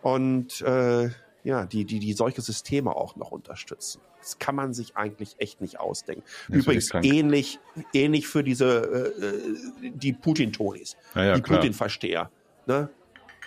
und 0.04 0.62
äh, 0.62 1.10
ja, 1.44 1.66
die, 1.66 1.86
die, 1.86 2.00
die 2.00 2.14
solche 2.14 2.42
Systeme 2.42 2.96
auch 2.96 3.16
noch 3.16 3.32
unterstützen. 3.32 4.00
Das 4.20 4.40
kann 4.40 4.56
man 4.56 4.74
sich 4.74 4.96
eigentlich 4.96 5.36
echt 5.40 5.60
nicht 5.60 5.80
ausdenken. 5.80 6.24
Das 6.48 6.60
Übrigens 6.60 6.92
ähnlich, 7.02 7.60
ähnlich 7.94 8.28
für 8.28 8.44
diese 8.44 9.12
äh, 9.84 9.90
die 9.90 10.14
Putin-Tonis, 10.14 10.96
ja, 11.16 11.24
ja, 11.26 11.36
die 11.36 11.42
Putin-Versteher. 11.42 12.30
Ne? 12.66 12.90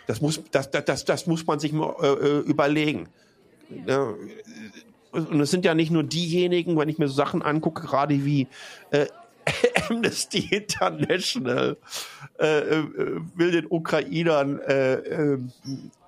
Das 0.07 0.20
muss, 0.20 0.42
das, 0.50 0.70
das, 0.70 1.04
das 1.04 1.26
muss 1.26 1.46
man 1.46 1.59
sich 1.59 1.72
mal 1.72 1.94
äh, 2.02 2.07
äh 2.07 2.38
überlegen. 2.40 3.09
Ja, 3.86 4.14
und 5.12 5.40
es 5.40 5.50
sind 5.50 5.64
ja 5.64 5.74
nicht 5.74 5.90
nur 5.90 6.02
diejenigen, 6.02 6.76
wenn 6.76 6.88
ich 6.88 6.98
mir 6.98 7.09
so 7.09 7.14
Sachen 7.14 7.42
angucke, 7.42 7.86
gerade 7.86 8.24
wie 8.24 8.48
äh, 8.90 9.07
Amnesty 9.91 10.49
International 10.51 11.76
äh, 12.39 12.59
äh, 12.59 12.84
will 13.34 13.51
den 13.51 13.66
Ukrainern 13.68 14.59
äh, 14.61 14.95
äh, 14.95 15.39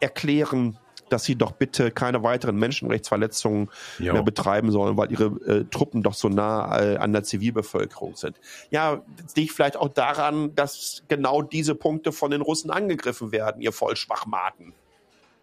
erklären, 0.01 0.79
dass 1.09 1.24
sie 1.24 1.37
doch 1.37 1.53
bitte 1.53 1.91
keine 1.91 2.22
weiteren 2.22 2.57
Menschenrechtsverletzungen 2.57 3.70
jo. 3.99 4.12
mehr 4.12 4.22
betreiben 4.22 4.70
sollen, 4.70 4.97
weil 4.97 5.11
ihre 5.11 5.24
äh, 5.47 5.64
Truppen 5.64 6.03
doch 6.03 6.14
so 6.14 6.29
nah 6.29 6.81
äh, 6.81 6.97
an 6.97 7.12
der 7.12 7.24
Zivilbevölkerung 7.24 8.16
sind. 8.16 8.39
Ja, 8.70 9.03
liegt 9.35 9.53
vielleicht 9.53 9.76
auch 9.76 9.89
daran, 9.89 10.55
dass 10.55 11.03
genau 11.09 11.43
diese 11.43 11.74
Punkte 11.74 12.12
von 12.12 12.31
den 12.31 12.43
Russen 12.43 12.70
angegriffen 12.70 13.33
werden, 13.33 13.62
ihr 13.62 13.72
Vollschwachmaten. 13.72 14.74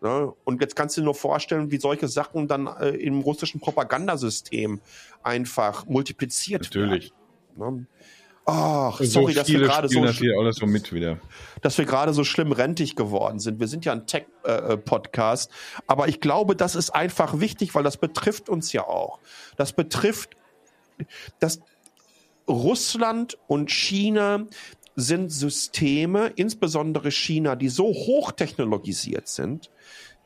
Ne? 0.01 0.33
Und 0.43 0.61
jetzt 0.61 0.75
kannst 0.75 0.97
du 0.97 1.01
dir 1.01 1.05
nur 1.05 1.15
vorstellen, 1.15 1.71
wie 1.71 1.77
solche 1.77 2.07
Sachen 2.07 2.47
dann 2.47 2.67
äh, 2.67 2.89
im 2.89 3.21
russischen 3.21 3.59
Propagandasystem 3.59 4.79
einfach 5.23 5.85
multipliziert 5.87 6.63
Natürlich. 6.63 7.11
werden. 7.57 7.77
Ne? 7.77 7.87
Ach, 8.47 9.01
sorry, 9.01 9.33
so 9.33 9.39
dass 9.39 9.47
wir 9.47 9.59
gerade 9.59 9.89
so, 9.89 10.05
so 10.05 10.65
mit 10.67 10.93
wieder. 10.93 11.19
dass 11.61 11.79
wir 11.79 11.85
gerade 11.85 12.13
so 12.13 12.23
schlimm 12.23 12.51
rentig 12.51 12.95
geworden 12.95 13.39
sind. 13.39 13.59
Wir 13.59 13.67
sind 13.67 13.85
ja 13.85 13.91
ein 13.91 14.05
Tech-Podcast, 14.05 15.49
äh, 15.49 15.81
aber 15.87 16.07
ich 16.07 16.19
glaube, 16.19 16.55
das 16.55 16.75
ist 16.75 16.91
einfach 16.91 17.39
wichtig, 17.39 17.73
weil 17.73 17.81
das 17.81 17.97
betrifft 17.97 18.47
uns 18.47 18.71
ja 18.71 18.87
auch. 18.87 19.19
Das 19.57 19.73
betrifft, 19.73 20.37
dass 21.39 21.59
Russland 22.47 23.37
und 23.47 23.71
China 23.71 24.45
sind 24.95 25.31
Systeme, 25.31 26.31
insbesondere 26.35 27.11
China, 27.11 27.55
die 27.55 27.69
so 27.69 27.85
hochtechnologisiert 27.87 29.27
sind, 29.27 29.71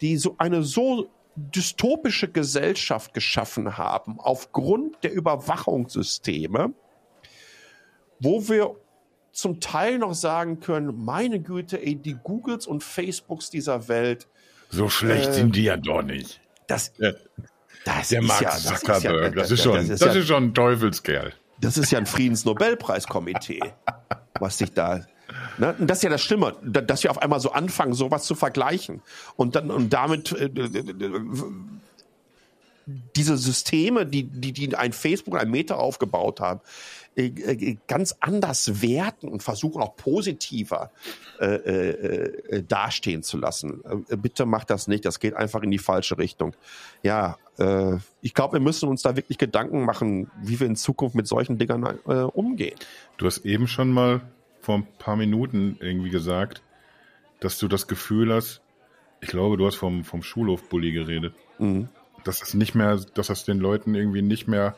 die 0.01 0.17
so 0.17 0.35
eine 0.37 0.63
so 0.63 1.09
dystopische 1.35 2.27
Gesellschaft 2.27 3.13
geschaffen 3.13 3.77
haben 3.77 4.19
aufgrund 4.19 5.03
der 5.03 5.13
Überwachungssysteme, 5.13 6.73
wo 8.19 8.47
wir 8.47 8.75
zum 9.31 9.59
Teil 9.59 9.99
noch 9.99 10.13
sagen 10.13 10.59
können, 10.59 11.05
meine 11.05 11.39
Güte, 11.39 11.81
ey, 11.81 11.95
die 11.95 12.15
Googles 12.15 12.67
und 12.67 12.83
Facebooks 12.83 13.49
dieser 13.49 13.87
Welt. 13.87 14.27
So 14.69 14.89
schlecht 14.89 15.29
äh, 15.29 15.33
sind 15.33 15.55
die 15.55 15.63
ja 15.63 15.77
doch 15.77 16.01
nicht. 16.01 16.41
Das, 16.67 16.93
das 17.85 18.09
der 18.09 18.21
Mark 18.21 18.41
ja, 18.41 18.51
Zuckerberg, 18.51 18.83
das 18.83 18.99
ist, 18.99 19.03
ja, 19.03 19.41
das, 19.41 19.51
ist, 19.51 19.63
schon, 19.63 19.75
das 19.75 19.89
ist, 19.89 20.01
das 20.01 20.15
ist 20.15 20.27
schon 20.27 20.43
ein 20.45 20.53
Teufelskerl. 20.53 21.33
Das 21.61 21.77
ist 21.77 21.91
ja 21.91 21.99
ein 21.99 22.05
Friedensnobelpreiskomitee, 22.05 23.61
was 24.39 24.57
sich 24.57 24.73
da 24.73 25.05
Ne? 25.57 25.75
Und 25.77 25.87
das 25.87 25.99
ist 25.99 26.03
ja 26.03 26.09
das 26.09 26.21
Schlimme, 26.21 26.55
dass 26.63 27.03
wir 27.03 27.11
auf 27.11 27.21
einmal 27.21 27.39
so 27.39 27.51
anfangen, 27.51 27.93
sowas 27.93 28.23
zu 28.23 28.35
vergleichen. 28.35 29.01
Und 29.35 29.55
dann 29.55 29.71
und 29.71 29.93
damit 29.93 30.31
äh, 30.31 30.49
diese 33.15 33.37
Systeme, 33.37 34.05
die, 34.05 34.23
die, 34.23 34.53
die 34.53 34.75
ein 34.75 34.93
Facebook 34.93 35.37
ein 35.37 35.51
Meta 35.51 35.75
aufgebaut 35.75 36.39
haben, 36.39 36.61
ganz 37.87 38.15
anders 38.19 38.81
werten 38.81 39.27
und 39.27 39.43
versuchen 39.43 39.81
auch 39.81 39.95
positiver 39.95 40.91
äh, 41.39 41.45
äh, 41.45 41.89
äh, 42.57 42.63
dastehen 42.63 43.23
zu 43.23 43.37
lassen. 43.37 43.81
Äh, 44.09 44.15
bitte 44.17 44.45
macht 44.45 44.69
das 44.69 44.87
nicht, 44.87 45.05
das 45.05 45.19
geht 45.19 45.33
einfach 45.33 45.61
in 45.61 45.71
die 45.71 45.79
falsche 45.79 46.17
Richtung. 46.17 46.55
Ja, 47.03 47.37
äh, 47.57 47.97
ich 48.21 48.33
glaube, 48.33 48.53
wir 48.53 48.59
müssen 48.59 48.87
uns 48.87 49.01
da 49.01 49.15
wirklich 49.15 49.37
Gedanken 49.37 49.83
machen, 49.83 50.31
wie 50.41 50.59
wir 50.59 50.67
in 50.67 50.75
Zukunft 50.75 51.15
mit 51.15 51.27
solchen 51.27 51.57
Dingern 51.57 51.99
äh, 52.07 52.13
umgehen. 52.21 52.77
Du 53.17 53.25
hast 53.25 53.39
eben 53.39 53.67
schon 53.67 53.91
mal 53.91 54.21
vor 54.61 54.75
ein 54.75 54.87
paar 54.97 55.15
Minuten 55.15 55.77
irgendwie 55.79 56.09
gesagt, 56.09 56.61
dass 57.39 57.57
du 57.57 57.67
das 57.67 57.87
Gefühl 57.87 58.33
hast, 58.33 58.61
ich 59.21 59.29
glaube, 59.29 59.57
du 59.57 59.65
hast 59.65 59.75
vom, 59.75 60.03
vom 60.03 60.23
Schulhof-Bully 60.23 60.91
geredet. 60.91 61.33
Mhm. 61.57 61.89
Dass 62.23 62.41
es 62.41 62.53
nicht 62.53 62.75
mehr, 62.75 62.99
dass 63.13 63.27
das 63.27 63.45
den 63.45 63.59
Leuten 63.59 63.95
irgendwie 63.95 64.21
nicht 64.21 64.47
mehr 64.47 64.75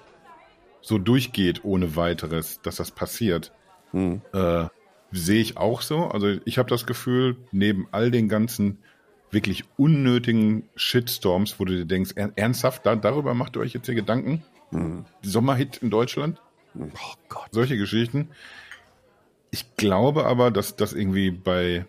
so 0.81 0.97
durchgeht 0.97 1.63
ohne 1.63 1.95
weiteres, 1.95 2.61
dass 2.61 2.77
das 2.77 2.91
passiert. 2.91 3.51
Mhm. 3.91 4.21
Äh, 4.33 4.65
sehe 5.11 5.41
ich 5.41 5.57
auch 5.57 5.81
so. 5.81 6.05
Also 6.05 6.37
ich 6.45 6.57
habe 6.57 6.69
das 6.69 6.85
Gefühl, 6.85 7.37
neben 7.51 7.87
all 7.91 8.11
den 8.11 8.29
ganzen 8.29 8.79
wirklich 9.29 9.63
unnötigen 9.77 10.69
Shitstorms, 10.75 11.59
wo 11.59 11.65
du 11.65 11.77
dir 11.77 11.85
denkst, 11.85 12.13
ernsthaft, 12.35 12.85
da, 12.85 12.95
darüber 12.95 13.33
macht 13.33 13.55
ihr 13.55 13.61
euch 13.61 13.73
jetzt 13.73 13.85
hier 13.85 13.95
Gedanken? 13.95 14.43
Mhm. 14.71 15.05
Sommerhit 15.21 15.77
in 15.77 15.89
Deutschland? 15.89 16.41
Oh 16.75 17.13
Gott. 17.29 17.47
Solche 17.51 17.77
Geschichten. 17.77 18.29
Ich 19.51 19.75
glaube 19.75 20.25
aber, 20.25 20.51
dass 20.51 20.75
das 20.75 20.93
irgendwie 20.93 21.31
bei, 21.31 21.85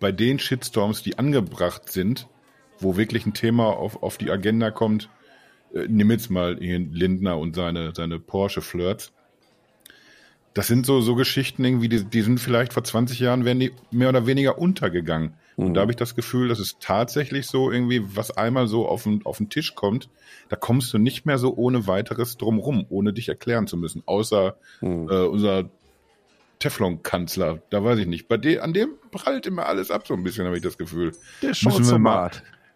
bei 0.00 0.12
den 0.12 0.38
Shitstorms, 0.38 1.02
die 1.02 1.18
angebracht 1.18 1.92
sind, 1.92 2.26
wo 2.78 2.96
wirklich 2.96 3.26
ein 3.26 3.34
Thema 3.34 3.68
auf, 3.68 4.02
auf 4.02 4.16
die 4.16 4.30
Agenda 4.30 4.70
kommt, 4.70 5.10
äh, 5.74 5.86
nimm 5.88 6.10
jetzt 6.10 6.30
mal 6.30 6.54
Lindner 6.54 7.38
und 7.38 7.54
seine, 7.54 7.92
seine 7.94 8.18
Porsche-Flirts. 8.18 9.12
Das 10.54 10.68
sind 10.68 10.86
so, 10.86 11.00
so 11.00 11.16
Geschichten 11.16 11.64
irgendwie, 11.64 11.88
die, 11.88 12.04
die 12.04 12.22
sind 12.22 12.38
vielleicht 12.38 12.72
vor 12.72 12.84
20 12.84 13.18
Jahren, 13.18 13.44
wären 13.44 13.58
die 13.58 13.72
mehr 13.90 14.08
oder 14.08 14.26
weniger 14.26 14.58
untergegangen. 14.58 15.34
Mhm. 15.56 15.66
Und 15.66 15.74
da 15.74 15.80
habe 15.80 15.92
ich 15.92 15.96
das 15.96 16.14
Gefühl, 16.14 16.48
dass 16.48 16.60
es 16.60 16.78
tatsächlich 16.78 17.46
so 17.46 17.72
irgendwie, 17.72 18.02
was 18.16 18.30
einmal 18.30 18.68
so 18.68 18.86
auf 18.86 19.02
den, 19.02 19.26
auf 19.26 19.38
den 19.38 19.50
Tisch 19.50 19.74
kommt, 19.74 20.08
da 20.48 20.56
kommst 20.56 20.92
du 20.92 20.98
nicht 20.98 21.26
mehr 21.26 21.38
so 21.38 21.54
ohne 21.56 21.88
weiteres 21.88 22.36
drumrum, 22.36 22.86
ohne 22.88 23.12
dich 23.12 23.28
erklären 23.28 23.66
zu 23.66 23.76
müssen. 23.76 24.02
Außer 24.06 24.56
mhm. 24.80 25.08
äh, 25.10 25.24
unser 25.24 25.70
Teflon-Kanzler, 26.60 27.60
da 27.70 27.84
weiß 27.84 27.98
ich 27.98 28.06
nicht. 28.06 28.28
Bei 28.28 28.36
dem, 28.36 28.60
an 28.60 28.72
dem 28.72 28.90
prallt 29.10 29.46
immer 29.46 29.66
alles 29.66 29.90
ab, 29.90 30.06
so 30.06 30.14
ein 30.14 30.22
bisschen, 30.22 30.46
habe 30.46 30.56
ich 30.56 30.62
das 30.62 30.78
Gefühl. 30.78 31.12
Der 31.42 31.54
so 31.54 31.98
mal, 31.98 32.30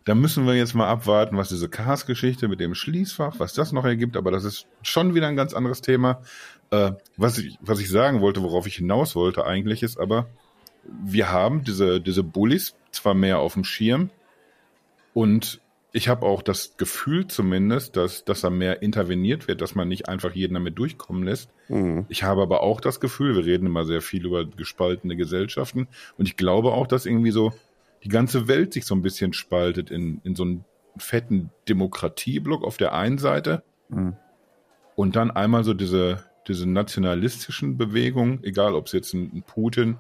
Da 0.09 0.15
müssen 0.15 0.47
wir 0.47 0.55
jetzt 0.55 0.73
mal 0.73 0.89
abwarten, 0.89 1.37
was 1.37 1.51
diese 1.51 1.69
Cars-Geschichte 1.69 2.49
mit 2.49 2.61
dem 2.61 2.75
Schließfach, 2.75 3.39
was 3.41 3.53
das 3.53 3.73
noch 3.73 3.85
ergibt, 3.85 4.17
aber 4.17 4.31
das 4.31 4.45
ist 4.45 4.67
schon 4.81 5.15
wieder 5.15 5.29
ein 5.29 5.37
ganz 5.37 5.53
anderes 5.53 5.83
Thema. 5.83 6.23
Äh, 6.71 6.93
was, 7.19 7.37
ich, 7.37 7.59
was 7.61 7.79
ich 7.79 7.91
sagen 7.91 8.23
wollte, 8.23 8.43
worauf 8.43 8.67
ich 8.67 8.77
hinaus 8.77 9.15
wollte 9.15 9.45
eigentlich, 9.45 9.83
ist 9.83 10.01
aber, 10.01 10.27
wir 10.83 11.31
haben 11.31 11.63
diese, 11.63 12.01
diese 12.01 12.23
Bullies 12.23 12.75
zwar 12.91 13.13
mehr 13.13 13.41
auf 13.41 13.53
dem 13.53 13.65
Schirm 13.65 14.09
und 15.13 15.61
ich 15.93 16.09
habe 16.09 16.25
auch 16.25 16.41
das 16.41 16.79
Gefühl 16.79 17.27
zumindest, 17.27 17.97
dass, 17.97 18.25
dass 18.25 18.41
da 18.41 18.49
mehr 18.49 18.81
interveniert 18.81 19.47
wird, 19.47 19.61
dass 19.61 19.75
man 19.75 19.89
nicht 19.89 20.09
einfach 20.09 20.35
jeden 20.35 20.55
damit 20.55 20.79
durchkommen 20.79 21.25
lässt. 21.25 21.51
Mhm. 21.69 22.07
Ich 22.09 22.23
habe 22.23 22.41
aber 22.41 22.63
auch 22.63 22.81
das 22.81 23.01
Gefühl, 23.01 23.37
wir 23.37 23.45
reden 23.45 23.67
immer 23.67 23.85
sehr 23.85 24.01
viel 24.01 24.25
über 24.25 24.47
gespaltene 24.47 25.17
Gesellschaften 25.17 25.87
und 26.17 26.27
ich 26.27 26.37
glaube 26.37 26.73
auch, 26.73 26.87
dass 26.87 27.05
irgendwie 27.05 27.31
so 27.31 27.53
die 28.05 28.09
ganze 28.09 28.49
Welt 28.49 28.73
sich 28.73 28.85
so 28.85 28.95
ein 28.95 29.03
bisschen 29.03 29.33
spaltet 29.33 29.91
in, 29.91 30.21
in 30.25 30.35
so 30.35 30.45
einen 30.45 30.65
fetten 30.97 31.51
Demokratieblock 31.69 32.65
auf 32.65 32.77
der 32.77 32.93
einen 32.93 33.19
Seite 33.19 33.63
mhm. 33.89 34.17
und 34.97 35.17
dann 35.17 35.31
einmal 35.31 35.65
so 35.65 35.75
diese, 35.75 36.25
diese 36.47 36.69
nationalistischen 36.69 37.77
Bewegungen, 37.77 38.43
egal 38.43 38.75
ob 38.75 38.87
es 38.87 38.93
jetzt 38.93 39.15
ein, 39.15 39.43
Putin 39.47 39.97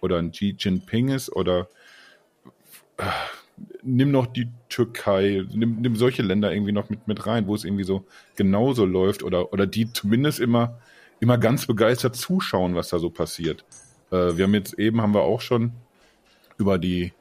oder 0.00 0.18
ein 0.18 0.32
Xi 0.32 0.56
Jinping 0.58 1.08
ist 1.08 1.30
oder 1.34 1.68
äh, 2.98 3.04
nimm 3.82 4.10
noch 4.10 4.26
die 4.26 4.48
Türkei, 4.68 5.44
nimm, 5.52 5.80
nimm 5.80 5.96
solche 5.96 6.22
Länder 6.22 6.52
irgendwie 6.52 6.72
noch 6.72 6.90
mit, 6.90 7.06
mit 7.06 7.26
rein, 7.26 7.46
wo 7.46 7.54
es 7.54 7.64
irgendwie 7.64 7.84
so 7.84 8.04
genauso 8.36 8.84
läuft 8.84 9.22
oder, 9.22 9.52
oder 9.52 9.66
die 9.66 9.92
zumindest 9.92 10.40
immer, 10.40 10.80
immer 11.20 11.38
ganz 11.38 11.66
begeistert 11.66 12.16
zuschauen, 12.16 12.74
was 12.74 12.88
da 12.88 12.98
so 12.98 13.10
passiert. 13.10 13.64
Äh, 14.10 14.36
wir 14.36 14.44
haben 14.44 14.54
jetzt 14.54 14.78
eben, 14.78 15.00
haben 15.00 15.14
wir 15.14 15.22
auch 15.22 15.40
schon 15.40 15.72
über 16.58 16.78
die, 16.78 17.12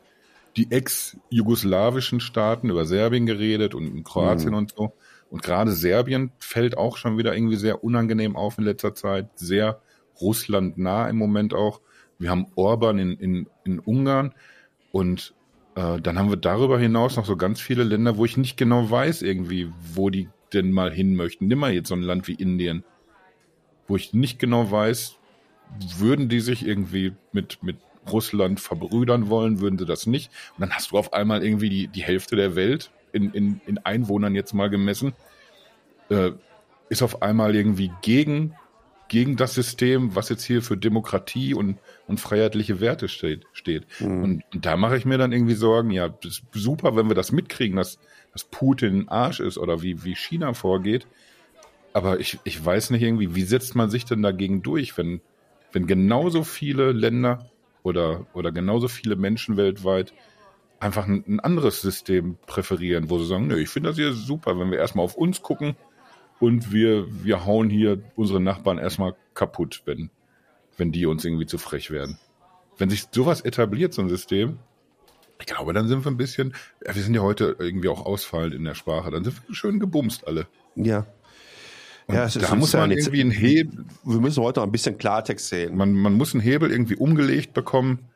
die 0.58 0.72
ex-jugoslawischen 0.72 2.20
Staaten, 2.20 2.70
über 2.70 2.86
Serbien 2.86 3.26
geredet 3.26 3.74
und 3.74 4.04
Kroatien 4.04 4.52
mhm. 4.52 4.58
und 4.58 4.74
so. 4.76 4.94
Und 5.30 5.44
gerade 5.44 5.72
Serbien 5.72 6.32
fällt 6.40 6.78
auch 6.78 6.98
schon 6.98 7.18
wieder 7.18 7.34
irgendwie 7.34 7.56
sehr 7.56 7.84
unangenehm 7.84 8.36
auf 8.36 8.58
in 8.58 8.66
letzter 8.66 8.94
Zeit, 8.94 9.30
sehr 9.36 9.82
Russland 10.20 10.78
nah 10.78 11.08
im 11.10 11.18
Moment 11.18 11.54
auch. 11.54 11.80
Wir 12.20 12.30
haben 12.30 12.48
Orban 12.56 13.00
in, 13.00 13.14
in, 13.14 13.48
in 13.64 13.80
Ungarn 13.80 14.34
und 14.92 15.34
äh, 15.76 16.00
dann 16.02 16.20
haben 16.20 16.30
wir 16.30 16.38
darüber 16.38 16.78
hinaus 16.78 17.16
noch 17.16 17.26
so 17.26 17.38
ganz 17.38 17.62
viele 17.62 17.84
Länder, 17.84 18.18
wo 18.18 18.26
ich 18.26 18.38
nicht 18.38 18.58
genau 18.58 18.92
weiß 18.92 19.22
irgendwie, 19.22 19.72
wo 19.94 20.10
die 20.10 20.30
denn 20.54 20.72
mal 20.72 20.92
hin 20.92 21.16
möchten. 21.16 21.48
Nimm 21.48 21.60
mal 21.60 21.72
jetzt 21.72 21.88
so 21.88 21.96
ein 21.96 22.02
Land 22.02 22.28
wie 22.28 22.34
Indien, 22.34 22.84
wo 23.88 23.96
ich 23.96 24.14
nicht 24.14 24.38
genau 24.38 24.70
weiß, 24.70 25.18
würden 25.98 26.28
die 26.28 26.42
sich 26.42 26.68
irgendwie 26.68 27.14
mit, 27.32 27.64
mit 27.64 27.78
Russland 28.10 28.60
verbrüdern 28.60 29.30
wollen, 29.30 29.60
würden 29.60 29.78
sie 29.78 29.86
das 29.86 30.08
nicht. 30.08 30.32
Und 30.56 30.62
dann 30.62 30.72
hast 30.72 30.92
du 30.92 30.98
auf 30.98 31.14
einmal 31.14 31.44
irgendwie 31.44 31.70
die, 31.70 31.88
die 31.88 32.04
Hälfte 32.04 32.36
der 32.36 32.56
Welt 32.56 32.92
in, 33.12 33.32
in, 33.32 33.62
in 33.66 33.78
Einwohnern 33.80 34.36
jetzt 34.36 34.54
mal 34.54 34.70
gemessen, 34.70 35.14
äh, 36.10 36.32
ist 36.90 37.02
auf 37.02 37.22
einmal 37.22 37.56
irgendwie 37.56 37.92
gegen, 38.02 38.56
gegen 39.08 39.36
das 39.36 39.54
System, 39.54 40.16
was 40.16 40.30
jetzt 40.30 40.44
hier 40.44 40.62
für 40.62 40.78
Demokratie 40.78 41.54
und, 41.54 41.80
und 42.08 42.20
freiheitliche 42.20 42.80
Werte 42.80 43.08
steht. 43.08 43.46
steht. 43.54 43.86
Mhm. 44.00 44.24
Und, 44.24 44.44
und, 44.54 44.66
da 44.66 44.78
mache 44.78 44.98
ich 44.98 45.06
mir 45.06 45.18
dann 45.18 45.32
irgendwie 45.32 45.54
Sorgen, 45.54 45.92
ja, 45.92 46.10
das 46.10 46.40
ist 46.40 46.44
super, 46.54 46.96
wenn 46.96 47.10
wir 47.10 47.16
das 47.16 47.32
mitkriegen, 47.32 47.78
dass, 47.78 48.00
dass 48.34 48.44
Putin 48.46 49.02
ein 49.02 49.10
Arsch 49.10 49.40
ist 49.40 49.58
oder 49.58 49.82
wie, 49.82 50.04
wie 50.04 50.16
China 50.16 50.54
vorgeht. 50.54 51.08
Aber 51.94 52.20
ich, 52.20 52.40
ich 52.46 52.64
weiß 52.64 52.92
nicht 52.92 53.02
irgendwie, 53.02 53.36
wie 53.36 53.44
setzt 53.44 53.76
man 53.76 53.90
sich 53.90 54.06
denn 54.06 54.22
dagegen 54.22 54.62
durch, 54.62 54.98
wenn, 54.98 55.20
wenn 55.74 55.88
genauso 55.88 56.44
viele 56.44 56.94
Länder 56.94 57.51
oder, 57.84 58.26
oder 58.34 58.52
genauso 58.52 58.88
viele 58.88 59.16
Menschen 59.16 59.58
weltweit 59.58 60.14
einfach 60.80 61.08
ein, 61.08 61.24
ein 61.28 61.40
anderes 61.40 61.82
System 61.82 62.38
präferieren, 62.48 63.10
wo 63.10 63.20
sie 63.20 63.28
sagen, 63.28 63.48
nö, 63.48 63.58
ich 63.60 63.70
finde 63.70 63.90
das 63.90 63.98
hier 63.98 64.14
super, 64.14 64.60
wenn 64.60 64.72
wir 64.72 64.80
erstmal 64.80 65.06
auf 65.06 65.16
uns 65.16 65.42
gucken 65.42 65.76
und 66.40 66.72
wir, 66.72 67.06
wir 67.24 67.46
hauen 67.46 67.70
hier 67.70 68.02
unsere 68.16 68.40
Nachbarn 68.40 68.80
erstmal 68.80 69.16
kaputt, 69.34 69.84
wenn, 69.86 70.10
wenn 70.78 70.92
die 70.92 71.06
uns 71.06 71.24
irgendwie 71.24 71.46
zu 71.46 71.58
frech 71.58 71.92
werden. 71.92 72.18
Wenn 72.78 72.90
sich 72.90 73.06
sowas 73.12 73.42
etabliert, 73.42 73.94
so 73.94 74.02
ein 74.02 74.10
System, 74.10 74.58
ich 75.40 75.46
glaube, 75.46 75.74
dann 75.74 75.88
sind 75.88 76.06
wir 76.06 76.12
ein 76.12 76.18
bisschen, 76.18 76.54
wir 76.82 77.02
sind 77.02 77.14
ja 77.14 77.22
heute 77.22 77.56
irgendwie 77.60 77.90
auch 77.90 78.06
ausfallend 78.06 78.54
in 78.54 78.64
der 78.64 78.76
Sprache, 78.76 79.12
dann 79.12 79.24
sind 79.24 79.42
wir 79.48 79.56
schön 79.56 79.80
gebumst 79.80 80.28
alle. 80.28 80.48
Ja. 80.76 81.06
Und 82.08 82.16
ja, 82.16 82.28
da 82.28 82.56
muss 82.56 82.74
man 82.74 82.92
irgendwie 82.92 83.22
einen 83.22 83.32
Hebel. 83.32 83.86
Wir 84.04 84.20
müssen 84.20 84.44
heute 84.44 84.60
noch 84.60 84.68
ein 84.68 84.72
bisschen 84.72 84.98
Klartext 84.98 85.50
sehen. 85.50 85.76
Man, 85.76 85.94
man 85.94 86.14
muss 86.14 86.34
einen 86.34 86.42
Hebel 86.42 86.72
irgendwie 86.72 86.96
umgelegt 86.96 87.54
bekommen, 87.54 88.10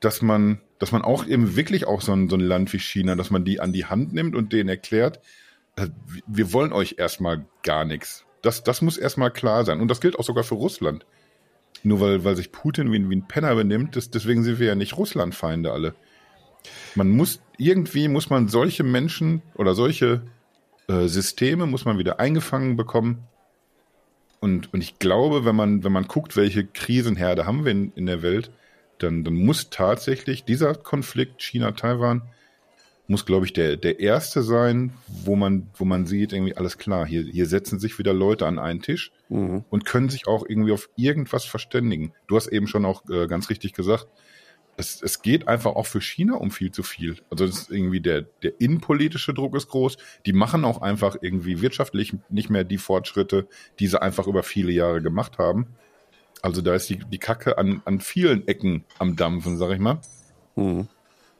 dass 0.00 0.22
man, 0.22 0.60
dass 0.78 0.92
man 0.92 1.02
auch 1.02 1.26
eben 1.26 1.56
wirklich 1.56 1.86
auch 1.86 2.00
so 2.00 2.12
ein, 2.12 2.28
so 2.28 2.36
ein 2.36 2.40
Land 2.40 2.72
wie 2.72 2.78
China, 2.78 3.14
dass 3.14 3.30
man 3.30 3.44
die 3.44 3.60
an 3.60 3.72
die 3.72 3.86
Hand 3.86 4.12
nimmt 4.12 4.34
und 4.34 4.52
denen 4.52 4.68
erklärt, 4.68 5.20
äh, 5.76 5.88
wir 6.26 6.52
wollen 6.52 6.72
euch 6.72 6.96
erstmal 6.98 7.46
gar 7.62 7.84
nichts. 7.84 8.24
Das, 8.42 8.64
das 8.64 8.82
muss 8.82 8.98
erstmal 8.98 9.30
klar 9.30 9.64
sein. 9.64 9.80
Und 9.80 9.88
das 9.88 10.00
gilt 10.00 10.18
auch 10.18 10.24
sogar 10.24 10.44
für 10.44 10.56
Russland. 10.56 11.06
Nur 11.84 12.00
weil, 12.00 12.24
weil 12.24 12.36
sich 12.36 12.52
Putin 12.52 12.92
wie, 12.92 13.08
wie 13.08 13.16
ein 13.16 13.28
Penner 13.28 13.54
benimmt, 13.54 13.96
das, 13.96 14.10
deswegen 14.10 14.42
sind 14.42 14.58
wir 14.58 14.66
ja 14.66 14.74
nicht 14.74 14.96
Russlandfeinde 14.96 15.72
alle. 15.72 15.94
Man 16.94 17.10
muss, 17.10 17.40
irgendwie 17.58 18.08
muss 18.08 18.30
man 18.30 18.48
solche 18.48 18.84
Menschen 18.84 19.42
oder 19.54 19.74
solche 19.74 20.22
äh, 20.88 21.06
Systeme 21.06 21.66
muss 21.66 21.84
man 21.84 21.98
wieder 21.98 22.20
eingefangen 22.20 22.76
bekommen. 22.76 23.24
Und, 24.40 24.72
und 24.72 24.80
ich 24.80 24.98
glaube, 24.98 25.44
wenn 25.44 25.54
man, 25.54 25.84
wenn 25.84 25.92
man 25.92 26.08
guckt, 26.08 26.36
welche 26.36 26.64
Krisenherde 26.64 27.46
haben 27.46 27.64
wir 27.64 27.72
in, 27.72 27.92
in 27.94 28.06
der 28.06 28.22
Welt, 28.22 28.50
dann, 28.98 29.24
dann 29.24 29.34
muss 29.34 29.70
tatsächlich 29.70 30.44
dieser 30.44 30.74
Konflikt 30.74 31.42
China-Taiwan 31.42 32.22
muss, 33.08 33.26
glaube 33.26 33.46
ich, 33.46 33.52
der, 33.52 33.76
der 33.76 34.00
erste 34.00 34.42
sein, 34.42 34.92
wo 35.06 35.36
man, 35.36 35.68
wo 35.74 35.84
man 35.84 36.06
sieht, 36.06 36.32
irgendwie 36.32 36.56
alles 36.56 36.78
klar, 36.78 37.06
hier, 37.06 37.22
hier 37.22 37.46
setzen 37.46 37.78
sich 37.78 37.98
wieder 37.98 38.14
Leute 38.14 38.46
an 38.46 38.58
einen 38.58 38.80
Tisch 38.80 39.12
mhm. 39.28 39.64
und 39.70 39.84
können 39.84 40.08
sich 40.08 40.26
auch 40.26 40.44
irgendwie 40.48 40.72
auf 40.72 40.88
irgendwas 40.96 41.44
verständigen. 41.44 42.12
Du 42.26 42.36
hast 42.36 42.46
eben 42.46 42.66
schon 42.66 42.84
auch 42.84 43.08
äh, 43.10 43.26
ganz 43.26 43.50
richtig 43.50 43.72
gesagt, 43.72 44.06
es, 44.76 45.02
es 45.02 45.22
geht 45.22 45.48
einfach 45.48 45.74
auch 45.74 45.86
für 45.86 46.00
China 46.00 46.34
um 46.34 46.50
viel 46.50 46.72
zu 46.72 46.82
viel. 46.82 47.16
Also 47.30 47.46
das 47.46 47.58
ist 47.58 47.70
irgendwie 47.70 48.00
der, 48.00 48.22
der 48.42 48.60
innenpolitische 48.60 49.34
Druck 49.34 49.54
ist 49.54 49.68
groß. 49.68 49.96
Die 50.26 50.32
machen 50.32 50.64
auch 50.64 50.80
einfach 50.80 51.16
irgendwie 51.20 51.60
wirtschaftlich 51.60 52.14
nicht 52.30 52.50
mehr 52.50 52.64
die 52.64 52.78
Fortschritte, 52.78 53.46
die 53.78 53.86
sie 53.86 54.00
einfach 54.00 54.26
über 54.26 54.42
viele 54.42 54.72
Jahre 54.72 55.02
gemacht 55.02 55.38
haben. 55.38 55.66
Also 56.40 56.62
da 56.62 56.74
ist 56.74 56.88
die, 56.88 56.96
die 56.98 57.18
Kacke 57.18 57.58
an, 57.58 57.82
an 57.84 58.00
vielen 58.00 58.48
Ecken 58.48 58.84
am 58.98 59.16
Dampfen, 59.16 59.58
sag 59.58 59.70
ich 59.72 59.78
mal. 59.78 60.00
Mhm. 60.56 60.88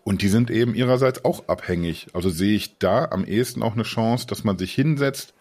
Und 0.04 0.22
die 0.22 0.28
sind 0.28 0.50
eben 0.50 0.74
ihrerseits 0.74 1.24
auch 1.24 1.48
abhängig. 1.48 2.08
Also 2.12 2.28
sehe 2.28 2.54
ich 2.54 2.78
da 2.78 3.06
am 3.06 3.24
ehesten 3.24 3.62
auch 3.62 3.74
eine 3.74 3.84
Chance, 3.84 4.26
dass 4.26 4.44
man 4.44 4.58
sich 4.58 4.74
hinsetzt 4.74 5.34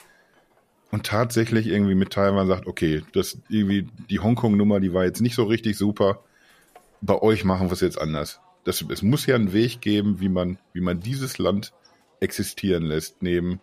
und 0.91 1.05
tatsächlich 1.05 1.67
irgendwie 1.67 1.95
mit 1.95 2.11
Taiwan 2.11 2.47
sagt, 2.47 2.67
okay, 2.67 3.03
das 3.13 3.39
irgendwie 3.49 3.87
die 4.09 4.19
Hongkong-Nummer, 4.19 4.79
die 4.79 4.93
war 4.93 5.05
jetzt 5.05 5.21
nicht 5.21 5.35
so 5.35 5.43
richtig 5.43 5.77
super. 5.77 6.23
Bei 7.02 7.22
euch 7.22 7.43
machen 7.43 7.68
wir 7.68 7.74
es 7.74 7.82
jetzt 7.82 7.99
anders. 7.99 8.39
Das, 8.64 8.84
es 8.89 9.02
muss 9.02 9.26
ja 9.26 9.36
einen 9.36 9.54
Weg 9.54 9.82
geben, 9.82 10.20
wie 10.20 10.30
man, 10.30 10.60
wie 10.74 10.82
man 10.82 10.99
dieses 10.99 11.38
Land 11.38 11.74
existieren 12.20 12.84
lässt, 12.84 13.24
neben, 13.24 13.60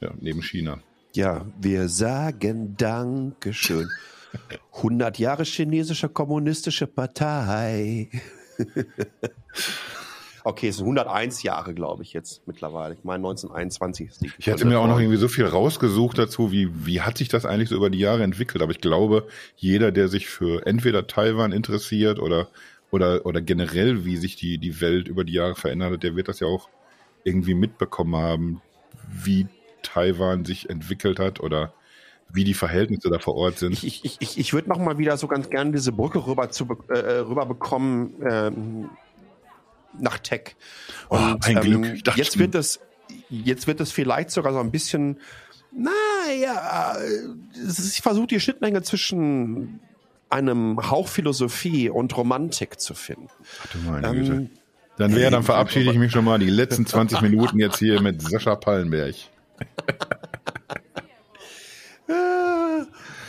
ja, 0.00 0.12
neben 0.20 0.42
China. 0.42 0.80
Ja, 1.14 1.46
wir 1.58 1.88
sagen 1.88 2.76
Dankeschön. 2.76 3.88
100 4.76 5.18
Jahre 5.18 5.44
chinesische 5.44 6.08
kommunistische 6.08 6.86
Partei. 6.86 8.08
Okay, 10.50 10.68
es 10.68 10.76
sind 10.76 10.84
101 10.84 11.42
Jahre, 11.42 11.74
glaube 11.74 12.02
ich, 12.02 12.12
jetzt 12.12 12.46
mittlerweile. 12.46 12.94
Ich 12.94 13.04
meine, 13.04 13.26
1921 13.26 14.08
ist 14.08 14.22
die 14.22 14.32
Ich 14.38 14.46
hätte 14.46 14.66
mir 14.66 14.78
auch 14.78 14.86
noch 14.86 14.98
irgendwie 14.98 15.16
so 15.16 15.28
viel 15.28 15.46
rausgesucht 15.46 16.18
dazu, 16.18 16.52
wie, 16.52 16.68
wie 16.86 17.00
hat 17.00 17.18
sich 17.18 17.28
das 17.28 17.46
eigentlich 17.46 17.70
so 17.70 17.76
über 17.76 17.90
die 17.90 17.98
Jahre 17.98 18.22
entwickelt. 18.22 18.62
Aber 18.62 18.72
ich 18.72 18.80
glaube, 18.80 19.26
jeder, 19.56 19.92
der 19.92 20.08
sich 20.08 20.28
für 20.28 20.66
entweder 20.66 21.06
Taiwan 21.06 21.52
interessiert 21.52 22.18
oder, 22.18 22.48
oder, 22.90 23.24
oder 23.24 23.40
generell, 23.40 24.04
wie 24.04 24.16
sich 24.16 24.36
die, 24.36 24.58
die 24.58 24.80
Welt 24.80 25.08
über 25.08 25.24
die 25.24 25.32
Jahre 25.32 25.54
verändert 25.54 25.92
hat, 25.92 26.02
der 26.02 26.16
wird 26.16 26.28
das 26.28 26.40
ja 26.40 26.46
auch 26.46 26.68
irgendwie 27.24 27.54
mitbekommen 27.54 28.16
haben, 28.16 28.62
wie 29.08 29.46
Taiwan 29.82 30.44
sich 30.44 30.68
entwickelt 30.68 31.18
hat 31.18 31.40
oder 31.40 31.72
wie 32.32 32.44
die 32.44 32.54
Verhältnisse 32.54 33.10
da 33.10 33.18
vor 33.18 33.34
Ort 33.34 33.58
sind. 33.58 33.82
Ich, 33.82 34.04
ich, 34.04 34.16
ich, 34.20 34.38
ich 34.38 34.52
würde 34.52 34.68
noch 34.68 34.78
mal 34.78 34.98
wieder 34.98 35.16
so 35.16 35.26
ganz 35.26 35.50
gerne 35.50 35.72
diese 35.72 35.92
Brücke 35.92 36.26
rüber, 36.26 36.50
zu, 36.50 36.66
äh, 36.88 37.18
rüber 37.18 37.46
bekommen 37.46 38.14
ähm, 38.28 38.90
nach 39.98 40.18
Tech. 40.18 40.56
Oh, 41.08 41.16
Und, 41.16 41.34
oh, 41.34 41.38
mein 41.40 41.56
ähm, 41.56 41.82
Glück. 41.82 42.04
Dachte, 42.04 42.18
jetzt 42.18 42.38
wird 42.38 42.54
das, 42.54 42.80
jetzt 43.28 43.66
wird 43.66 43.80
das 43.80 43.92
vielleicht 43.92 44.30
sogar 44.30 44.52
so 44.52 44.60
ein 44.60 44.70
bisschen, 44.70 45.18
naja, 45.72 46.96
ich 47.54 48.02
versuche 48.02 48.26
die 48.26 48.40
Schnittmenge 48.40 48.82
zwischen 48.82 49.80
einem 50.28 50.90
Hauch 50.90 51.08
Philosophie 51.08 51.90
und 51.90 52.16
Romantik 52.16 52.80
zu 52.80 52.94
finden. 52.94 53.28
Ach 53.62 53.66
du 53.68 53.78
meine 53.78 54.08
ähm, 54.08 54.14
Güte. 54.14 54.50
Dann 54.96 55.16
wäre, 55.16 55.30
dann 55.30 55.42
verabschiede 55.42 55.90
ich 55.90 55.98
mich 55.98 56.12
schon 56.12 56.24
mal 56.24 56.38
die 56.38 56.50
letzten 56.50 56.86
20 56.86 57.22
Minuten 57.22 57.58
jetzt 57.58 57.78
hier 57.78 58.00
mit 58.02 58.20
Sascha 58.20 58.54
Pallenberg. 58.54 59.14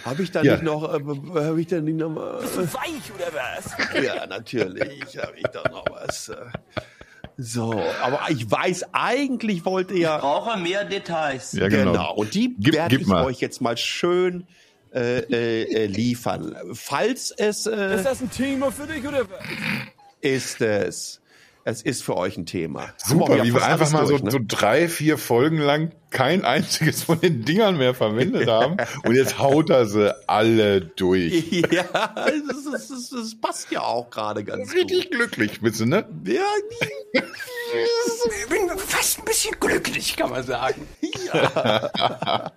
Habe 0.06 0.24
ich 0.24 0.32
da 0.32 0.42
ja. 0.42 0.54
nicht 0.54 0.64
noch, 0.64 0.84
äh, 0.84 1.00
habe 1.00 1.62
ich 1.62 1.68
da 1.68 1.80
nicht 1.82 1.98
noch 1.98 2.10
mal. 2.10 2.42
Weich 2.42 3.12
oder 3.16 3.32
was? 3.34 4.04
Ja, 4.04 4.26
natürlich 4.26 5.18
habe 5.18 5.34
ich 5.38 5.48
da 5.48 5.64
noch 5.70 5.86
was. 5.90 6.30
Äh. 6.30 6.36
So, 7.38 7.82
aber 8.02 8.22
ich 8.30 8.50
weiß, 8.50 8.94
eigentlich 8.94 9.66
wollte 9.66 9.96
ja. 9.96 10.16
Ich 10.16 10.22
brauche 10.22 10.60
mehr 10.60 10.86
Details. 10.86 11.54
Ja, 11.54 11.68
genau. 11.68 11.92
genau. 11.92 12.14
Und 12.16 12.34
die 12.34 12.56
gib, 12.58 12.74
werde 12.74 12.90
gib 12.90 13.02
ich 13.02 13.08
mal. 13.08 13.26
euch 13.26 13.40
jetzt 13.40 13.62
mal 13.62 13.78
schön 13.78 14.48
äh, 14.94 15.20
äh, 15.20 15.64
äh 15.64 15.86
liefern. 15.86 16.56
Falls 16.74 17.32
es. 17.32 17.66
Äh, 17.66 17.96
ist 17.96 18.06
das 18.06 18.22
ein 18.22 18.32
Thema 18.32 18.72
für 18.72 18.88
dich 18.88 19.08
oder 19.08 19.30
was? 19.30 19.40
Ist 20.22 20.62
es 20.62 21.21
es 21.64 21.82
ist 21.82 22.04
für 22.04 22.18
euch 22.18 22.38
ein 22.38 22.46
Thema. 22.46 22.90
Super, 22.98 23.44
wie 23.44 23.54
wir 23.54 23.64
einfach 23.64 23.92
mal 23.92 24.06
durch, 24.06 24.20
so, 24.20 24.26
ne? 24.26 24.32
so 24.32 24.40
drei, 24.46 24.88
vier 24.88 25.18
Folgen 25.18 25.58
lang 25.58 25.92
kein 26.10 26.44
einziges 26.44 27.04
von 27.04 27.20
den 27.20 27.46
Dingern 27.46 27.78
mehr 27.78 27.94
verwendet 27.94 28.48
haben. 28.50 28.78
Und 29.04 29.16
jetzt 29.16 29.40
haut 29.40 29.70
er 29.70 29.86
sie 29.86 30.14
alle 30.28 30.82
durch. 30.82 31.64
Ja, 31.72 31.84
das, 32.16 32.66
das, 32.72 32.88
das, 32.88 33.10
das 33.10 33.36
passt 33.40 33.72
ja 33.72 33.82
auch 33.82 34.10
gerade 34.10 34.44
ganz 34.44 34.74
Richtig 34.74 35.10
gut. 35.10 35.12
glücklich 35.12 35.62
bist 35.62 35.80
du, 35.80 35.86
ne? 35.86 36.06
Ja, 36.26 36.42
ich 37.14 38.48
bin 38.50 38.78
fast 38.78 39.20
ein 39.20 39.26
bisschen 39.26 39.56
glücklich, 39.60 40.18
kann 40.18 40.32
man 40.32 40.44
sagen. 40.44 40.88
Ja. 41.32 42.52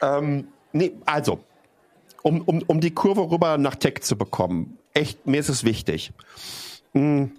ähm, 0.00 0.48
nee, 0.72 0.92
also, 1.04 1.40
um, 2.22 2.40
um, 2.42 2.62
um 2.66 2.80
die 2.80 2.92
Kurve 2.92 3.30
rüber 3.30 3.58
nach 3.58 3.76
Tech 3.76 4.00
zu 4.00 4.16
bekommen, 4.16 4.78
echt, 4.94 5.26
mir 5.26 5.38
ist 5.38 5.48
es 5.50 5.64
wichtig. 5.64 6.12
Hm 6.92 7.32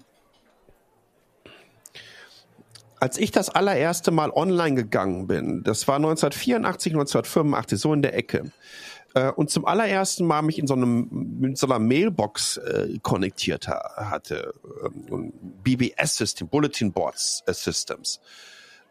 als 2.99 3.17
ich 3.17 3.31
das 3.31 3.49
allererste 3.49 4.11
Mal 4.11 4.31
online 4.31 4.75
gegangen 4.75 5.27
bin, 5.27 5.63
das 5.63 5.87
war 5.87 5.97
1984, 5.97 6.93
1985, 6.93 7.79
so 7.79 7.93
in 7.93 8.01
der 8.01 8.15
Ecke, 8.15 8.51
äh, 9.15 9.31
und 9.31 9.49
zum 9.49 9.65
allerersten 9.65 10.25
Mal 10.25 10.41
mich 10.41 10.59
in 10.59 10.67
so 10.67 10.75
einem 10.75 11.07
mit 11.39 11.57
so 11.57 11.67
einer 11.67 11.79
Mailbox 11.79 12.57
äh, 12.57 12.99
konnektiert 13.01 13.67
ha 13.67 14.09
hatte, 14.11 14.53
ähm, 15.11 15.33
BBS-System, 15.63 16.47
Bulletin 16.47 16.91
Boards 16.91 17.43
äh, 17.47 17.53
Systems, 17.53 18.19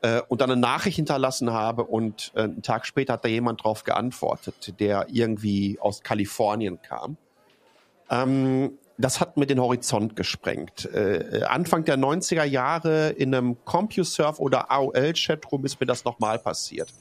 äh, 0.02 0.20
und 0.28 0.40
dann 0.40 0.50
eine 0.50 0.60
Nachricht 0.60 0.96
hinterlassen 0.96 1.52
habe 1.52 1.84
und 1.84 2.32
äh, 2.34 2.42
einen 2.42 2.62
Tag 2.62 2.86
später 2.86 3.14
hat 3.14 3.24
da 3.24 3.28
jemand 3.28 3.64
drauf 3.64 3.84
geantwortet, 3.84 4.80
der 4.80 5.06
irgendwie 5.10 5.78
aus 5.80 6.02
Kalifornien 6.02 6.80
kam. 6.82 7.16
Ähm, 8.10 8.78
das 8.96 9.20
hat 9.20 9.36
mir 9.36 9.46
den 9.46 9.60
Horizont 9.60 10.16
gesprengt. 10.16 10.86
Äh, 10.92 11.42
Anfang 11.48 11.84
der 11.84 11.96
90er 11.96 12.44
Jahre 12.44 13.10
in 13.10 13.34
einem 13.34 13.56
CompuServe 13.64 14.40
oder 14.40 14.70
AOL-Chatroom 14.70 15.64
ist 15.64 15.80
mir 15.80 15.86
das 15.86 16.04
nochmal 16.04 16.38
passiert. 16.38 16.92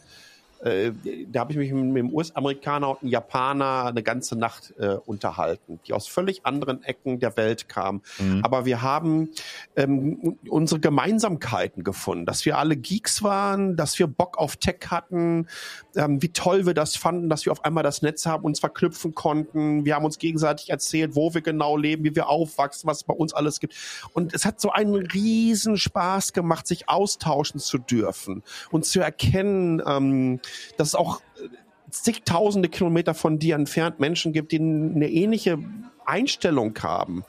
Äh, 0.63 0.91
da 1.31 1.41
habe 1.41 1.51
ich 1.51 1.57
mich 1.57 1.71
mit, 1.73 1.83
einem 1.83 2.13
US-Amerikaner 2.13 2.89
und 2.89 3.01
einem 3.01 3.11
Japaner 3.11 3.85
eine 3.87 4.03
ganze 4.03 4.37
Nacht 4.37 4.73
äh, 4.79 4.95
unterhalten, 5.05 5.79
die 5.85 5.93
aus 5.93 6.07
völlig 6.07 6.45
anderen 6.45 6.83
Ecken 6.83 7.19
der 7.19 7.35
Welt 7.35 7.67
kamen. 7.67 8.01
Mhm. 8.19 8.41
Aber 8.43 8.65
wir 8.65 8.81
haben 8.81 9.29
ähm, 9.75 10.37
unsere 10.47 10.79
Gemeinsamkeiten 10.79 11.83
gefunden, 11.83 12.25
dass 12.25 12.45
wir 12.45 12.57
alle 12.57 12.77
Geeks 12.77 13.23
waren, 13.23 13.75
dass 13.75 13.99
wir 13.99 14.07
Bock 14.07 14.37
auf 14.37 14.55
Tech 14.55 14.79
hatten, 14.87 15.47
ähm, 15.95 16.21
wie 16.21 16.29
toll 16.29 16.65
wir 16.65 16.73
das 16.73 16.95
fanden, 16.95 17.29
dass 17.29 17.45
wir 17.45 17.51
auf 17.51 17.65
einmal 17.65 17.83
das 17.83 18.01
Netz 18.01 18.25
haben, 18.25 18.45
uns 18.45 18.59
verknüpfen 18.59 19.13
konnten. 19.13 19.85
Wir 19.85 19.95
haben 19.95 20.05
uns 20.05 20.17
gegenseitig 20.17 20.69
erzählt, 20.69 21.15
wo 21.15 21.33
wir 21.33 21.41
genau 21.41 21.75
leben, 21.75 22.03
wie 22.05 22.15
wir 22.15 22.29
aufwachsen, 22.29 22.87
was 22.87 22.97
es 22.97 23.03
bei 23.03 23.13
uns 23.13 23.33
alles 23.33 23.59
gibt. 23.59 23.75
Und 24.13 24.33
es 24.33 24.45
hat 24.45 24.61
so 24.61 24.71
einen 24.71 24.95
riesen 24.95 25.77
Spaß 25.77 26.31
gemacht, 26.31 26.67
sich 26.67 26.87
austauschen 26.87 27.59
zu 27.59 27.77
dürfen 27.77 28.43
und 28.71 28.85
zu 28.85 29.01
erkennen, 29.01 29.81
ähm, 29.85 30.39
dass 30.77 30.89
es 30.89 30.95
auch 30.95 31.21
äh, 31.41 31.49
zigtausende 31.89 32.69
Kilometer 32.69 33.13
von 33.13 33.39
dir 33.39 33.55
entfernt 33.55 33.99
Menschen 33.99 34.33
gibt, 34.33 34.51
die 34.51 34.59
eine 34.59 35.09
ähnliche 35.09 35.59
Einstellung 36.05 36.77
haben. 36.81 37.23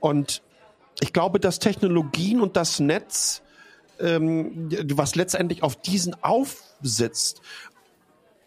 Und 0.00 0.42
ich 1.00 1.12
glaube, 1.12 1.40
dass 1.40 1.58
Technologien 1.58 2.40
und 2.40 2.56
das 2.56 2.80
Netz, 2.80 3.42
ähm, 4.00 4.70
was 4.94 5.14
letztendlich 5.14 5.62
auf 5.62 5.76
diesen 5.76 6.22
aufsitzt, 6.22 7.40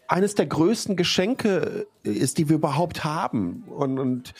eines 0.08 0.34
der 0.34 0.46
größten 0.46 0.96
Geschenke 0.96 1.86
ist, 2.02 2.38
die 2.38 2.48
wir 2.48 2.56
überhaupt 2.56 3.04
haben. 3.04 3.64
Und, 3.68 3.98
und 3.98 4.34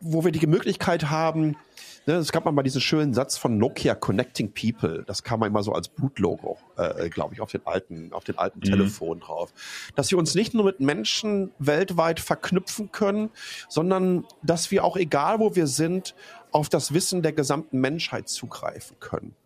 wo 0.00 0.24
wir 0.24 0.32
die 0.32 0.46
Möglichkeit 0.48 1.10
haben, 1.10 1.56
Ne, 2.04 2.14
es 2.14 2.32
gab 2.32 2.44
mal 2.44 2.62
diesen 2.64 2.80
schönen 2.80 3.14
Satz 3.14 3.38
von 3.38 3.58
Nokia 3.58 3.94
Connecting 3.94 4.52
People. 4.52 5.04
Das 5.06 5.22
kam 5.22 5.38
mal 5.40 5.46
immer 5.46 5.62
so 5.62 5.72
als 5.72 5.88
Bootlogo, 5.88 6.58
äh, 6.76 7.08
glaube 7.08 7.34
ich, 7.34 7.40
auf 7.40 7.52
den 7.52 7.64
alten, 7.64 8.12
auf 8.12 8.24
den 8.24 8.38
alten 8.38 8.58
mhm. 8.58 8.64
Telefon 8.64 9.20
drauf. 9.20 9.52
Dass 9.94 10.10
wir 10.10 10.18
uns 10.18 10.34
nicht 10.34 10.52
nur 10.52 10.64
mit 10.64 10.80
Menschen 10.80 11.52
weltweit 11.60 12.18
verknüpfen 12.18 12.90
können, 12.90 13.30
sondern 13.68 14.24
dass 14.42 14.72
wir 14.72 14.84
auch 14.84 14.96
egal 14.96 15.38
wo 15.38 15.54
wir 15.54 15.68
sind, 15.68 16.16
auf 16.50 16.68
das 16.68 16.92
Wissen 16.92 17.22
der 17.22 17.32
gesamten 17.32 17.80
Menschheit 17.80 18.28
zugreifen 18.28 18.96
können 18.98 19.36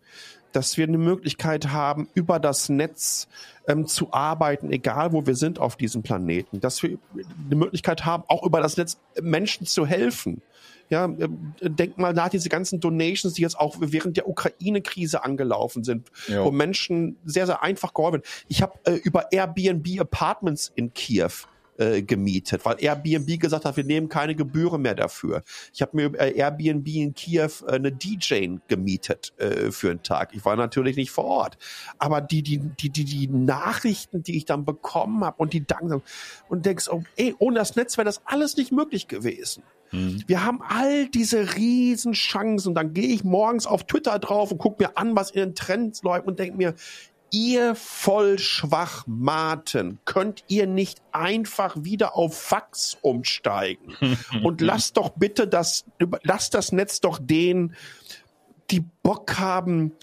dass 0.53 0.75
wir 0.77 0.87
eine 0.87 0.97
Möglichkeit 0.97 1.67
haben, 1.67 2.09
über 2.15 2.39
das 2.39 2.69
Netz 2.69 3.27
ähm, 3.67 3.85
zu 3.85 4.11
arbeiten, 4.13 4.71
egal 4.71 5.11
wo 5.11 5.27
wir 5.27 5.35
sind 5.35 5.59
auf 5.59 5.75
diesem 5.75 6.01
Planeten, 6.01 6.59
dass 6.61 6.81
wir 6.81 6.97
eine 7.45 7.55
Möglichkeit 7.55 8.05
haben, 8.05 8.23
auch 8.27 8.43
über 8.43 8.59
das 8.59 8.75
Netz 8.75 8.97
Menschen 9.21 9.67
zu 9.67 9.85
helfen. 9.85 10.41
Ja, 10.89 11.05
ähm, 11.05 11.53
denk 11.61 11.97
mal 11.97 12.13
nach 12.13 12.29
diese 12.29 12.49
ganzen 12.49 12.79
Donations, 12.79 13.33
die 13.33 13.41
jetzt 13.41 13.59
auch 13.59 13.75
während 13.79 14.15
der 14.15 14.27
Ukraine-Krise 14.27 15.23
angelaufen 15.23 15.83
sind, 15.83 16.09
jo. 16.27 16.45
wo 16.45 16.51
Menschen 16.51 17.17
sehr, 17.25 17.45
sehr 17.45 17.61
einfach 17.61 17.93
geholfen. 17.93 18.21
Ich 18.47 18.61
habe 18.61 18.79
äh, 18.85 18.93
über 18.95 19.31
Airbnb 19.31 19.99
Apartments 19.99 20.71
in 20.75 20.93
Kiew 20.93 21.31
äh, 21.77 22.01
gemietet, 22.01 22.65
weil 22.65 22.77
Airbnb 22.79 23.39
gesagt 23.39 23.65
hat, 23.65 23.77
wir 23.77 23.83
nehmen 23.83 24.09
keine 24.09 24.35
Gebühren 24.35 24.81
mehr 24.81 24.95
dafür. 24.95 25.43
Ich 25.73 25.81
habe 25.81 25.95
mir 25.95 26.19
äh, 26.19 26.35
Airbnb 26.35 26.87
in 26.87 27.13
Kiew 27.13 27.51
äh, 27.67 27.73
eine 27.73 27.91
DJ 27.91 28.55
gemietet 28.67 29.33
äh, 29.37 29.71
für 29.71 29.91
einen 29.91 30.03
Tag. 30.03 30.31
Ich 30.33 30.43
war 30.43 30.55
natürlich 30.55 30.95
nicht 30.95 31.11
vor 31.11 31.25
Ort, 31.25 31.57
aber 31.99 32.21
die 32.21 32.41
die 32.41 32.57
die 32.57 32.89
die, 32.89 33.05
die 33.05 33.27
Nachrichten, 33.27 34.23
die 34.23 34.37
ich 34.37 34.45
dann 34.45 34.65
bekommen 34.65 35.23
habe 35.23 35.37
und 35.37 35.53
die 35.53 35.65
Dank 35.65 36.01
und 36.49 36.65
denkst, 36.65 36.89
oh, 36.89 37.03
ey, 37.15 37.35
ohne 37.37 37.59
das 37.59 37.75
Netz 37.75 37.97
wäre 37.97 38.05
das 38.05 38.21
alles 38.25 38.57
nicht 38.57 38.71
möglich 38.71 39.07
gewesen. 39.07 39.63
Mhm. 39.91 40.23
Wir 40.27 40.43
haben 40.43 40.61
all 40.61 41.07
diese 41.07 41.55
riesen 41.55 42.13
Chancen. 42.13 42.69
Und 42.69 42.75
dann 42.75 42.93
gehe 42.93 43.07
ich 43.07 43.23
morgens 43.23 43.65
auf 43.65 43.85
Twitter 43.85 44.19
drauf 44.19 44.51
und 44.51 44.57
gucke 44.57 44.83
mir 44.83 44.97
an, 44.97 45.15
was 45.15 45.31
in 45.31 45.41
den 45.41 45.55
Trends 45.55 46.03
läuft 46.03 46.27
und 46.27 46.39
denke 46.39 46.57
mir, 46.57 46.75
ihr 47.31 47.75
voll 47.75 48.39
Schwachmaten, 48.39 49.99
könnt 50.05 50.43
ihr 50.47 50.67
nicht 50.67 51.01
einfach 51.11 51.75
wieder 51.77 52.15
auf 52.15 52.37
Fax 52.37 52.97
umsteigen? 53.01 53.95
und 54.43 54.61
lasst 54.61 54.97
doch 54.97 55.09
bitte 55.09 55.47
das, 55.47 55.85
lasst 56.23 56.53
das 56.53 56.71
Netz 56.71 57.01
doch 57.01 57.19
denen, 57.21 57.75
die 58.71 58.85
Bock 59.03 59.39
haben, 59.39 59.93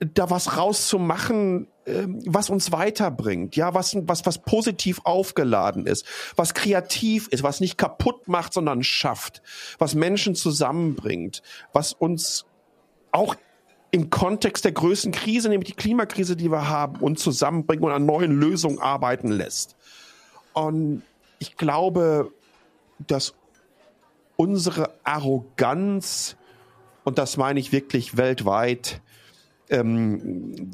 da 0.00 0.30
was 0.30 0.56
rauszumachen, 0.56 1.66
was 1.86 2.50
uns 2.50 2.72
weiterbringt, 2.72 3.56
ja, 3.56 3.74
was, 3.74 3.96
was, 4.02 4.26
was 4.26 4.42
positiv 4.42 5.00
aufgeladen 5.04 5.86
ist, 5.86 6.06
was 6.36 6.54
kreativ 6.54 7.28
ist, 7.28 7.42
was 7.42 7.60
nicht 7.60 7.78
kaputt 7.78 8.28
macht, 8.28 8.52
sondern 8.52 8.82
schafft, 8.82 9.42
was 9.78 9.94
Menschen 9.94 10.34
zusammenbringt, 10.34 11.42
was 11.72 11.92
uns 11.92 12.44
auch 13.12 13.34
im 13.90 14.10
Kontext 14.10 14.64
der 14.64 14.72
größten 14.72 15.10
Krise, 15.10 15.48
nämlich 15.48 15.70
die 15.70 15.76
Klimakrise, 15.76 16.36
die 16.36 16.50
wir 16.50 16.68
haben, 16.68 17.00
uns 17.00 17.22
zusammenbringen 17.22 17.84
und 17.84 17.92
an 17.92 18.06
neuen 18.06 18.38
Lösungen 18.38 18.78
arbeiten 18.78 19.32
lässt. 19.32 19.76
Und 20.52 21.02
ich 21.38 21.56
glaube, 21.56 22.30
dass 23.06 23.34
unsere 24.36 24.94
Arroganz, 25.02 26.36
und 27.04 27.18
das 27.18 27.36
meine 27.36 27.58
ich 27.58 27.72
wirklich 27.72 28.16
weltweit, 28.16 29.02
ähm, 29.70 30.70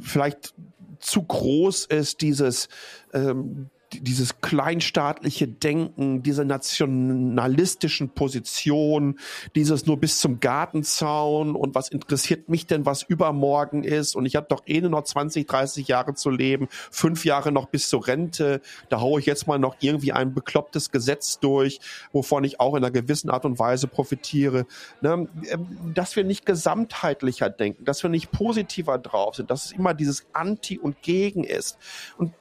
vielleicht 0.00 0.54
zu 0.98 1.22
groß 1.22 1.86
ist, 1.86 2.20
dieses 2.20 2.68
ähm, 3.12 3.70
dieses 3.92 4.40
kleinstaatliche 4.40 5.48
Denken, 5.48 6.22
diese 6.22 6.44
nationalistischen 6.44 8.10
Positionen, 8.10 9.18
dieses 9.54 9.86
nur 9.86 9.98
bis 9.98 10.20
zum 10.20 10.40
Gartenzaun 10.40 11.54
und 11.56 11.74
was 11.74 11.88
interessiert 11.88 12.48
mich 12.48 12.66
denn, 12.66 12.86
was 12.86 13.02
übermorgen 13.02 13.84
ist 13.84 14.14
und 14.14 14.26
ich 14.26 14.36
habe 14.36 14.46
doch 14.48 14.62
eh 14.66 14.80
nur 14.80 14.90
noch 14.90 15.04
20, 15.04 15.46
30 15.46 15.88
Jahre 15.88 16.14
zu 16.14 16.30
leben, 16.30 16.68
fünf 16.90 17.24
Jahre 17.24 17.52
noch 17.52 17.66
bis 17.66 17.88
zur 17.88 18.06
Rente, 18.06 18.60
da 18.88 19.00
haue 19.00 19.20
ich 19.20 19.26
jetzt 19.26 19.46
mal 19.46 19.58
noch 19.58 19.76
irgendwie 19.80 20.12
ein 20.12 20.34
beklopptes 20.34 20.90
Gesetz 20.90 21.38
durch, 21.38 21.80
wovon 22.12 22.44
ich 22.44 22.60
auch 22.60 22.74
in 22.74 22.84
einer 22.84 22.90
gewissen 22.90 23.30
Art 23.30 23.44
und 23.44 23.58
Weise 23.58 23.88
profitiere. 23.88 24.66
Ne? 25.00 25.28
Ähm, 25.50 25.92
dass 25.94 26.16
wir 26.16 26.24
nicht 26.24 26.46
gesamtheitlicher 26.46 27.50
denken, 27.50 27.84
dass 27.84 28.02
wir 28.02 28.10
nicht 28.10 28.30
positiver 28.30 28.98
drauf 28.98 29.36
sind, 29.36 29.50
dass 29.50 29.66
es 29.66 29.72
immer 29.72 29.94
dieses 29.94 30.26
Anti 30.32 30.78
und 30.78 31.02
Gegen 31.02 31.44
ist. 31.44 31.78
Und 32.16 32.32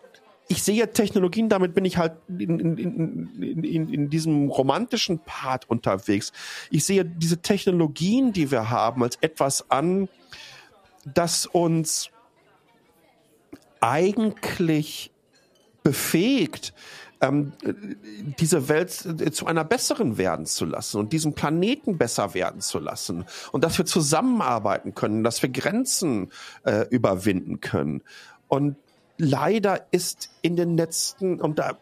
ich 0.47 0.63
sehe 0.63 0.91
Technologien, 0.91 1.49
damit 1.49 1.73
bin 1.73 1.85
ich 1.85 1.97
halt 1.97 2.13
in, 2.29 2.59
in, 2.59 2.77
in, 2.77 3.63
in, 3.63 3.93
in 3.93 4.09
diesem 4.09 4.49
romantischen 4.49 5.19
Part 5.19 5.69
unterwegs. 5.69 6.31
Ich 6.71 6.85
sehe 6.85 7.03
diese 7.03 7.41
Technologien, 7.41 8.31
die 8.31 8.49
wir 8.49 8.69
haben, 8.69 9.03
als 9.03 9.17
etwas 9.21 9.69
an, 9.69 10.07
das 11.05 11.45
uns 11.45 12.11
eigentlich 13.79 15.11
befähigt, 15.83 16.73
ähm, 17.21 17.53
diese 18.39 18.69
Welt 18.69 18.91
zu 18.91 19.47
einer 19.47 19.63
besseren 19.63 20.17
werden 20.17 20.45
zu 20.45 20.65
lassen 20.65 20.99
und 20.99 21.13
diesen 21.13 21.33
Planeten 21.33 21.97
besser 21.97 22.33
werden 22.33 22.61
zu 22.61 22.79
lassen 22.79 23.25
und 23.51 23.63
dass 23.63 23.77
wir 23.77 23.85
zusammenarbeiten 23.85 24.93
können, 24.93 25.23
dass 25.23 25.41
wir 25.41 25.49
Grenzen 25.49 26.31
äh, 26.63 26.85
überwinden 26.89 27.59
können. 27.59 28.03
Und 28.47 28.77
leider 29.18 29.88
ist 29.91 30.30
in 30.41 30.55
den 30.55 30.78
letzten, 30.78 31.39
und 31.41 31.59
da 31.59 31.78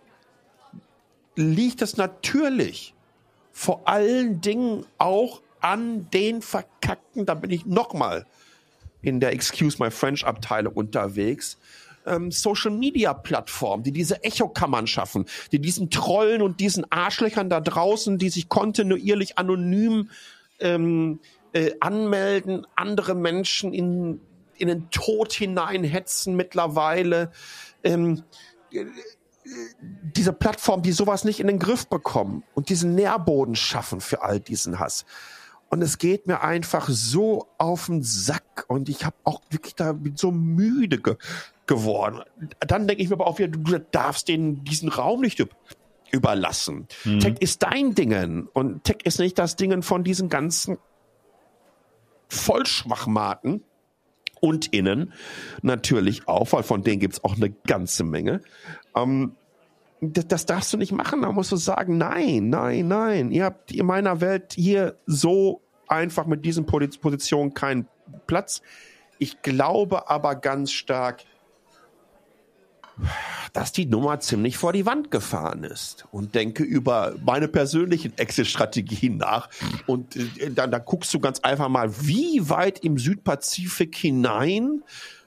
liegt 1.35 1.81
es 1.81 1.97
natürlich 1.97 2.93
vor 3.51 3.87
allen 3.87 4.41
Dingen 4.41 4.85
auch 4.97 5.41
an 5.61 6.09
den 6.11 6.41
verkackten, 6.41 7.25
da 7.25 7.33
bin 7.33 7.51
ich 7.51 7.65
nochmal 7.65 8.25
in 9.01 9.19
der 9.19 9.33
Excuse 9.33 9.81
My 9.81 9.91
French 9.91 10.25
Abteilung 10.25 10.73
unterwegs, 10.73 11.57
ähm, 12.05 12.31
Social 12.31 12.71
Media 12.71 13.13
Plattformen, 13.13 13.83
die 13.83 13.91
diese 13.91 14.23
Echokammern 14.23 14.87
schaffen, 14.87 15.25
die 15.51 15.59
diesen 15.59 15.89
Trollen 15.89 16.41
und 16.41 16.59
diesen 16.59 16.91
Arschlöchern 16.91 17.49
da 17.49 17.61
draußen, 17.61 18.17
die 18.17 18.29
sich 18.29 18.49
kontinuierlich 18.49 19.37
anonym 19.37 20.09
ähm, 20.59 21.19
äh, 21.53 21.71
anmelden, 21.79 22.67
andere 22.75 23.15
Menschen 23.15 23.73
in 23.73 24.19
in 24.57 24.67
den 24.67 24.89
Tod 24.89 25.33
hineinhetzen 25.33 26.35
mittlerweile. 26.35 27.31
Ähm, 27.83 28.23
diese 30.15 30.33
Plattform, 30.33 30.81
die 30.81 30.91
sowas 30.91 31.23
nicht 31.23 31.39
in 31.39 31.47
den 31.47 31.59
Griff 31.59 31.87
bekommen 31.87 32.43
und 32.53 32.69
diesen 32.69 32.95
Nährboden 32.95 33.55
schaffen 33.55 34.01
für 34.01 34.23
all 34.23 34.39
diesen 34.39 34.79
Hass. 34.79 35.05
Und 35.69 35.81
es 35.81 35.97
geht 35.97 36.27
mir 36.27 36.41
einfach 36.41 36.87
so 36.89 37.47
auf 37.57 37.87
den 37.87 38.03
Sack 38.03 38.65
und 38.67 38.87
ich 38.87 39.03
habe 39.05 39.15
auch 39.23 39.41
wirklich 39.49 39.75
da 39.75 39.95
so 40.15 40.31
müde 40.31 41.01
ge 41.01 41.15
geworden. 41.67 42.21
Dann 42.59 42.87
denke 42.87 43.01
ich 43.01 43.09
mir 43.09 43.15
aber 43.15 43.27
auch 43.27 43.39
wieder, 43.39 43.49
du 43.49 43.79
darfst 43.91 44.27
den 44.27 44.63
diesen 44.63 44.89
Raum 44.89 45.21
nicht 45.21 45.43
überlassen. 46.11 46.87
Mhm. 47.03 47.19
Tech 47.19 47.35
ist 47.39 47.63
dein 47.63 47.95
Dingen 47.95 48.47
und 48.53 48.83
Tech 48.83 48.97
ist 49.03 49.19
nicht 49.19 49.39
das 49.39 49.55
Dingen 49.55 49.81
von 49.81 50.03
diesen 50.03 50.29
ganzen 50.29 50.77
Vollschwachmaten 52.29 53.63
und 54.45 54.67
innen 54.67 55.11
natürlich 55.63 56.27
auch, 56.27 56.53
weil 56.53 56.61
von 56.61 56.83
denen 56.83 56.99
gibt's 56.99 57.23
auch 57.23 57.35
eine 57.35 57.49
ganze 57.49 58.03
Menge. 58.03 58.41
Ähm, 58.95 59.31
das, 60.01 60.27
das, 60.27 60.45
darfst 60.45 60.71
du 60.71 60.77
nicht 60.77 60.91
machen. 60.91 61.23
Da 61.23 61.31
musst 61.31 61.51
du 61.51 61.55
sagen, 61.55 61.97
nein, 61.97 62.49
nein, 62.49 62.87
nein. 62.87 63.31
Ihr 63.31 63.45
habt 63.45 63.71
in 63.71 63.87
meiner 63.87 64.21
Welt 64.21 64.53
hier 64.53 64.99
so 65.07 65.61
einfach 65.87 66.27
mit 66.27 66.45
diesen 66.45 66.67
Positionen 66.67 67.55
keinen 67.55 67.87
Platz. 68.27 68.61
Ich 69.17 69.41
glaube 69.41 70.11
aber 70.11 70.35
ganz 70.35 70.71
stark, 70.71 71.23
dass 73.53 73.71
die 73.71 73.85
Nummer 73.85 74.19
ziemlich 74.19 74.57
vor 74.57 74.73
die 74.73 74.85
Wand 74.85 75.11
gefahren 75.11 75.63
ist 75.63 76.05
und 76.11 76.35
denke 76.35 76.63
über 76.63 77.15
meine 77.23 77.47
persönlichen 77.47 78.17
Exit-Strategien 78.17 79.17
nach. 79.17 79.49
Und 79.85 80.15
äh, 80.15 80.51
dann, 80.51 80.71
dann 80.71 80.83
guckst 80.85 81.13
du 81.13 81.19
ganz 81.19 81.39
einfach 81.39 81.69
mal, 81.69 81.89
wie 82.01 82.49
weit 82.49 82.79
im 82.79 82.97
Südpazifik 82.97 83.95
hinein 83.95 84.83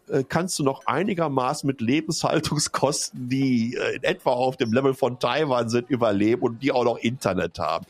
äh, 0.09 0.25
kannst 0.27 0.59
du 0.59 0.63
noch 0.63 0.87
einigermaßen 0.87 1.67
mit 1.67 1.81
Lebenshaltungskosten, 1.81 3.29
die 3.29 3.75
äh, 3.75 3.97
in 3.97 4.03
etwa 4.03 4.31
auf 4.31 4.57
dem 4.57 4.73
Level 4.73 4.95
von 4.95 5.19
Taiwan 5.19 5.69
sind, 5.69 5.91
überleben 5.91 6.43
und 6.43 6.63
die 6.63 6.73
auch 6.73 6.85
noch 6.85 6.99
Internet 6.99 7.59
haben. 7.59 7.87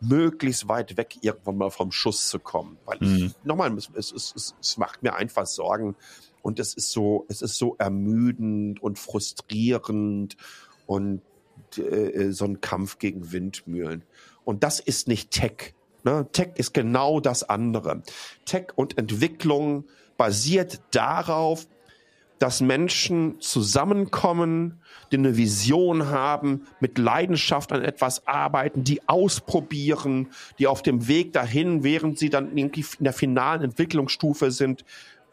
Möglichst 0.00 0.68
weit 0.68 0.96
weg 0.96 1.18
irgendwann 1.20 1.58
mal 1.58 1.70
vom 1.70 1.92
Schuss 1.92 2.28
zu 2.28 2.38
kommen. 2.38 2.78
Weil 2.86 2.98
ich, 3.00 3.08
mhm. 3.08 3.34
nochmal, 3.44 3.76
es, 3.76 3.90
es, 3.94 4.12
es, 4.12 4.54
es 4.58 4.78
macht 4.78 5.02
mir 5.02 5.14
einfach 5.14 5.46
Sorgen, 5.46 5.94
und 6.42 6.58
es 6.58 6.74
ist 6.74 6.92
so, 6.92 7.26
es 7.28 7.42
ist 7.42 7.58
so 7.58 7.76
ermüdend 7.78 8.82
und 8.82 8.98
frustrierend 8.98 10.36
und 10.86 11.22
äh, 11.76 12.32
so 12.32 12.44
ein 12.44 12.60
Kampf 12.60 12.98
gegen 12.98 13.32
Windmühlen. 13.32 14.02
Und 14.44 14.64
das 14.64 14.80
ist 14.80 15.08
nicht 15.08 15.30
Tech. 15.30 15.74
Ne? 16.04 16.26
Tech 16.32 16.52
ist 16.56 16.74
genau 16.74 17.20
das 17.20 17.42
andere. 17.42 18.02
Tech 18.44 18.68
und 18.74 18.98
Entwicklung 18.98 19.84
basiert 20.16 20.80
darauf, 20.90 21.66
dass 22.40 22.62
Menschen 22.62 23.38
zusammenkommen, 23.40 24.80
die 25.12 25.18
eine 25.18 25.36
Vision 25.36 26.06
haben, 26.08 26.66
mit 26.80 26.96
Leidenschaft 26.96 27.70
an 27.70 27.84
etwas 27.84 28.26
arbeiten, 28.26 28.82
die 28.82 29.06
ausprobieren, 29.06 30.28
die 30.58 30.66
auf 30.66 30.80
dem 30.80 31.06
Weg 31.06 31.34
dahin, 31.34 31.84
während 31.84 32.18
sie 32.18 32.30
dann 32.30 32.56
in 32.56 32.72
der 32.98 33.12
finalen 33.12 33.62
Entwicklungsstufe 33.62 34.50
sind, 34.50 34.86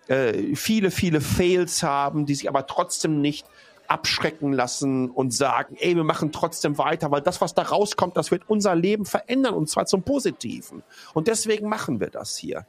äh, 0.07 0.55
viele, 0.55 0.91
viele 0.91 1.21
Fails 1.21 1.83
haben, 1.83 2.25
die 2.25 2.35
sich 2.35 2.49
aber 2.49 2.67
trotzdem 2.67 3.21
nicht 3.21 3.45
abschrecken 3.87 4.51
lassen 4.51 5.09
und 5.09 5.33
sagen, 5.33 5.75
ey, 5.79 5.95
wir 5.95 6.03
machen 6.03 6.31
trotzdem 6.31 6.77
weiter, 6.77 7.09
weil 7.11 7.21
das, 7.21 7.41
was 7.41 7.53
da 7.53 7.63
rauskommt, 7.63 8.17
das 8.17 8.31
wird 8.31 8.43
unser 8.47 8.75
Leben 8.75 9.05
verändern 9.05 9.53
und 9.53 9.69
zwar 9.69 9.85
zum 9.85 10.03
Positiven. 10.03 10.83
Und 11.13 11.27
deswegen 11.27 11.69
machen 11.69 11.99
wir 11.99 12.09
das 12.09 12.37
hier. 12.37 12.65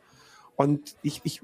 Und 0.57 0.97
ich, 1.03 1.21
ich 1.25 1.41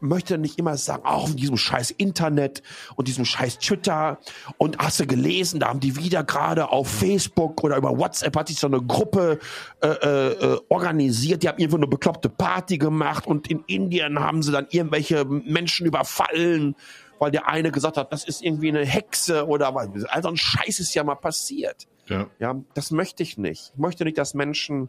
möchte 0.00 0.38
nicht 0.38 0.58
immer 0.58 0.76
sagen, 0.76 1.04
auch 1.04 1.30
oh, 1.30 1.32
diesem 1.32 1.56
scheiß 1.56 1.90
Internet 1.92 2.62
und 2.96 3.08
diesem 3.08 3.24
scheiß 3.24 3.58
Twitter 3.58 4.18
und 4.56 4.78
hast 4.78 5.00
du 5.00 5.06
gelesen, 5.06 5.60
da 5.60 5.68
haben 5.68 5.80
die 5.80 5.96
wieder 5.96 6.24
gerade 6.24 6.70
auf 6.70 6.88
Facebook 6.88 7.62
oder 7.64 7.76
über 7.76 7.98
WhatsApp 7.98 8.36
hat 8.36 8.48
sich 8.48 8.58
so 8.58 8.66
eine 8.66 8.80
Gruppe 8.80 9.38
äh, 9.82 9.88
äh, 9.88 10.60
organisiert, 10.68 11.42
die 11.42 11.48
haben 11.48 11.58
irgendwo 11.58 11.76
eine 11.76 11.86
bekloppte 11.86 12.28
Party 12.28 12.78
gemacht 12.78 13.26
und 13.26 13.50
in 13.50 13.64
Indien 13.66 14.18
haben 14.18 14.42
sie 14.42 14.52
dann 14.52 14.66
irgendwelche 14.70 15.24
Menschen 15.24 15.86
überfallen, 15.86 16.74
weil 17.18 17.30
der 17.30 17.48
eine 17.48 17.72
gesagt 17.72 17.96
hat, 17.96 18.12
das 18.12 18.24
ist 18.24 18.42
irgendwie 18.42 18.68
eine 18.68 18.84
Hexe 18.84 19.46
oder 19.46 19.74
was. 19.74 20.04
Also 20.04 20.28
ein 20.28 20.36
Scheiß 20.36 20.80
ist 20.80 20.94
ja 20.94 21.02
mal 21.04 21.16
passiert. 21.16 21.86
Ja. 22.06 22.26
ja, 22.38 22.54
das 22.74 22.90
möchte 22.90 23.22
ich 23.22 23.36
nicht. 23.36 23.72
Ich 23.74 23.78
möchte 23.78 24.04
nicht, 24.04 24.16
dass 24.16 24.32
Menschen 24.32 24.88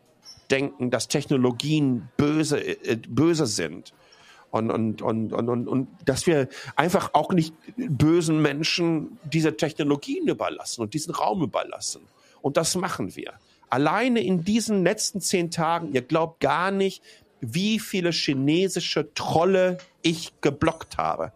denken, 0.50 0.90
dass 0.90 1.08
Technologien 1.08 2.10
böse, 2.18 2.60
äh, 2.60 2.96
böse 2.96 3.46
sind 3.46 3.94
und, 4.52 4.72
und, 4.72 5.02
und, 5.02 5.34
und, 5.34 5.50
und, 5.50 5.68
und 5.68 5.88
dass 6.06 6.26
wir 6.28 6.48
einfach 6.76 7.14
auch 7.14 7.32
nicht 7.32 7.54
bösen 7.78 8.42
Menschen 8.42 9.20
diese 9.24 9.56
Technologien 9.56 10.28
überlassen 10.28 10.82
und 10.82 10.94
diesen 10.94 11.14
Raum 11.14 11.44
überlassen. 11.44 12.02
Und 12.42 12.58
das 12.58 12.76
machen 12.76 13.16
wir. 13.16 13.34
Alleine 13.70 14.22
in 14.22 14.44
diesen 14.44 14.84
letzten 14.84 15.22
zehn 15.22 15.52
Tagen, 15.52 15.94
ihr 15.94 16.02
glaubt 16.02 16.40
gar 16.40 16.72
nicht, 16.72 17.04
wie 17.42 17.80
viele 17.80 18.12
chinesische 18.12 19.14
Trolle 19.14 19.78
ich 20.02 20.34
geblockt 20.42 20.98
habe, 20.98 21.32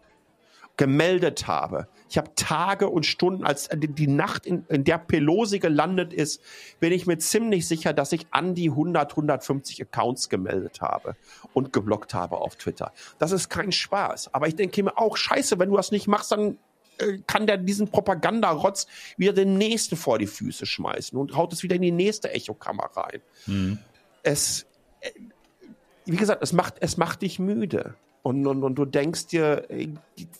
gemeldet 0.76 1.46
habe, 1.46 1.88
ich 2.14 2.18
habe 2.18 2.30
Tage 2.36 2.88
und 2.88 3.06
Stunden, 3.06 3.42
als 3.44 3.68
die 3.72 4.06
Nacht, 4.06 4.46
in, 4.46 4.64
in 4.68 4.84
der 4.84 4.98
Pelosi 4.98 5.58
gelandet 5.58 6.12
ist, 6.12 6.40
bin 6.78 6.92
ich 6.92 7.08
mir 7.08 7.18
ziemlich 7.18 7.66
sicher, 7.66 7.92
dass 7.92 8.12
ich 8.12 8.28
an 8.30 8.54
die 8.54 8.70
100, 8.70 9.10
150 9.10 9.82
Accounts 9.82 10.28
gemeldet 10.28 10.80
habe 10.80 11.16
und 11.54 11.72
geblockt 11.72 12.14
habe 12.14 12.36
auf 12.36 12.54
Twitter. 12.54 12.92
Das 13.18 13.32
ist 13.32 13.48
kein 13.48 13.72
Spaß. 13.72 14.32
Aber 14.32 14.46
ich 14.46 14.54
denke 14.54 14.80
mir 14.84 14.96
auch, 14.96 15.16
scheiße, 15.16 15.58
wenn 15.58 15.70
du 15.70 15.76
das 15.76 15.90
nicht 15.90 16.06
machst, 16.06 16.30
dann 16.30 16.56
äh, 16.98 17.18
kann 17.26 17.48
der 17.48 17.56
diesen 17.56 17.88
Propagandarotz 17.88 18.86
wieder 19.16 19.32
den 19.32 19.58
nächsten 19.58 19.96
vor 19.96 20.20
die 20.20 20.28
Füße 20.28 20.66
schmeißen 20.66 21.18
und 21.18 21.34
haut 21.36 21.52
es 21.52 21.64
wieder 21.64 21.74
in 21.74 21.82
die 21.82 21.90
nächste 21.90 22.30
Echokammer 22.30 22.90
rein. 22.94 23.22
Mhm. 23.46 23.78
Es, 24.22 24.66
äh, 25.00 25.10
wie 26.04 26.14
gesagt, 26.14 26.44
es 26.44 26.52
macht, 26.52 26.76
es 26.78 26.96
macht 26.96 27.22
dich 27.22 27.40
müde. 27.40 27.96
Und, 28.24 28.46
und, 28.46 28.64
und 28.64 28.76
du 28.76 28.86
denkst 28.86 29.26
dir, 29.26 29.68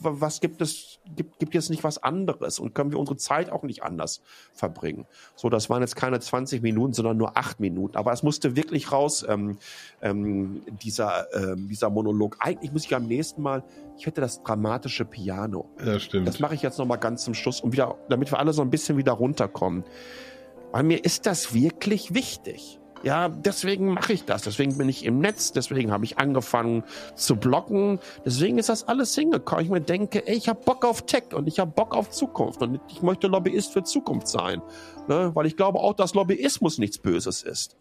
was 0.01 0.41
gibt 0.41 0.62
es, 0.62 1.01
gibt, 1.14 1.39
gibt 1.39 1.55
es 1.55 1.68
nicht 1.68 1.85
was 1.85 2.03
anderes? 2.03 2.59
Und 2.59 2.74
können 2.74 2.91
wir 2.91 2.99
unsere 2.99 3.18
Zeit 3.18 3.53
auch 3.53 3.62
nicht 3.62 3.82
anders 3.82 4.22
verbringen? 4.55 5.05
So, 5.37 5.51
das 5.51 5.68
waren 5.68 5.82
jetzt 5.82 5.95
keine 5.95 6.18
20 6.18 6.62
Minuten, 6.62 6.95
sondern 6.95 7.18
nur 7.18 7.37
acht 7.37 7.61
Minuten. 7.61 7.99
Aber 7.99 8.11
es 8.14 8.22
musste 8.22 8.57
wirklich 8.57 8.91
raus, 8.91 9.22
ähm, 9.28 9.59
ähm, 10.01 10.62
dieser, 10.82 11.26
ähm, 11.35 11.68
dieser 11.68 11.91
Monolog. 11.91 12.39
Eigentlich 12.41 12.72
muss 12.72 12.87
ich 12.87 12.95
am 12.95 13.05
nächsten 13.05 13.43
Mal, 13.43 13.62
ich 13.99 14.07
hätte 14.07 14.22
das 14.22 14.43
dramatische 14.43 15.05
Piano. 15.05 15.68
Ja, 15.85 16.01
stimmt. 16.01 16.26
Das 16.26 16.41
mache 16.41 16.55
ich 16.55 16.62
jetzt 16.62 16.78
nochmal 16.78 16.99
ganz 16.99 17.22
zum 17.22 17.35
Schluss, 17.35 17.61
um 17.61 17.70
wieder, 17.70 17.99
damit 18.09 18.32
wir 18.32 18.39
alle 18.39 18.55
so 18.55 18.62
ein 18.62 18.70
bisschen 18.70 18.97
wieder 18.97 19.12
runterkommen. 19.12 19.85
Weil 20.72 20.85
mir 20.85 21.05
ist 21.05 21.26
das 21.26 21.53
wirklich 21.53 22.14
wichtig. 22.14 22.80
Ja, 23.05 23.29
deswegen 23.29 23.93
mache 23.93 24.15
ich 24.15 24.25
das. 24.25 24.43
Deswegen 24.43 24.79
bin 24.79 24.89
ich 24.89 25.05
im 25.05 25.19
Netz. 25.19 25.53
Deswegen 25.53 25.93
habe 25.93 26.07
ich 26.07 26.17
angefangen 26.17 26.85
zu 27.15 27.37
bloggen. 27.37 28.01
Deswegen 28.25 28.57
ist 28.57 28.71
das 28.71 28.89
alles 28.89 29.15
hingekommen. 29.15 29.63
Ich 29.63 29.71
mir 29.71 29.83
denke, 29.83 30.27
ey, 30.27 30.35
ich 30.35 30.49
habe 30.49 30.61
Bock 30.65 30.87
auf 30.87 31.05
Tech 31.05 31.35
und 31.35 31.47
ich 31.47 31.59
habe 31.59 31.71
Bock 31.71 31.95
auf 31.95 32.11
Zukunft 32.11 32.63
und 32.63 32.81
ich 32.89 33.03
möchte 33.03 33.27
Lobbyist 33.27 33.75
für 33.75 33.85
Zukunft 33.85 34.29
sein. 34.29 34.63
Ne? 35.07 35.31
Weil 35.35 35.45
ich 35.45 35.57
glaube 35.59 35.81
auch, 35.81 35.93
dass 35.93 36.15
Lobbyismus 36.15 36.79
nichts 36.79 36.97
Böses 36.97 37.43
ist. 37.43 37.77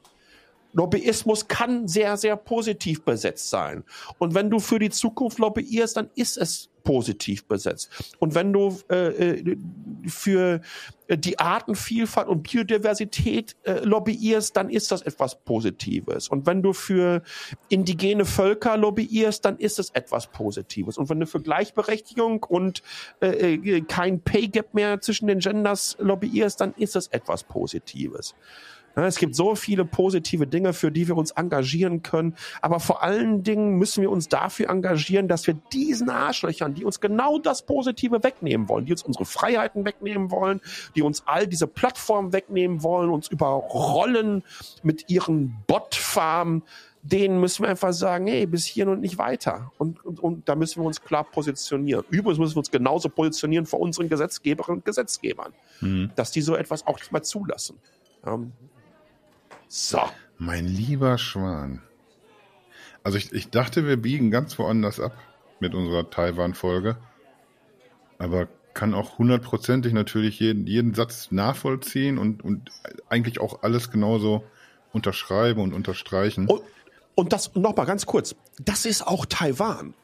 Lobbyismus 0.73 1.47
kann 1.47 1.87
sehr, 1.87 2.17
sehr 2.17 2.35
positiv 2.35 3.05
besetzt 3.05 3.49
sein. 3.49 3.85
Und 4.17 4.35
wenn 4.35 4.49
du 4.49 4.59
für 4.59 4.79
die 4.79 4.89
Zukunft 4.89 5.39
lobbyierst, 5.39 5.95
dann 5.95 6.09
ist 6.15 6.37
es 6.37 6.69
positiv 6.83 7.45
besetzt. 7.45 7.89
Und 8.19 8.35
wenn 8.35 8.53
du 8.53 8.77
äh, 8.89 9.07
äh 9.07 9.57
für 10.05 10.61
die 11.09 11.39
Artenvielfalt 11.39 12.27
und 12.27 12.43
Biodiversität 12.43 13.55
äh, 13.63 13.79
lobbyierst, 13.79 14.55
dann 14.55 14.69
ist 14.69 14.91
das 14.91 15.01
etwas 15.01 15.43
Positives. 15.43 16.27
Und 16.27 16.45
wenn 16.45 16.61
du 16.61 16.73
für 16.73 17.21
indigene 17.69 18.25
Völker 18.25 18.77
lobbyierst, 18.77 19.45
dann 19.45 19.57
ist 19.57 19.79
es 19.79 19.89
etwas 19.91 20.27
Positives. 20.27 20.97
Und 20.97 21.09
wenn 21.09 21.19
du 21.19 21.27
für 21.27 21.41
Gleichberechtigung 21.41 22.43
und 22.43 22.83
äh, 23.21 23.55
äh 23.55 23.81
kein 23.81 24.21
Pay 24.21 24.47
Gap 24.47 24.73
mehr 24.73 25.01
zwischen 25.01 25.27
den 25.27 25.39
Genders 25.39 25.97
lobbyierst, 25.99 26.59
dann 26.61 26.73
ist 26.73 26.95
es 26.95 27.07
etwas 27.07 27.43
Positives. 27.43 28.35
Es 28.95 29.17
gibt 29.17 29.35
so 29.35 29.55
viele 29.55 29.85
positive 29.85 30.45
Dinge, 30.45 30.73
für 30.73 30.91
die 30.91 31.07
wir 31.07 31.17
uns 31.17 31.31
engagieren 31.31 32.03
können. 32.03 32.35
Aber 32.61 32.79
vor 32.79 33.01
allen 33.01 33.43
Dingen 33.43 33.77
müssen 33.77 34.01
wir 34.01 34.11
uns 34.11 34.29
dafür 34.29 34.69
engagieren, 34.69 35.27
dass 35.27 35.47
wir 35.47 35.55
diesen 35.71 36.09
Arschlöchern, 36.09 36.75
die 36.75 36.85
uns 36.85 36.99
genau 36.99 37.39
das 37.39 37.65
Positive 37.65 38.23
wegnehmen 38.23 38.69
wollen, 38.69 38.85
die 38.85 38.91
uns 38.91 39.03
unsere 39.03 39.25
Freiheiten 39.25 39.85
wegnehmen 39.85 40.29
wollen, 40.29 40.61
die 40.95 41.01
uns 41.01 41.23
all 41.25 41.47
diese 41.47 41.67
Plattformen 41.67 42.33
wegnehmen 42.33 42.83
wollen, 42.83 43.09
uns 43.09 43.27
überrollen 43.27 44.43
mit 44.83 45.09
ihren 45.09 45.55
Botfarmen, 45.65 46.63
denen 47.03 47.39
müssen 47.39 47.63
wir 47.63 47.69
einfach 47.69 47.91
sagen, 47.91 48.27
hey, 48.27 48.45
bis 48.45 48.65
hier 48.65 48.87
und 48.87 49.01
nicht 49.01 49.17
weiter. 49.17 49.71
Und, 49.77 50.03
und, 50.05 50.19
und 50.21 50.47
da 50.47 50.55
müssen 50.55 50.81
wir 50.81 50.87
uns 50.87 51.01
klar 51.01 51.25
positionieren. 51.25 52.05
Übrigens 52.09 52.39
müssen 52.39 52.55
wir 52.55 52.59
uns 52.59 52.71
genauso 52.71 53.09
positionieren 53.09 53.65
vor 53.65 53.81
unseren 53.81 54.07
Gesetzgeberinnen 54.07 54.79
und 54.79 54.85
Gesetzgebern, 54.85 55.51
mhm. 55.81 56.11
dass 56.15 56.31
die 56.31 56.41
so 56.41 56.55
etwas 56.55 56.87
auch 56.87 56.97
nicht 56.97 57.11
mal 57.11 57.21
zulassen. 57.21 57.77
Ähm, 58.25 58.53
so. 59.73 59.99
Mein 60.37 60.67
lieber 60.67 61.17
Schwan. 61.17 61.81
Also 63.01 63.17
ich, 63.17 63.33
ich 63.33 63.49
dachte, 63.49 63.87
wir 63.87 63.97
biegen 63.97 64.29
ganz 64.29 64.59
woanders 64.59 64.99
ab 64.99 65.17
mit 65.59 65.73
unserer 65.73 66.11
Taiwan-Folge. 66.11 66.95
Aber 68.19 68.47
kann 68.75 68.93
auch 68.93 69.17
hundertprozentig 69.17 69.93
natürlich 69.93 70.39
jeden, 70.39 70.67
jeden 70.67 70.93
Satz 70.93 71.31
nachvollziehen 71.31 72.19
und, 72.19 72.43
und 72.43 72.69
eigentlich 73.09 73.39
auch 73.39 73.63
alles 73.63 73.89
genauso 73.89 74.43
unterschreiben 74.91 75.61
und 75.61 75.73
unterstreichen. 75.73 76.47
Und, 76.47 76.61
Und 77.15 77.33
das 77.33 77.55
nochmal 77.55 77.87
ganz 77.87 78.05
kurz. 78.05 78.35
Das 78.59 78.85
ist 78.85 79.05
auch 79.07 79.25
Taiwan. 79.25 79.95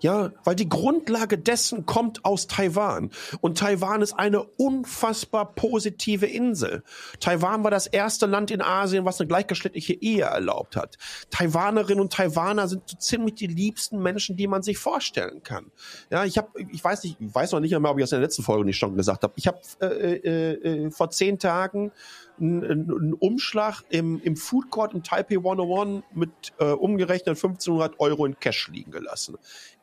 Ja, 0.00 0.32
weil 0.44 0.54
die 0.54 0.68
Grundlage 0.68 1.38
dessen 1.38 1.86
kommt 1.86 2.24
aus 2.24 2.46
Taiwan. 2.46 3.10
Und 3.40 3.58
Taiwan 3.58 4.02
ist 4.02 4.14
eine 4.14 4.42
unfassbar 4.42 5.54
positive 5.54 6.26
Insel. 6.26 6.82
Taiwan 7.20 7.64
war 7.64 7.70
das 7.70 7.86
erste 7.86 8.26
Land 8.26 8.50
in 8.50 8.62
Asien, 8.62 9.04
was 9.04 9.20
eine 9.20 9.28
gleichgeschlechtliche 9.28 9.94
Ehe 9.94 10.24
erlaubt 10.24 10.76
hat. 10.76 10.96
Taiwanerinnen 11.30 12.00
und 12.00 12.12
Taiwaner 12.12 12.68
sind 12.68 12.82
so 12.88 12.96
ziemlich 12.96 13.34
die 13.34 13.46
liebsten 13.46 14.02
Menschen, 14.02 14.36
die 14.36 14.46
man 14.46 14.62
sich 14.62 14.78
vorstellen 14.78 15.42
kann. 15.42 15.70
Ja, 16.10 16.24
ich 16.24 16.38
habe, 16.38 16.48
ich 16.70 16.82
weiß 16.82 17.04
nicht, 17.04 17.16
ich 17.20 17.34
weiß 17.34 17.52
noch 17.52 17.60
nicht 17.60 17.74
einmal, 17.74 17.92
ob 17.92 17.98
ich 17.98 18.04
das 18.04 18.12
in 18.12 18.16
der 18.16 18.26
letzten 18.26 18.42
Folge 18.42 18.64
nicht 18.64 18.78
schon 18.78 18.96
gesagt 18.96 19.22
habe. 19.22 19.34
Ich 19.36 19.46
habe 19.46 19.60
äh, 19.80 19.86
äh, 19.86 20.86
äh, 20.86 20.90
vor 20.90 21.10
zehn 21.10 21.38
Tagen 21.38 21.92
einen 22.40 23.12
Umschlag 23.14 23.82
im, 23.90 24.20
im 24.22 24.36
Food 24.36 24.70
Court 24.70 24.94
im 24.94 25.02
Taipei 25.02 25.36
101 25.36 26.04
mit 26.14 26.30
äh, 26.58 26.64
umgerechnet 26.64 27.36
1500 27.36 28.00
Euro 28.00 28.24
in 28.24 28.38
Cash 28.38 28.68
liegen 28.68 28.90
gelassen. 28.90 29.36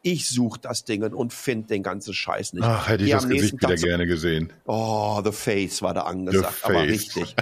Ich 0.07 0.29
suche 0.29 0.57
das 0.61 0.85
Ding 0.85 1.03
und 1.03 1.33
finde 1.33 1.67
den 1.67 1.83
ganzen 1.83 2.13
Scheiß 2.13 2.53
nicht. 2.53 2.63
Ach, 2.63 2.87
hätte 2.87 3.03
ich 3.03 3.11
das 3.11 3.27
Gesicht 3.27 3.55
wieder 3.55 3.75
Tag 3.75 3.79
gerne 3.79 4.07
gesehen. 4.07 4.53
Oh, 4.65 5.19
The 5.21 5.33
Face 5.33 5.81
war 5.81 5.93
da 5.93 6.03
angesagt, 6.03 6.63
aber 6.63 6.83
richtig. 6.83 7.35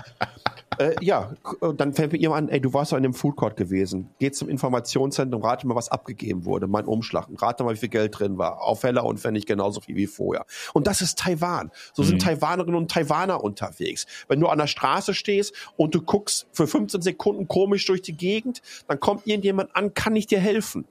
äh, 0.80 0.96
ja, 1.00 1.36
dann 1.78 1.94
fällt 1.94 2.14
mir 2.14 2.18
jemand 2.18 2.50
an, 2.50 2.50
ey, 2.50 2.60
du 2.60 2.74
warst 2.74 2.92
doch 2.92 2.98
in 2.98 3.04
dem 3.04 3.14
Food 3.14 3.36
Court 3.36 3.56
gewesen. 3.56 4.10
Geh 4.18 4.32
zum 4.32 4.50
Informationszentrum, 4.50 5.44
rate 5.44 5.68
mal, 5.68 5.76
was 5.76 5.90
abgegeben 5.90 6.46
wurde, 6.46 6.66
mein 6.66 6.86
Umschlag. 6.86 7.28
Rate 7.38 7.64
mal, 7.64 7.76
wie 7.76 7.78
viel 7.78 7.90
Geld 7.90 8.18
drin 8.18 8.40
war. 8.40 8.64
Auf 8.64 8.82
Heller 8.82 9.06
und 9.06 9.20
Pfennig 9.20 9.46
genauso 9.46 9.82
viel 9.82 9.96
wie 9.96 10.08
vorher. 10.08 10.48
Und 10.74 10.88
das 10.88 11.02
ist 11.02 11.20
Taiwan. 11.20 11.70
So 11.94 12.02
mhm. 12.02 12.08
sind 12.08 12.24
Taiwanerinnen 12.24 12.76
und 12.76 12.90
Taiwaner 12.90 13.44
unterwegs. 13.44 14.08
Wenn 14.28 14.40
du 14.40 14.48
an 14.48 14.58
der 14.58 14.66
Straße 14.66 15.14
stehst 15.14 15.54
und 15.78 15.94
du 15.94 16.02
guckst 16.02 16.48
für 16.52 16.66
15 16.66 17.04
Sekunden 17.04 17.48
komisch 17.48 17.86
durch 17.86 18.02
die 18.02 18.18
Gegend, 18.18 18.64
dann 18.88 19.00
kommt 19.00 19.28
irgendjemand 19.28 19.76
an, 19.76 19.94
kann 19.94 20.16
ich 20.16 20.26
dir 20.26 20.40
helfen? 20.40 20.88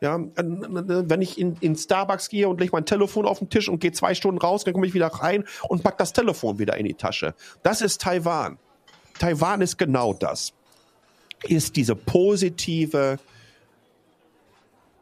Ja, 0.00 0.20
wenn 0.36 1.22
ich 1.22 1.38
in, 1.38 1.56
in 1.60 1.74
Starbucks 1.74 2.28
gehe 2.28 2.48
und 2.48 2.60
lege 2.60 2.72
mein 2.72 2.84
Telefon 2.84 3.24
auf 3.24 3.38
den 3.38 3.48
Tisch 3.48 3.68
und 3.68 3.80
gehe 3.80 3.92
zwei 3.92 4.14
Stunden 4.14 4.38
raus, 4.38 4.64
dann 4.64 4.74
komme 4.74 4.86
ich 4.86 4.92
wieder 4.92 5.06
rein 5.06 5.44
und 5.68 5.82
pack 5.82 5.96
das 5.96 6.12
Telefon 6.12 6.58
wieder 6.58 6.76
in 6.76 6.84
die 6.84 6.94
Tasche. 6.94 7.34
Das 7.62 7.80
ist 7.80 8.02
Taiwan. 8.02 8.58
Taiwan 9.18 9.62
ist 9.62 9.78
genau 9.78 10.12
das. 10.12 10.52
Ist 11.44 11.76
diese 11.76 11.96
positive, 11.96 13.18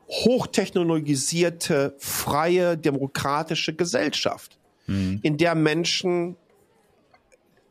hochtechnologisierte, 0.08 1.94
freie, 1.98 2.76
demokratische 2.76 3.74
Gesellschaft, 3.74 4.58
mhm. 4.86 5.18
in 5.22 5.38
der 5.38 5.54
Menschen 5.54 6.36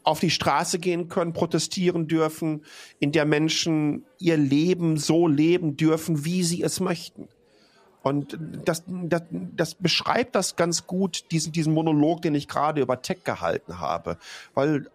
auf 0.04 0.20
die 0.20 0.30
Straße 0.30 0.80
gehen 0.80 1.08
können, 1.08 1.34
protestieren 1.34 2.08
dürfen, 2.08 2.64
in 2.99 3.12
der 3.12 3.26
Menschen 3.26 4.06
ihr 4.20 4.38
Leben 4.38 4.97
so 4.97 5.28
leben 5.28 5.78
dürfen, 5.78 6.26
wie 6.26 6.43
sie 6.43 6.62
es 6.62 6.80
möchten. 6.80 7.28
Und 8.04 8.38
das, 8.66 8.84
das, 8.86 9.24
das 9.32 9.76
beschreibt 9.76 10.36
das 10.36 10.58
ganz 10.58 10.88
gut, 10.88 11.32
diesen, 11.32 11.54
diesen 11.54 11.74
Monolog, 11.74 12.22
den 12.22 12.36
ich 12.36 12.49
gerade 12.49 12.82
über 12.82 13.01
Tech 13.01 13.24
gehalten 13.24 13.80
habe. 13.80 14.18
Weil 14.54 14.89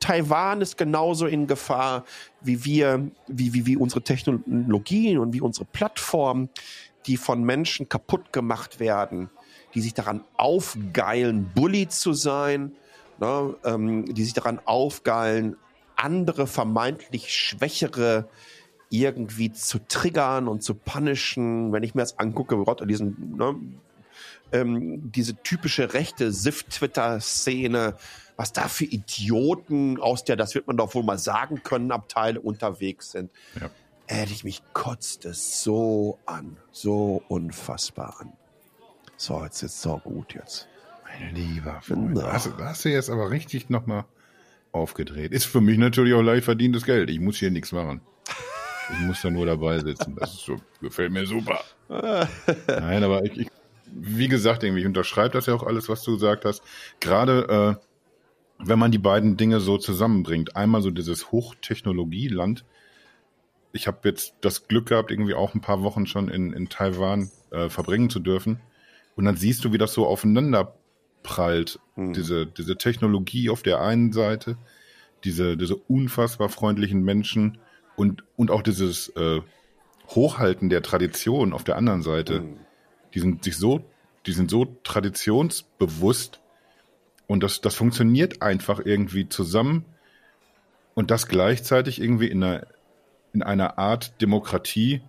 Taiwan 0.00 0.62
ist 0.62 0.78
genauso 0.78 1.26
in 1.26 1.46
Gefahr, 1.46 2.06
wie 2.40 2.64
wir, 2.64 3.10
wie, 3.28 3.52
wie, 3.52 3.66
wie 3.66 3.76
unsere 3.76 4.00
Technologien 4.00 5.18
und 5.18 5.34
wie 5.34 5.42
unsere 5.42 5.66
Plattformen, 5.66 6.48
die 7.06 7.18
von 7.18 7.44
Menschen 7.44 7.90
kaputt 7.90 8.32
gemacht 8.32 8.80
werden, 8.80 9.28
die 9.74 9.82
sich 9.82 9.92
daran 9.92 10.24
aufgeilen, 10.38 11.50
Bully 11.54 11.88
zu 11.88 12.14
sein, 12.14 12.72
ne, 13.22 13.54
ähm, 13.64 14.04
die 14.12 14.24
sich 14.24 14.34
daran 14.34 14.60
aufgeilen, 14.64 15.56
andere 15.94 16.48
vermeintlich 16.48 17.32
schwächere 17.32 18.28
irgendwie 18.90 19.52
zu 19.52 19.78
triggern 19.78 20.48
und 20.48 20.64
zu 20.64 20.74
punishen. 20.74 21.72
Wenn 21.72 21.84
ich 21.84 21.94
mir 21.94 22.02
das 22.02 22.18
angucke, 22.18 22.56
Gott, 22.56 22.82
diesen, 22.90 23.36
ne, 23.36 23.54
ähm, 24.50 25.12
diese 25.12 25.36
typische 25.36 25.94
rechte 25.94 26.32
SIF-Twitter-Szene, 26.32 27.96
was 28.36 28.52
da 28.52 28.66
für 28.66 28.84
Idioten 28.84 30.00
aus 30.00 30.24
der, 30.24 30.34
das 30.34 30.56
wird 30.56 30.66
man 30.66 30.76
doch 30.76 30.94
wohl 30.94 31.04
mal 31.04 31.18
sagen 31.18 31.62
können, 31.62 31.92
Abteile 31.92 32.40
unterwegs 32.40 33.12
sind. 33.12 33.30
Ja. 33.60 33.70
Ehrlich, 34.08 34.42
mich 34.42 34.62
kotzt 34.72 35.24
es 35.26 35.62
so 35.62 36.18
an, 36.26 36.56
so 36.72 37.22
unfassbar 37.28 38.16
an. 38.20 38.32
So, 39.16 39.44
jetzt 39.44 39.62
ist 39.62 39.76
es 39.76 39.82
so 39.82 39.98
gut 39.98 40.34
jetzt. 40.34 40.68
Mein 41.20 41.34
lieber 41.34 41.80
Freund. 41.82 42.16
Da 42.16 42.32
hast, 42.32 42.50
hast, 42.58 42.84
du 42.84 42.90
jetzt 42.90 43.10
aber 43.10 43.30
richtig 43.30 43.70
nochmal 43.70 44.04
aufgedreht. 44.72 45.32
Ist 45.32 45.44
für 45.44 45.60
mich 45.60 45.78
natürlich 45.78 46.14
auch 46.14 46.22
leicht 46.22 46.44
verdientes 46.44 46.84
Geld. 46.84 47.10
Ich 47.10 47.20
muss 47.20 47.36
hier 47.36 47.50
nichts 47.50 47.72
machen. 47.72 48.00
Ich 48.92 49.00
muss 49.00 49.22
da 49.22 49.30
nur 49.30 49.46
dabei 49.46 49.78
sitzen. 49.78 50.16
Das 50.16 50.36
so, 50.36 50.56
gefällt 50.80 51.12
mir 51.12 51.26
super. 51.26 51.60
Nein, 51.88 53.04
aber 53.04 53.24
ich, 53.24 53.38
ich, 53.38 53.48
wie 53.86 54.28
gesagt, 54.28 54.64
irgendwie, 54.64 54.80
ich 54.80 54.86
unterschreibe 54.86 55.30
das 55.30 55.46
ja 55.46 55.54
auch 55.54 55.62
alles, 55.62 55.88
was 55.88 56.02
du 56.02 56.12
gesagt 56.12 56.44
hast. 56.44 56.62
Gerade 57.00 57.78
äh, 57.78 57.86
wenn 58.64 58.78
man 58.78 58.92
die 58.92 58.98
beiden 58.98 59.36
Dinge 59.36 59.60
so 59.60 59.78
zusammenbringt. 59.78 60.56
Einmal 60.56 60.82
so 60.82 60.90
dieses 60.90 61.32
Hochtechnologieland. 61.32 62.64
Ich 63.72 63.86
habe 63.86 64.08
jetzt 64.08 64.34
das 64.40 64.68
Glück 64.68 64.86
gehabt, 64.86 65.10
irgendwie 65.10 65.34
auch 65.34 65.54
ein 65.54 65.60
paar 65.60 65.82
Wochen 65.82 66.06
schon 66.06 66.28
in, 66.28 66.52
in 66.52 66.68
Taiwan 66.68 67.30
äh, 67.50 67.68
verbringen 67.68 68.10
zu 68.10 68.20
dürfen. 68.20 68.60
Und 69.16 69.24
dann 69.24 69.36
siehst 69.36 69.64
du, 69.64 69.72
wie 69.72 69.78
das 69.78 69.92
so 69.92 70.06
aufeinander 70.06 70.74
prallt. 71.22 71.78
Mhm. 71.96 72.12
Diese, 72.12 72.46
diese 72.46 72.76
Technologie 72.76 73.50
auf 73.50 73.62
der 73.62 73.80
einen 73.80 74.12
Seite, 74.12 74.56
diese, 75.24 75.56
diese 75.56 75.76
unfassbar 75.76 76.48
freundlichen 76.48 77.02
Menschen 77.02 77.58
und, 77.96 78.24
und 78.36 78.50
auch 78.50 78.62
dieses 78.62 79.08
äh, 79.10 79.40
Hochhalten 80.08 80.68
der 80.68 80.82
Tradition 80.82 81.52
auf 81.52 81.64
der 81.64 81.76
anderen 81.76 82.02
Seite. 82.02 82.40
Mhm. 82.40 82.56
Die 83.14 83.20
sind 83.20 83.44
sich 83.44 83.56
so, 83.56 83.84
die 84.26 84.32
sind 84.32 84.50
so 84.50 84.76
traditionsbewusst 84.84 86.40
und 87.26 87.42
das, 87.42 87.60
das 87.60 87.74
funktioniert 87.74 88.42
einfach 88.42 88.80
irgendwie 88.84 89.28
zusammen 89.28 89.84
und 90.94 91.10
das 91.10 91.28
gleichzeitig 91.28 92.00
irgendwie 92.00 92.28
in 92.28 92.42
einer, 92.42 92.66
in 93.32 93.42
einer 93.42 93.78
Art 93.78 94.20
Demokratie, 94.20 95.02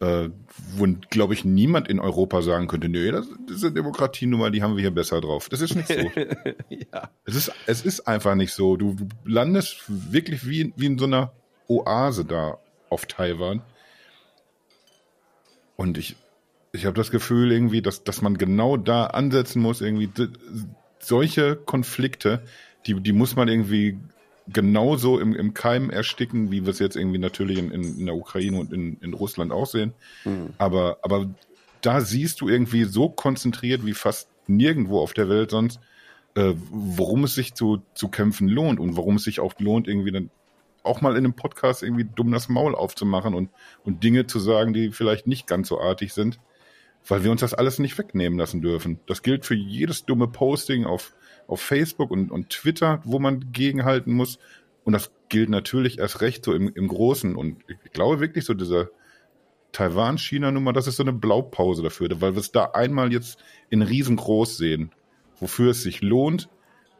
äh, 0.00 0.28
wo, 0.76 0.86
glaube 1.10 1.34
ich, 1.34 1.44
niemand 1.44 1.88
in 1.88 2.00
Europa 2.00 2.42
sagen 2.42 2.68
könnte, 2.68 2.88
nee, 2.88 3.10
das, 3.10 3.26
diese 3.48 3.72
Demokratienummer, 3.72 4.50
die 4.50 4.62
haben 4.62 4.76
wir 4.76 4.82
hier 4.82 4.90
besser 4.90 5.20
drauf. 5.20 5.48
Das 5.48 5.60
ist 5.60 5.74
nicht 5.74 5.88
so. 5.88 5.94
ja. 6.68 7.10
es, 7.24 7.34
ist, 7.34 7.52
es 7.66 7.82
ist 7.82 8.06
einfach 8.06 8.34
nicht 8.34 8.52
so. 8.52 8.76
Du, 8.76 8.94
du 8.94 9.08
landest 9.24 9.84
wirklich 9.86 10.46
wie, 10.46 10.72
wie 10.76 10.86
in 10.86 10.98
so 10.98 11.06
einer 11.06 11.32
Oase 11.68 12.24
da 12.24 12.58
auf 12.90 13.06
Taiwan. 13.06 13.62
Und 15.76 15.98
ich, 15.98 16.16
ich 16.72 16.86
habe 16.86 16.96
das 16.96 17.10
Gefühl 17.10 17.52
irgendwie, 17.52 17.82
dass, 17.82 18.04
dass 18.04 18.22
man 18.22 18.38
genau 18.38 18.76
da 18.76 19.06
ansetzen 19.06 19.60
muss, 19.62 19.80
irgendwie 19.80 20.10
solche 20.98 21.56
Konflikte, 21.56 22.42
die, 22.86 23.00
die 23.00 23.12
muss 23.12 23.36
man 23.36 23.48
irgendwie 23.48 23.98
genauso 24.48 25.18
im, 25.18 25.34
im 25.34 25.54
Keim 25.54 25.90
ersticken, 25.90 26.50
wie 26.50 26.64
wir 26.64 26.70
es 26.70 26.78
jetzt 26.78 26.96
irgendwie 26.96 27.18
natürlich 27.18 27.58
in, 27.58 27.70
in, 27.70 27.98
in 27.98 28.06
der 28.06 28.14
Ukraine 28.14 28.58
und 28.58 28.72
in, 28.72 28.98
in 29.00 29.14
Russland 29.14 29.52
auch 29.52 29.66
sehen. 29.66 29.92
Mhm. 30.24 30.50
Aber, 30.58 30.98
aber 31.02 31.28
da 31.80 32.00
siehst 32.00 32.40
du 32.40 32.48
irgendwie 32.48 32.84
so 32.84 33.08
konzentriert 33.08 33.84
wie 33.84 33.94
fast 33.94 34.28
nirgendwo 34.46 35.00
auf 35.00 35.14
der 35.14 35.28
Welt 35.28 35.50
sonst, 35.50 35.80
äh, 36.34 36.54
worum 36.70 37.24
es 37.24 37.34
sich 37.34 37.54
zu, 37.54 37.82
zu 37.94 38.08
kämpfen 38.08 38.48
lohnt 38.48 38.78
und 38.78 38.96
warum 38.96 39.16
es 39.16 39.24
sich 39.24 39.40
auch 39.40 39.54
lohnt, 39.58 39.88
irgendwie 39.88 40.12
dann 40.12 40.30
auch 40.82 41.00
mal 41.00 41.12
in 41.12 41.18
einem 41.18 41.34
Podcast 41.34 41.82
irgendwie 41.82 42.04
dumm 42.04 42.30
das 42.30 42.48
Maul 42.48 42.74
aufzumachen 42.74 43.34
und, 43.34 43.50
und 43.84 44.04
Dinge 44.04 44.26
zu 44.26 44.38
sagen, 44.38 44.72
die 44.72 44.92
vielleicht 44.92 45.26
nicht 45.26 45.46
ganz 45.46 45.68
so 45.68 45.80
artig 45.80 46.12
sind, 46.12 46.38
weil 47.08 47.24
wir 47.24 47.30
uns 47.30 47.40
das 47.40 47.54
alles 47.54 47.78
nicht 47.78 47.98
wegnehmen 47.98 48.38
lassen 48.38 48.62
dürfen. 48.62 49.00
Das 49.06 49.22
gilt 49.22 49.44
für 49.44 49.54
jedes 49.54 50.04
dumme 50.04 50.28
Posting 50.28 50.84
auf, 50.84 51.14
auf 51.46 51.60
Facebook 51.60 52.10
und, 52.10 52.30
und 52.30 52.50
Twitter, 52.50 53.00
wo 53.04 53.18
man 53.18 53.52
gegenhalten 53.52 54.12
muss. 54.12 54.38
Und 54.84 54.92
das 54.92 55.10
gilt 55.28 55.48
natürlich 55.48 55.98
erst 55.98 56.20
recht 56.20 56.44
so 56.44 56.52
im, 56.52 56.72
im 56.74 56.88
Großen. 56.88 57.36
Und 57.36 57.62
ich 57.68 57.92
glaube 57.92 58.20
wirklich 58.20 58.44
so 58.44 58.54
dieser 58.54 58.88
Taiwan-China-Nummer, 59.72 60.72
das 60.72 60.86
ist 60.86 60.96
so 60.96 61.02
eine 61.02 61.12
Blaupause 61.12 61.82
dafür, 61.82 62.08
weil 62.20 62.34
wir 62.34 62.40
es 62.40 62.52
da 62.52 62.70
einmal 62.72 63.12
jetzt 63.12 63.38
in 63.68 63.82
riesengroß 63.82 64.56
sehen, 64.56 64.90
wofür 65.38 65.72
es 65.72 65.82
sich 65.82 66.00
lohnt 66.00 66.48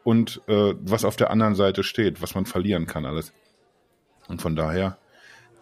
und 0.03 0.41
äh, 0.47 0.73
was 0.81 1.05
auf 1.05 1.15
der 1.15 1.31
anderen 1.31 1.55
Seite 1.55 1.83
steht, 1.83 2.21
was 2.21 2.35
man 2.35 2.45
verlieren 2.45 2.85
kann 2.85 3.05
alles. 3.05 3.33
Und 4.27 4.41
von 4.41 4.55
daher, 4.55 4.97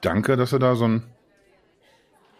danke, 0.02 0.36
dass 0.36 0.52
er 0.52 0.60
da 0.60 0.76
so 0.76 0.88
ein 0.88 1.04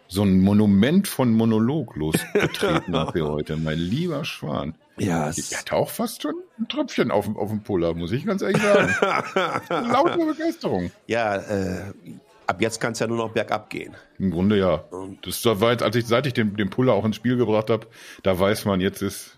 so 0.08 0.22
ein 0.22 0.40
Monument 0.40 1.08
von 1.08 1.32
Monolog 1.32 1.96
losgetreten 1.96 2.96
hat 2.96 3.12
für 3.12 3.28
heute, 3.28 3.56
mein 3.56 3.78
lieber 3.78 4.24
Schwan. 4.24 4.74
Ja, 4.98 5.30
ich 5.30 5.56
hatte 5.56 5.74
auch 5.74 5.90
fast 5.90 6.22
schon 6.22 6.34
ein 6.58 6.68
Tröpfchen 6.68 7.10
auf, 7.10 7.28
auf 7.36 7.50
dem 7.50 7.62
Puller, 7.62 7.94
muss 7.94 8.12
ich 8.12 8.24
ganz 8.24 8.42
ehrlich 8.42 8.62
sagen. 8.62 8.94
Laute 9.92 10.24
Begeisterung. 10.24 10.90
Ja, 11.06 11.36
äh, 11.36 11.92
ab 12.46 12.62
jetzt 12.62 12.80
kann 12.80 12.92
es 12.92 12.98
ja 12.98 13.06
nur 13.06 13.18
noch 13.18 13.32
bergab 13.32 13.68
gehen. 13.68 13.94
Im 14.18 14.30
Grunde 14.30 14.58
ja. 14.58 14.84
Das 15.22 15.44
war 15.44 15.72
jetzt, 15.72 15.82
als 15.82 15.96
ich, 15.96 16.06
seit 16.06 16.26
ich 16.26 16.32
den, 16.32 16.56
den 16.56 16.70
Puller 16.70 16.94
auch 16.94 17.04
ins 17.04 17.16
Spiel 17.16 17.36
gebracht 17.36 17.68
habe, 17.68 17.86
da 18.22 18.38
weiß 18.38 18.64
man, 18.64 18.80
jetzt 18.80 19.02
ist, 19.02 19.35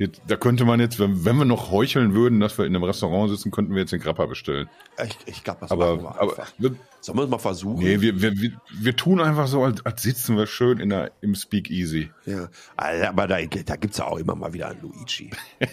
Jetzt, 0.00 0.22
da 0.26 0.36
könnte 0.36 0.64
man 0.64 0.80
jetzt, 0.80 0.98
wenn, 0.98 1.26
wenn 1.26 1.36
wir 1.36 1.44
noch 1.44 1.70
heucheln 1.70 2.14
würden, 2.14 2.40
dass 2.40 2.56
wir 2.56 2.64
in 2.64 2.74
einem 2.74 2.84
Restaurant 2.84 3.28
sitzen, 3.28 3.50
könnten 3.50 3.74
wir 3.74 3.82
jetzt 3.82 3.92
den 3.92 4.00
Grappa 4.00 4.24
bestellen. 4.24 4.66
Ich, 5.04 5.18
ich 5.26 5.44
glaube, 5.44 5.60
das 5.60 5.70
Aber, 5.70 5.96
machen 5.96 6.04
wir 6.04 6.08
aber 6.22 6.30
einfach. 6.30 6.52
wir, 6.56 6.74
Sollen 7.02 7.18
wir 7.18 7.24
es 7.24 7.28
mal 7.28 7.38
versuchen? 7.38 7.84
nee, 7.84 8.00
wir, 8.00 8.22
wir, 8.22 8.32
wir, 8.40 8.52
wir 8.80 8.96
tun 8.96 9.20
einfach 9.20 9.46
so, 9.46 9.62
als, 9.62 9.84
als 9.84 10.00
sitzen 10.00 10.38
wir 10.38 10.46
schön 10.46 10.78
in 10.80 10.88
der, 10.88 11.10
im 11.20 11.34
Speakeasy. 11.34 12.10
Ja, 12.24 12.48
aber 12.78 13.26
da, 13.26 13.42
da 13.42 13.76
gibt 13.76 13.92
es 13.92 13.98
ja 13.98 14.06
auch 14.06 14.16
immer 14.16 14.34
mal 14.34 14.54
wieder 14.54 14.68
einen 14.68 14.80
Luigi. 14.80 15.30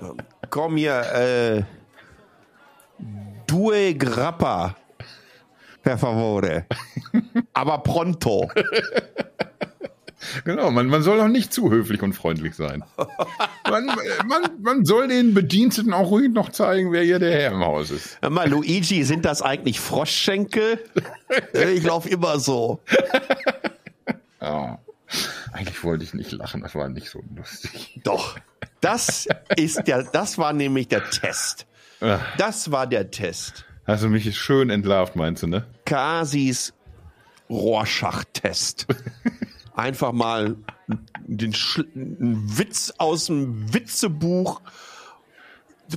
Ähm, 0.00 0.16
Komm 0.48 0.78
hier, 0.78 1.00
äh, 1.12 1.62
Due 3.46 3.94
Grappa, 3.94 4.74
per 5.82 5.98
favore. 5.98 6.64
Aber 7.52 7.78
pronto. 7.78 8.50
Genau, 10.44 10.70
man, 10.70 10.86
man 10.86 11.02
soll 11.02 11.20
auch 11.20 11.28
nicht 11.28 11.52
zu 11.52 11.70
höflich 11.70 12.02
und 12.02 12.12
freundlich 12.12 12.54
sein. 12.54 12.84
Man, 13.68 13.86
man, 14.26 14.42
man 14.60 14.84
soll 14.84 15.08
den 15.08 15.32
Bediensteten 15.34 15.92
auch 15.92 16.10
ruhig 16.10 16.30
noch 16.30 16.50
zeigen, 16.50 16.92
wer 16.92 17.02
hier 17.02 17.18
der 17.18 17.32
Herr 17.32 17.52
im 17.52 17.60
Haus 17.60 17.90
ist. 17.90 18.18
Hör 18.20 18.30
mal, 18.30 18.48
Luigi, 18.48 19.04
sind 19.04 19.24
das 19.24 19.42
eigentlich 19.42 19.80
Froschschenkel? 19.80 20.78
Ich 21.74 21.84
laufe 21.84 22.08
immer 22.08 22.38
so. 22.38 22.80
Ja. 24.40 24.78
Eigentlich 25.52 25.82
wollte 25.84 26.04
ich 26.04 26.14
nicht 26.14 26.32
lachen, 26.32 26.62
das 26.62 26.74
war 26.74 26.88
nicht 26.88 27.08
so 27.08 27.22
lustig. 27.36 28.00
Doch, 28.04 28.38
das 28.80 29.28
ist 29.56 29.86
der, 29.86 30.04
das 30.04 30.38
war 30.38 30.52
nämlich 30.52 30.88
der 30.88 31.08
Test. 31.10 31.66
Das 32.38 32.70
war 32.70 32.86
der 32.86 33.10
Test. 33.10 33.64
Hast 33.86 34.02
du 34.02 34.08
mich 34.08 34.36
schön 34.38 34.70
entlarvt, 34.70 35.16
meinst 35.16 35.42
du, 35.42 35.46
ne? 35.46 35.66
Kasis 35.84 36.72
Rorschach-Test. 37.50 38.86
Einfach 39.74 40.12
mal 40.12 40.56
den 41.26 41.54
Sch 41.54 41.80
einen 41.94 42.58
Witz 42.58 42.92
aus 42.98 43.26
dem 43.26 43.72
Witzebuch, 43.72 44.60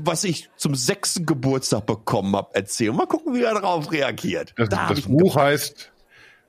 was 0.01 0.23
ich 0.23 0.49
zum 0.57 0.75
sechsten 0.75 1.25
Geburtstag 1.25 1.85
bekommen 1.85 2.35
habe, 2.35 2.53
erzählen. 2.55 2.95
Mal 2.95 3.07
gucken, 3.07 3.33
wie 3.33 3.43
er 3.43 3.53
darauf 3.53 3.91
reagiert. 3.91 4.53
Das, 4.57 4.69
Da 4.69 4.89
das 4.89 4.99
ich 4.99 5.07
Buch 5.07 5.35
heißt 5.35 5.91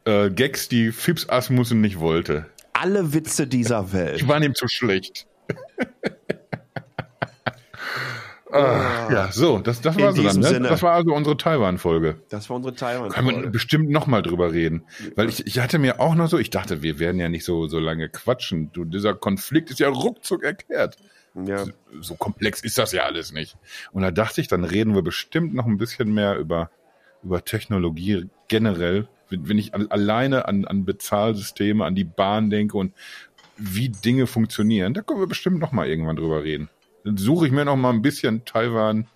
äh, 0.04 0.30
Gags, 0.30 0.68
die 0.68 0.92
Fips 0.92 1.28
Asmussen 1.28 1.80
nicht 1.80 1.98
wollte. 1.98 2.46
Alle 2.72 3.12
Witze 3.14 3.46
dieser 3.46 3.92
Welt. 3.92 4.20
Die 4.20 4.28
waren 4.28 4.42
ihm 4.42 4.54
zu 4.54 4.68
schlecht. 4.68 5.26
Ah, 8.54 9.12
ja, 9.12 9.32
so, 9.32 9.58
das, 9.58 9.80
das 9.80 9.98
war 9.98 10.12
so 10.12 10.22
dann. 10.22 10.38
Ne? 10.38 10.48
Sinne. 10.48 10.68
Das 10.68 10.82
war 10.82 10.92
also 10.92 11.12
unsere 11.14 11.36
Taiwan-Folge. 11.36 12.22
Das 12.28 12.48
war 12.48 12.56
unsere 12.56 12.74
Taiwan. 12.74 13.10
Können 13.10 13.42
wir 13.42 13.50
bestimmt 13.50 13.90
noch 13.90 14.06
mal 14.06 14.22
drüber 14.22 14.52
reden. 14.52 14.84
Weil 15.16 15.28
ich, 15.28 15.46
ich 15.46 15.58
hatte 15.58 15.78
mir 15.78 16.00
auch 16.00 16.14
noch 16.14 16.28
so, 16.28 16.38
ich 16.38 16.50
dachte, 16.50 16.82
wir 16.82 16.98
werden 16.98 17.20
ja 17.20 17.28
nicht 17.28 17.44
so, 17.44 17.66
so 17.66 17.78
lange 17.78 18.08
quatschen. 18.08 18.70
Du, 18.72 18.84
dieser 18.84 19.14
Konflikt 19.14 19.70
ist 19.70 19.80
ja 19.80 19.88
ruckzuck 19.88 20.44
erklärt. 20.44 20.96
Ja. 21.34 21.64
So 22.00 22.14
komplex 22.14 22.60
ist 22.60 22.78
das 22.78 22.92
ja 22.92 23.02
alles 23.02 23.32
nicht. 23.32 23.56
Und 23.92 24.02
da 24.02 24.10
dachte 24.10 24.40
ich, 24.40 24.48
dann 24.48 24.64
reden 24.64 24.94
wir 24.94 25.02
bestimmt 25.02 25.52
noch 25.52 25.66
ein 25.66 25.78
bisschen 25.78 26.14
mehr 26.14 26.38
über, 26.38 26.70
über 27.22 27.44
Technologie 27.44 28.28
generell. 28.48 29.08
Wenn, 29.30 29.48
wenn 29.48 29.58
ich 29.58 29.74
al- 29.74 29.88
alleine 29.88 30.46
an, 30.46 30.64
an 30.64 30.84
Bezahlsysteme, 30.84 31.84
an 31.84 31.94
die 31.94 32.04
Bahn 32.04 32.50
denke 32.50 32.76
und 32.76 32.92
wie 33.56 33.88
Dinge 33.88 34.26
funktionieren, 34.26 34.94
da 34.94 35.02
können 35.02 35.20
wir 35.20 35.26
bestimmt 35.26 35.58
noch 35.58 35.72
mal 35.72 35.86
irgendwann 35.88 36.16
drüber 36.16 36.42
reden. 36.42 36.68
Suche 37.04 37.46
ich 37.46 37.52
mir 37.52 37.64
noch 37.64 37.76
mal 37.76 37.90
ein 37.90 38.02
bisschen 38.02 38.44
Taiwan 38.44 39.06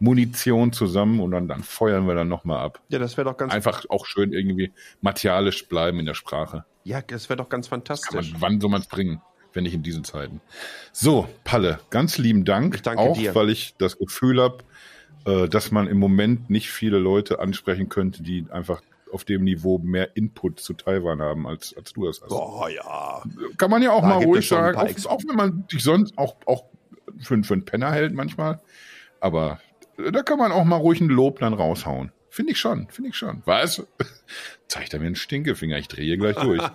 Munition 0.00 0.72
zusammen 0.72 1.20
und 1.20 1.30
dann, 1.30 1.48
dann 1.48 1.62
feuern 1.62 2.06
wir 2.06 2.14
dann 2.14 2.28
noch 2.28 2.44
mal 2.44 2.60
ab. 2.60 2.80
ja, 2.88 2.98
das 2.98 3.16
wäre 3.16 3.30
doch 3.30 3.36
ganz, 3.36 3.52
Einfach 3.52 3.84
auch 3.88 4.06
schön 4.06 4.32
irgendwie 4.32 4.72
martialisch 5.00 5.66
bleiben 5.68 5.98
in 6.00 6.06
der 6.06 6.14
Sprache. 6.14 6.64
ja, 6.84 7.00
das 7.00 7.28
wäre 7.28 7.36
doch 7.38 7.48
ganz 7.48 7.68
Kann 7.70 7.78
man, 7.80 7.86
fantastisch. 7.86 8.34
wann 8.38 8.60
soll 8.60 8.70
man 8.70 8.80
es 8.82 8.86
bringen, 8.88 9.22
wenn 9.52 9.62
nicht 9.64 9.74
in 9.74 9.82
diesen 9.82 10.04
Zeiten? 10.04 10.40
So, 10.92 11.28
Palle, 11.44 11.78
ganz 11.90 12.18
lieben 12.18 12.44
Dank. 12.44 12.74
Ich 12.74 12.82
danke 12.82 13.00
auch 13.02 13.16
dir. 13.16 13.34
weil 13.34 13.50
ich 13.50 13.76
das 13.78 13.96
Gefühl 13.98 14.42
habe, 14.42 14.58
äh, 15.26 15.48
dass 15.48 15.70
man 15.70 15.86
im 15.86 15.98
Moment 15.98 16.50
nicht 16.50 16.70
viele 16.70 16.98
Leute 16.98 17.38
ansprechen 17.38 17.88
könnte, 17.88 18.22
die 18.22 18.46
einfach 18.50 18.82
auf 19.12 19.24
dem 19.24 19.44
Niveau 19.44 19.78
mehr 19.78 20.16
Input 20.16 20.58
zu 20.58 20.74
Taiwan 20.74 21.22
haben, 21.22 21.46
als, 21.46 21.74
als 21.76 21.92
du 21.92 22.04
das 22.06 22.20
hast. 22.20 22.28
Boah, 22.30 22.68
ja. 22.68 23.22
Kann 23.56 23.70
man 23.70 23.80
ja 23.80 23.92
auch 23.92 24.02
Da 24.02 24.08
mal 24.08 24.24
ruhig 24.24 24.48
sagen, 24.48 24.76
auch, 24.76 25.06
auch 25.06 25.20
wenn 25.28 25.36
man 25.36 25.64
sich 25.70 25.84
sonst 25.84 26.18
auch, 26.18 26.34
auch 26.46 26.64
für, 27.20 27.42
für 27.42 27.54
einen 27.54 27.64
Penner 27.64 27.92
hält 27.92 28.14
manchmal. 28.14 28.60
Aber 29.20 29.60
äh, 29.98 30.12
da 30.12 30.22
kann 30.22 30.38
man 30.38 30.52
auch 30.52 30.64
mal 30.64 30.76
ruhig 30.76 31.00
ein 31.00 31.08
Lob 31.08 31.40
dann 31.40 31.54
raushauen. 31.54 32.12
Finde 32.30 32.52
ich 32.52 32.58
schon, 32.58 32.88
finde 32.90 33.10
ich 33.10 33.16
schon. 33.16 33.42
Was? 33.44 33.86
Zeigt 34.68 34.92
er 34.92 35.00
mir 35.00 35.06
einen 35.06 35.14
Stinkefinger, 35.14 35.78
ich 35.78 35.88
drehe 35.88 36.18
gleich 36.18 36.36
durch. 36.36 36.60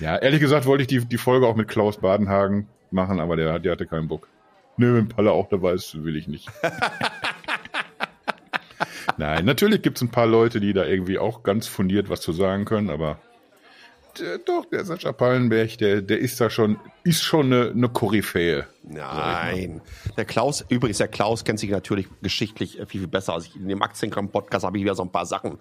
ja, 0.00 0.16
ehrlich 0.16 0.40
gesagt 0.40 0.66
wollte 0.66 0.82
ich 0.82 0.88
die, 0.88 1.04
die 1.04 1.18
Folge 1.18 1.46
auch 1.46 1.54
mit 1.54 1.68
Klaus 1.68 1.98
Badenhagen 1.98 2.68
machen, 2.90 3.20
aber 3.20 3.36
der, 3.36 3.60
der 3.60 3.72
hatte 3.72 3.86
keinen 3.86 4.08
Bock. 4.08 4.28
Nö, 4.76 4.96
wenn 4.96 5.08
Palle 5.08 5.32
auch 5.32 5.48
dabei 5.48 5.72
ist, 5.72 6.04
will 6.04 6.16
ich 6.16 6.28
nicht. 6.28 6.50
Nein, 9.16 9.44
natürlich 9.44 9.80
gibt 9.80 9.98
es 9.98 10.02
ein 10.02 10.10
paar 10.10 10.26
Leute, 10.26 10.60
die 10.60 10.72
da 10.72 10.84
irgendwie 10.84 11.18
auch 11.18 11.42
ganz 11.42 11.66
fundiert 11.66 12.10
was 12.10 12.20
zu 12.20 12.32
sagen 12.32 12.64
können, 12.64 12.90
aber 12.90 13.18
doch, 14.44 14.64
der 14.66 14.84
Sascha 14.84 15.12
Pallenberg, 15.12 15.78
der, 15.78 16.02
der 16.02 16.18
ist 16.18 16.40
da 16.40 16.50
schon, 16.50 16.78
ist 17.04 17.22
schon 17.22 17.52
eine, 17.52 17.70
eine 17.70 17.88
Koryphäe. 17.88 18.66
Nein. 18.82 19.80
Der 20.16 20.24
Klaus, 20.24 20.64
übrigens, 20.68 20.98
der 20.98 21.08
Klaus 21.08 21.44
kennt 21.44 21.58
sich 21.58 21.70
natürlich 21.70 22.06
geschichtlich 22.22 22.78
äh, 22.78 22.86
viel, 22.86 23.00
viel 23.00 23.08
besser 23.08 23.34
als 23.34 23.46
ich. 23.46 23.56
In 23.56 23.68
dem 23.68 23.82
Aktienkram-Podcast 23.82 24.64
habe 24.64 24.78
ich 24.78 24.84
wieder 24.84 24.94
so 24.94 25.02
ein 25.02 25.12
paar 25.12 25.26
Sachen. 25.26 25.58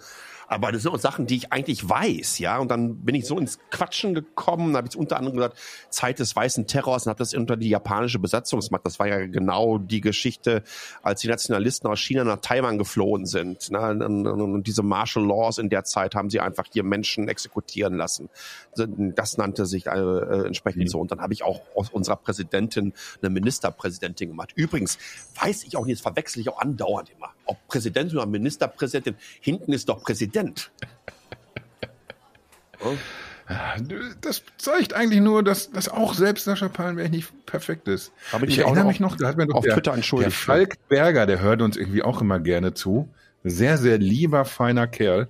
Aber 0.47 0.71
das 0.71 0.83
sind 0.83 0.91
auch 0.91 0.99
Sachen, 0.99 1.25
die 1.25 1.35
ich 1.35 1.51
eigentlich 1.51 1.87
weiß, 1.87 2.39
ja. 2.39 2.57
Und 2.59 2.69
dann 2.69 2.97
bin 3.03 3.15
ich 3.15 3.25
so 3.25 3.37
ins 3.37 3.59
Quatschen 3.71 4.13
gekommen, 4.13 4.75
habe 4.75 4.87
ich 4.87 4.95
unter 4.95 5.17
anderem 5.17 5.37
gesagt, 5.37 5.57
Zeit 5.89 6.19
des 6.19 6.35
weißen 6.35 6.67
Terrors 6.67 7.05
und 7.05 7.09
habe 7.09 7.19
das 7.19 7.33
unter 7.33 7.57
die 7.57 7.69
japanische 7.69 8.19
Besatzungsmacht. 8.19 8.85
Das 8.85 8.99
war 8.99 9.07
ja 9.07 9.25
genau 9.25 9.77
die 9.77 10.01
Geschichte, 10.01 10.63
als 11.01 11.21
die 11.21 11.27
Nationalisten 11.27 11.89
aus 11.89 11.99
China 11.99 12.23
nach 12.23 12.39
Taiwan 12.41 12.77
geflohen 12.77 13.25
sind. 13.25 13.71
Ne? 13.71 13.79
Und, 13.79 14.63
diese 14.65 14.83
Martial 14.83 15.25
Laws 15.25 15.57
in 15.57 15.69
der 15.69 15.83
Zeit 15.83 16.15
haben 16.15 16.29
sie 16.29 16.39
einfach 16.39 16.65
hier 16.71 16.83
Menschen 16.83 17.27
exekutieren 17.27 17.95
lassen. 17.95 18.29
Das 18.75 19.37
nannte 19.37 19.65
sich 19.65 19.87
äh, 19.87 19.91
äh, 19.91 20.45
entsprechend 20.45 20.89
so. 20.89 20.99
Und 20.99 21.11
dann 21.11 21.21
habe 21.21 21.33
ich 21.33 21.43
auch 21.43 21.61
aus 21.75 21.89
unserer 21.89 22.15
Präsidentin 22.15 22.93
eine 23.21 23.29
Ministerpräsidentin 23.29 24.29
gemacht. 24.29 24.51
Übrigens 24.55 24.97
weiß 25.39 25.63
ich 25.63 25.77
auch 25.77 25.85
nicht, 25.85 25.97
das 25.97 26.01
verwechsel 26.01 26.41
ich 26.41 26.49
auch 26.49 26.59
andauernd 26.59 27.09
immer. 27.15 27.29
Ob 27.45 27.57
Präsidentin 27.67 28.17
oder 28.17 28.27
Ministerpräsidentin, 28.27 29.15
hinten 29.41 29.73
ist 29.73 29.89
doch 29.89 30.03
Präsident. 30.03 30.34
Das 34.21 34.41
zeigt 34.57 34.93
eigentlich 34.93 35.21
nur, 35.21 35.43
dass, 35.43 35.71
dass 35.71 35.87
auch 35.87 36.15
selbst 36.15 36.45
Sascha 36.45 36.67
Pallenberg 36.67 37.11
nicht 37.11 37.45
perfekt 37.45 37.87
ist. 37.87 38.11
Hab 38.31 38.41
ich 38.43 38.57
erinnere 38.57 38.83
noch 38.83 38.87
mich 38.87 38.99
noch, 38.99 39.15
da 39.17 39.27
hat 39.27 39.37
mir 39.37 39.45
doch 39.45 39.55
auf 39.55 39.63
der, 39.63 39.73
Twitter 39.73 39.91
der 39.91 39.97
entschuldigt. 39.97 40.35
Falk 40.35 40.75
Berger, 40.89 41.27
der 41.27 41.41
hört 41.41 41.61
uns 41.61 41.77
irgendwie 41.77 42.01
auch 42.01 42.21
immer 42.21 42.39
gerne 42.39 42.73
zu. 42.73 43.07
Sehr, 43.43 43.77
sehr 43.77 43.99
lieber, 43.99 44.45
feiner 44.45 44.87
Kerl, 44.87 45.27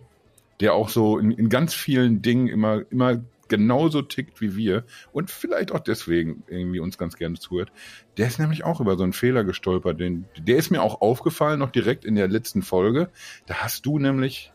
der 0.61 0.73
auch 0.73 0.87
so 0.87 1.17
in, 1.19 1.31
in 1.31 1.49
ganz 1.49 1.73
vielen 1.73 2.21
Dingen 2.21 2.47
immer, 2.47 2.83
immer 2.89 3.21
genauso 3.47 4.01
tickt 4.01 4.41
wie 4.41 4.55
wir 4.55 4.85
und 5.11 5.29
vielleicht 5.29 5.71
auch 5.71 5.79
deswegen 5.79 6.43
irgendwie 6.47 6.79
uns 6.79 6.97
ganz 6.97 7.17
gerne 7.17 7.37
zuhört. 7.37 7.71
Der 8.17 8.27
ist 8.27 8.39
nämlich 8.39 8.63
auch 8.63 8.79
über 8.79 8.97
so 8.97 9.03
einen 9.03 9.13
Fehler 9.13 9.43
gestolpert. 9.43 9.99
Den, 9.99 10.25
der 10.37 10.57
ist 10.57 10.71
mir 10.71 10.81
auch 10.81 11.01
aufgefallen, 11.01 11.59
noch 11.59 11.71
direkt 11.71 12.05
in 12.05 12.15
der 12.15 12.27
letzten 12.27 12.61
Folge. 12.61 13.09
Da 13.45 13.55
hast 13.55 13.85
du 13.85 13.99
nämlich, 13.99 14.51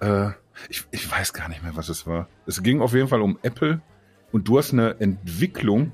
äh, 0.00 0.30
ich, 0.68 0.84
ich 0.90 1.10
weiß 1.10 1.32
gar 1.32 1.48
nicht 1.48 1.62
mehr, 1.62 1.76
was 1.76 1.88
es 1.88 2.06
war. 2.06 2.28
Es 2.46 2.62
ging 2.62 2.80
auf 2.80 2.92
jeden 2.94 3.08
Fall 3.08 3.22
um 3.22 3.38
Apple 3.42 3.80
und 4.32 4.48
du 4.48 4.58
hast 4.58 4.72
eine 4.72 5.00
Entwicklung 5.00 5.92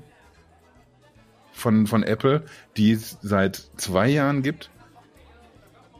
von, 1.53 1.87
von 1.87 2.03
Apple, 2.03 2.43
die 2.77 2.91
es 2.91 3.17
seit 3.21 3.55
zwei 3.77 4.07
Jahren 4.09 4.41
gibt. 4.41 4.69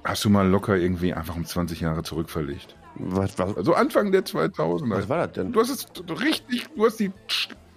Hast 0.03 0.23
du 0.25 0.29
mal 0.29 0.47
locker 0.47 0.75
irgendwie 0.75 1.13
einfach 1.13 1.35
um 1.35 1.45
20 1.45 1.79
Jahre 1.81 2.03
zurückverlegt. 2.03 2.75
Was, 2.95 3.37
was, 3.39 3.57
Also 3.57 3.73
Anfang 3.73 4.11
der 4.11 4.23
2000er. 4.25 4.89
was 4.89 5.09
war 5.09 5.25
das 5.27 5.33
denn? 5.33 5.51
Du 5.51 5.59
hast 5.59 5.69
es 5.69 5.87
richtig, 6.21 6.67
du 6.75 6.85
hast 6.85 6.99
die, 6.99 7.11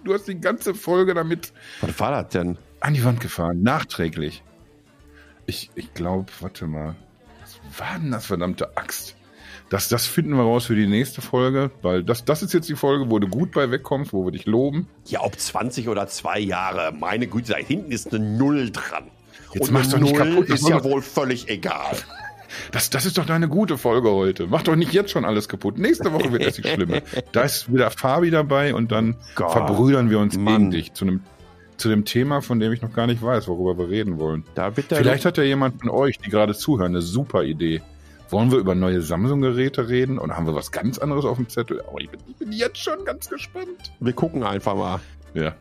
du 0.03 0.13
hast 0.13 0.27
die 0.27 0.39
ganze 0.39 0.73
Folge 0.75 1.13
damit 1.13 1.51
Was 1.81 1.99
war 1.99 2.11
das 2.11 2.29
denn? 2.31 2.57
an 2.81 2.93
die 2.93 3.03
Wand 3.03 3.19
gefahren, 3.19 3.61
nachträglich. 3.61 4.43
Ich, 5.45 5.69
ich 5.75 5.93
glaube, 5.93 6.31
warte 6.39 6.65
mal, 6.67 6.95
was 7.41 7.59
war 7.79 7.99
denn 7.99 8.11
das 8.11 8.25
verdammte 8.27 8.77
Axt? 8.77 9.15
Das, 9.69 9.87
das 9.87 10.07
finden 10.07 10.31
wir 10.33 10.41
raus 10.41 10.65
für 10.65 10.75
die 10.75 10.87
nächste 10.87 11.21
Folge, 11.21 11.69
weil 11.83 12.03
das, 12.03 12.25
das 12.25 12.41
ist 12.41 12.53
jetzt 12.53 12.67
die 12.69 12.75
Folge, 12.75 13.11
wo 13.11 13.19
du 13.19 13.27
gut 13.27 13.51
bei 13.51 13.69
wegkommst, 13.69 14.13
wo 14.13 14.25
wir 14.25 14.31
dich 14.31 14.47
loben. 14.47 14.87
Ja, 15.05 15.21
ob 15.21 15.39
20 15.39 15.89
oder 15.89 16.07
zwei 16.07 16.39
Jahre, 16.39 16.91
meine 16.91 17.27
Güte, 17.27 17.51
da 17.51 17.57
hinten 17.57 17.91
ist 17.91 18.13
eine 18.13 18.25
Null 18.25 18.71
dran. 18.71 19.05
Jetzt 19.53 19.67
Und 19.67 19.71
mach's 19.71 19.93
eine 19.93 20.05
doch 20.05 20.11
nicht 20.11 20.17
kaputt, 20.17 20.49
das 20.49 20.61
ist 20.61 20.69
ja 20.69 20.83
wohl 20.83 21.01
völlig 21.01 21.49
egal. 21.49 21.95
Das, 22.71 22.89
das 22.89 23.05
ist 23.05 23.19
doch 23.19 23.27
deine 23.27 23.47
gute 23.47 23.77
Folge 23.77 24.09
heute. 24.09 24.47
Mach 24.47 24.63
doch 24.63 24.75
nicht 24.75 24.91
jetzt 24.91 25.11
schon 25.11 25.23
alles 25.23 25.47
kaputt. 25.47 25.77
Nächste 25.77 26.11
Woche 26.13 26.31
wird 26.31 26.47
das 26.47 26.55
die 26.55 26.67
schlimme. 26.67 27.03
Da 27.31 27.43
ist 27.43 27.71
wieder 27.71 27.91
Fabi 27.91 28.31
dabei 28.31 28.73
und 28.73 28.91
dann 28.91 29.17
Gott, 29.35 29.51
verbrüdern 29.51 30.09
wir 30.09 30.17
uns 30.17 30.35
Mann. 30.35 30.57
gegen 30.57 30.71
dich 30.71 30.93
zu 30.93 31.05
einem, 31.05 31.21
zu 31.77 31.89
dem 31.89 32.05
Thema, 32.05 32.41
von 32.41 32.59
dem 32.59 32.73
ich 32.73 32.81
noch 32.81 32.91
gar 32.91 33.05
nicht 33.05 33.21
weiß, 33.21 33.47
worüber 33.47 33.77
wir 33.77 33.89
reden 33.89 34.17
wollen. 34.17 34.45
Vielleicht 34.87 35.25
hat 35.25 35.37
ja 35.37 35.43
jemand 35.43 35.79
von 35.79 35.91
euch, 35.91 36.17
die 36.17 36.31
gerade 36.31 36.55
zuhören, 36.55 36.93
eine 36.93 37.03
super 37.03 37.43
Idee. 37.43 37.83
Wollen 38.29 38.51
wir 38.51 38.59
über 38.59 38.75
neue 38.75 39.01
Samsung-Geräte 39.01 39.89
reden 39.89 40.19
oder 40.19 40.37
haben 40.37 40.45
wir 40.45 40.53
was 40.55 40.71
ganz 40.71 40.99
anderes 40.99 41.25
auf 41.25 41.37
dem 41.37 41.49
Zettel? 41.49 41.83
Oh, 41.91 41.97
ich, 41.97 42.09
bin, 42.09 42.19
ich 42.27 42.35
bin 42.35 42.51
jetzt 42.51 42.77
schon 42.77 43.03
ganz 43.05 43.27
gespannt. 43.29 43.91
wir 43.99 44.13
gucken 44.13 44.43
einfach 44.43 44.75
mal. 44.75 44.99
Ja. 45.33 45.55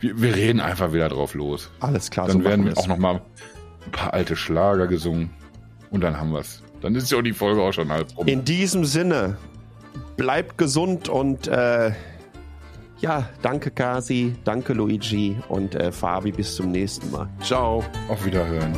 Wir, 0.00 0.20
wir 0.20 0.34
reden 0.34 0.60
einfach 0.60 0.92
wieder 0.92 1.08
drauf 1.08 1.34
los. 1.34 1.70
Alles 1.80 2.10
klar, 2.10 2.26
Dann 2.26 2.38
so 2.38 2.44
werden 2.44 2.64
machen 2.66 2.78
auch 2.78 2.86
noch 2.88 2.98
mal 2.98 3.22
ein 3.86 3.92
paar 3.92 4.12
alte 4.12 4.36
Schlager 4.36 4.86
gesungen. 4.86 5.30
Und 5.90 6.02
dann 6.02 6.18
haben 6.18 6.32
wir's. 6.32 6.62
Dann 6.82 6.94
ist 6.94 7.10
ja 7.10 7.22
die 7.22 7.32
Folge 7.32 7.62
auch 7.62 7.72
schon 7.72 7.90
halb 7.90 8.14
rum. 8.16 8.26
In 8.26 8.44
diesem 8.44 8.84
Sinne, 8.84 9.38
bleibt 10.16 10.58
gesund 10.58 11.08
und 11.08 11.48
äh, 11.48 11.92
ja, 12.98 13.28
danke 13.42 13.70
Kasi, 13.70 14.34
danke 14.44 14.72
Luigi 14.74 15.36
und 15.48 15.74
äh, 15.74 15.92
Fabi, 15.92 16.32
bis 16.32 16.54
zum 16.56 16.70
nächsten 16.70 17.10
Mal. 17.10 17.28
Ciao. 17.42 17.82
Auf 18.08 18.24
Wiederhören. 18.24 18.72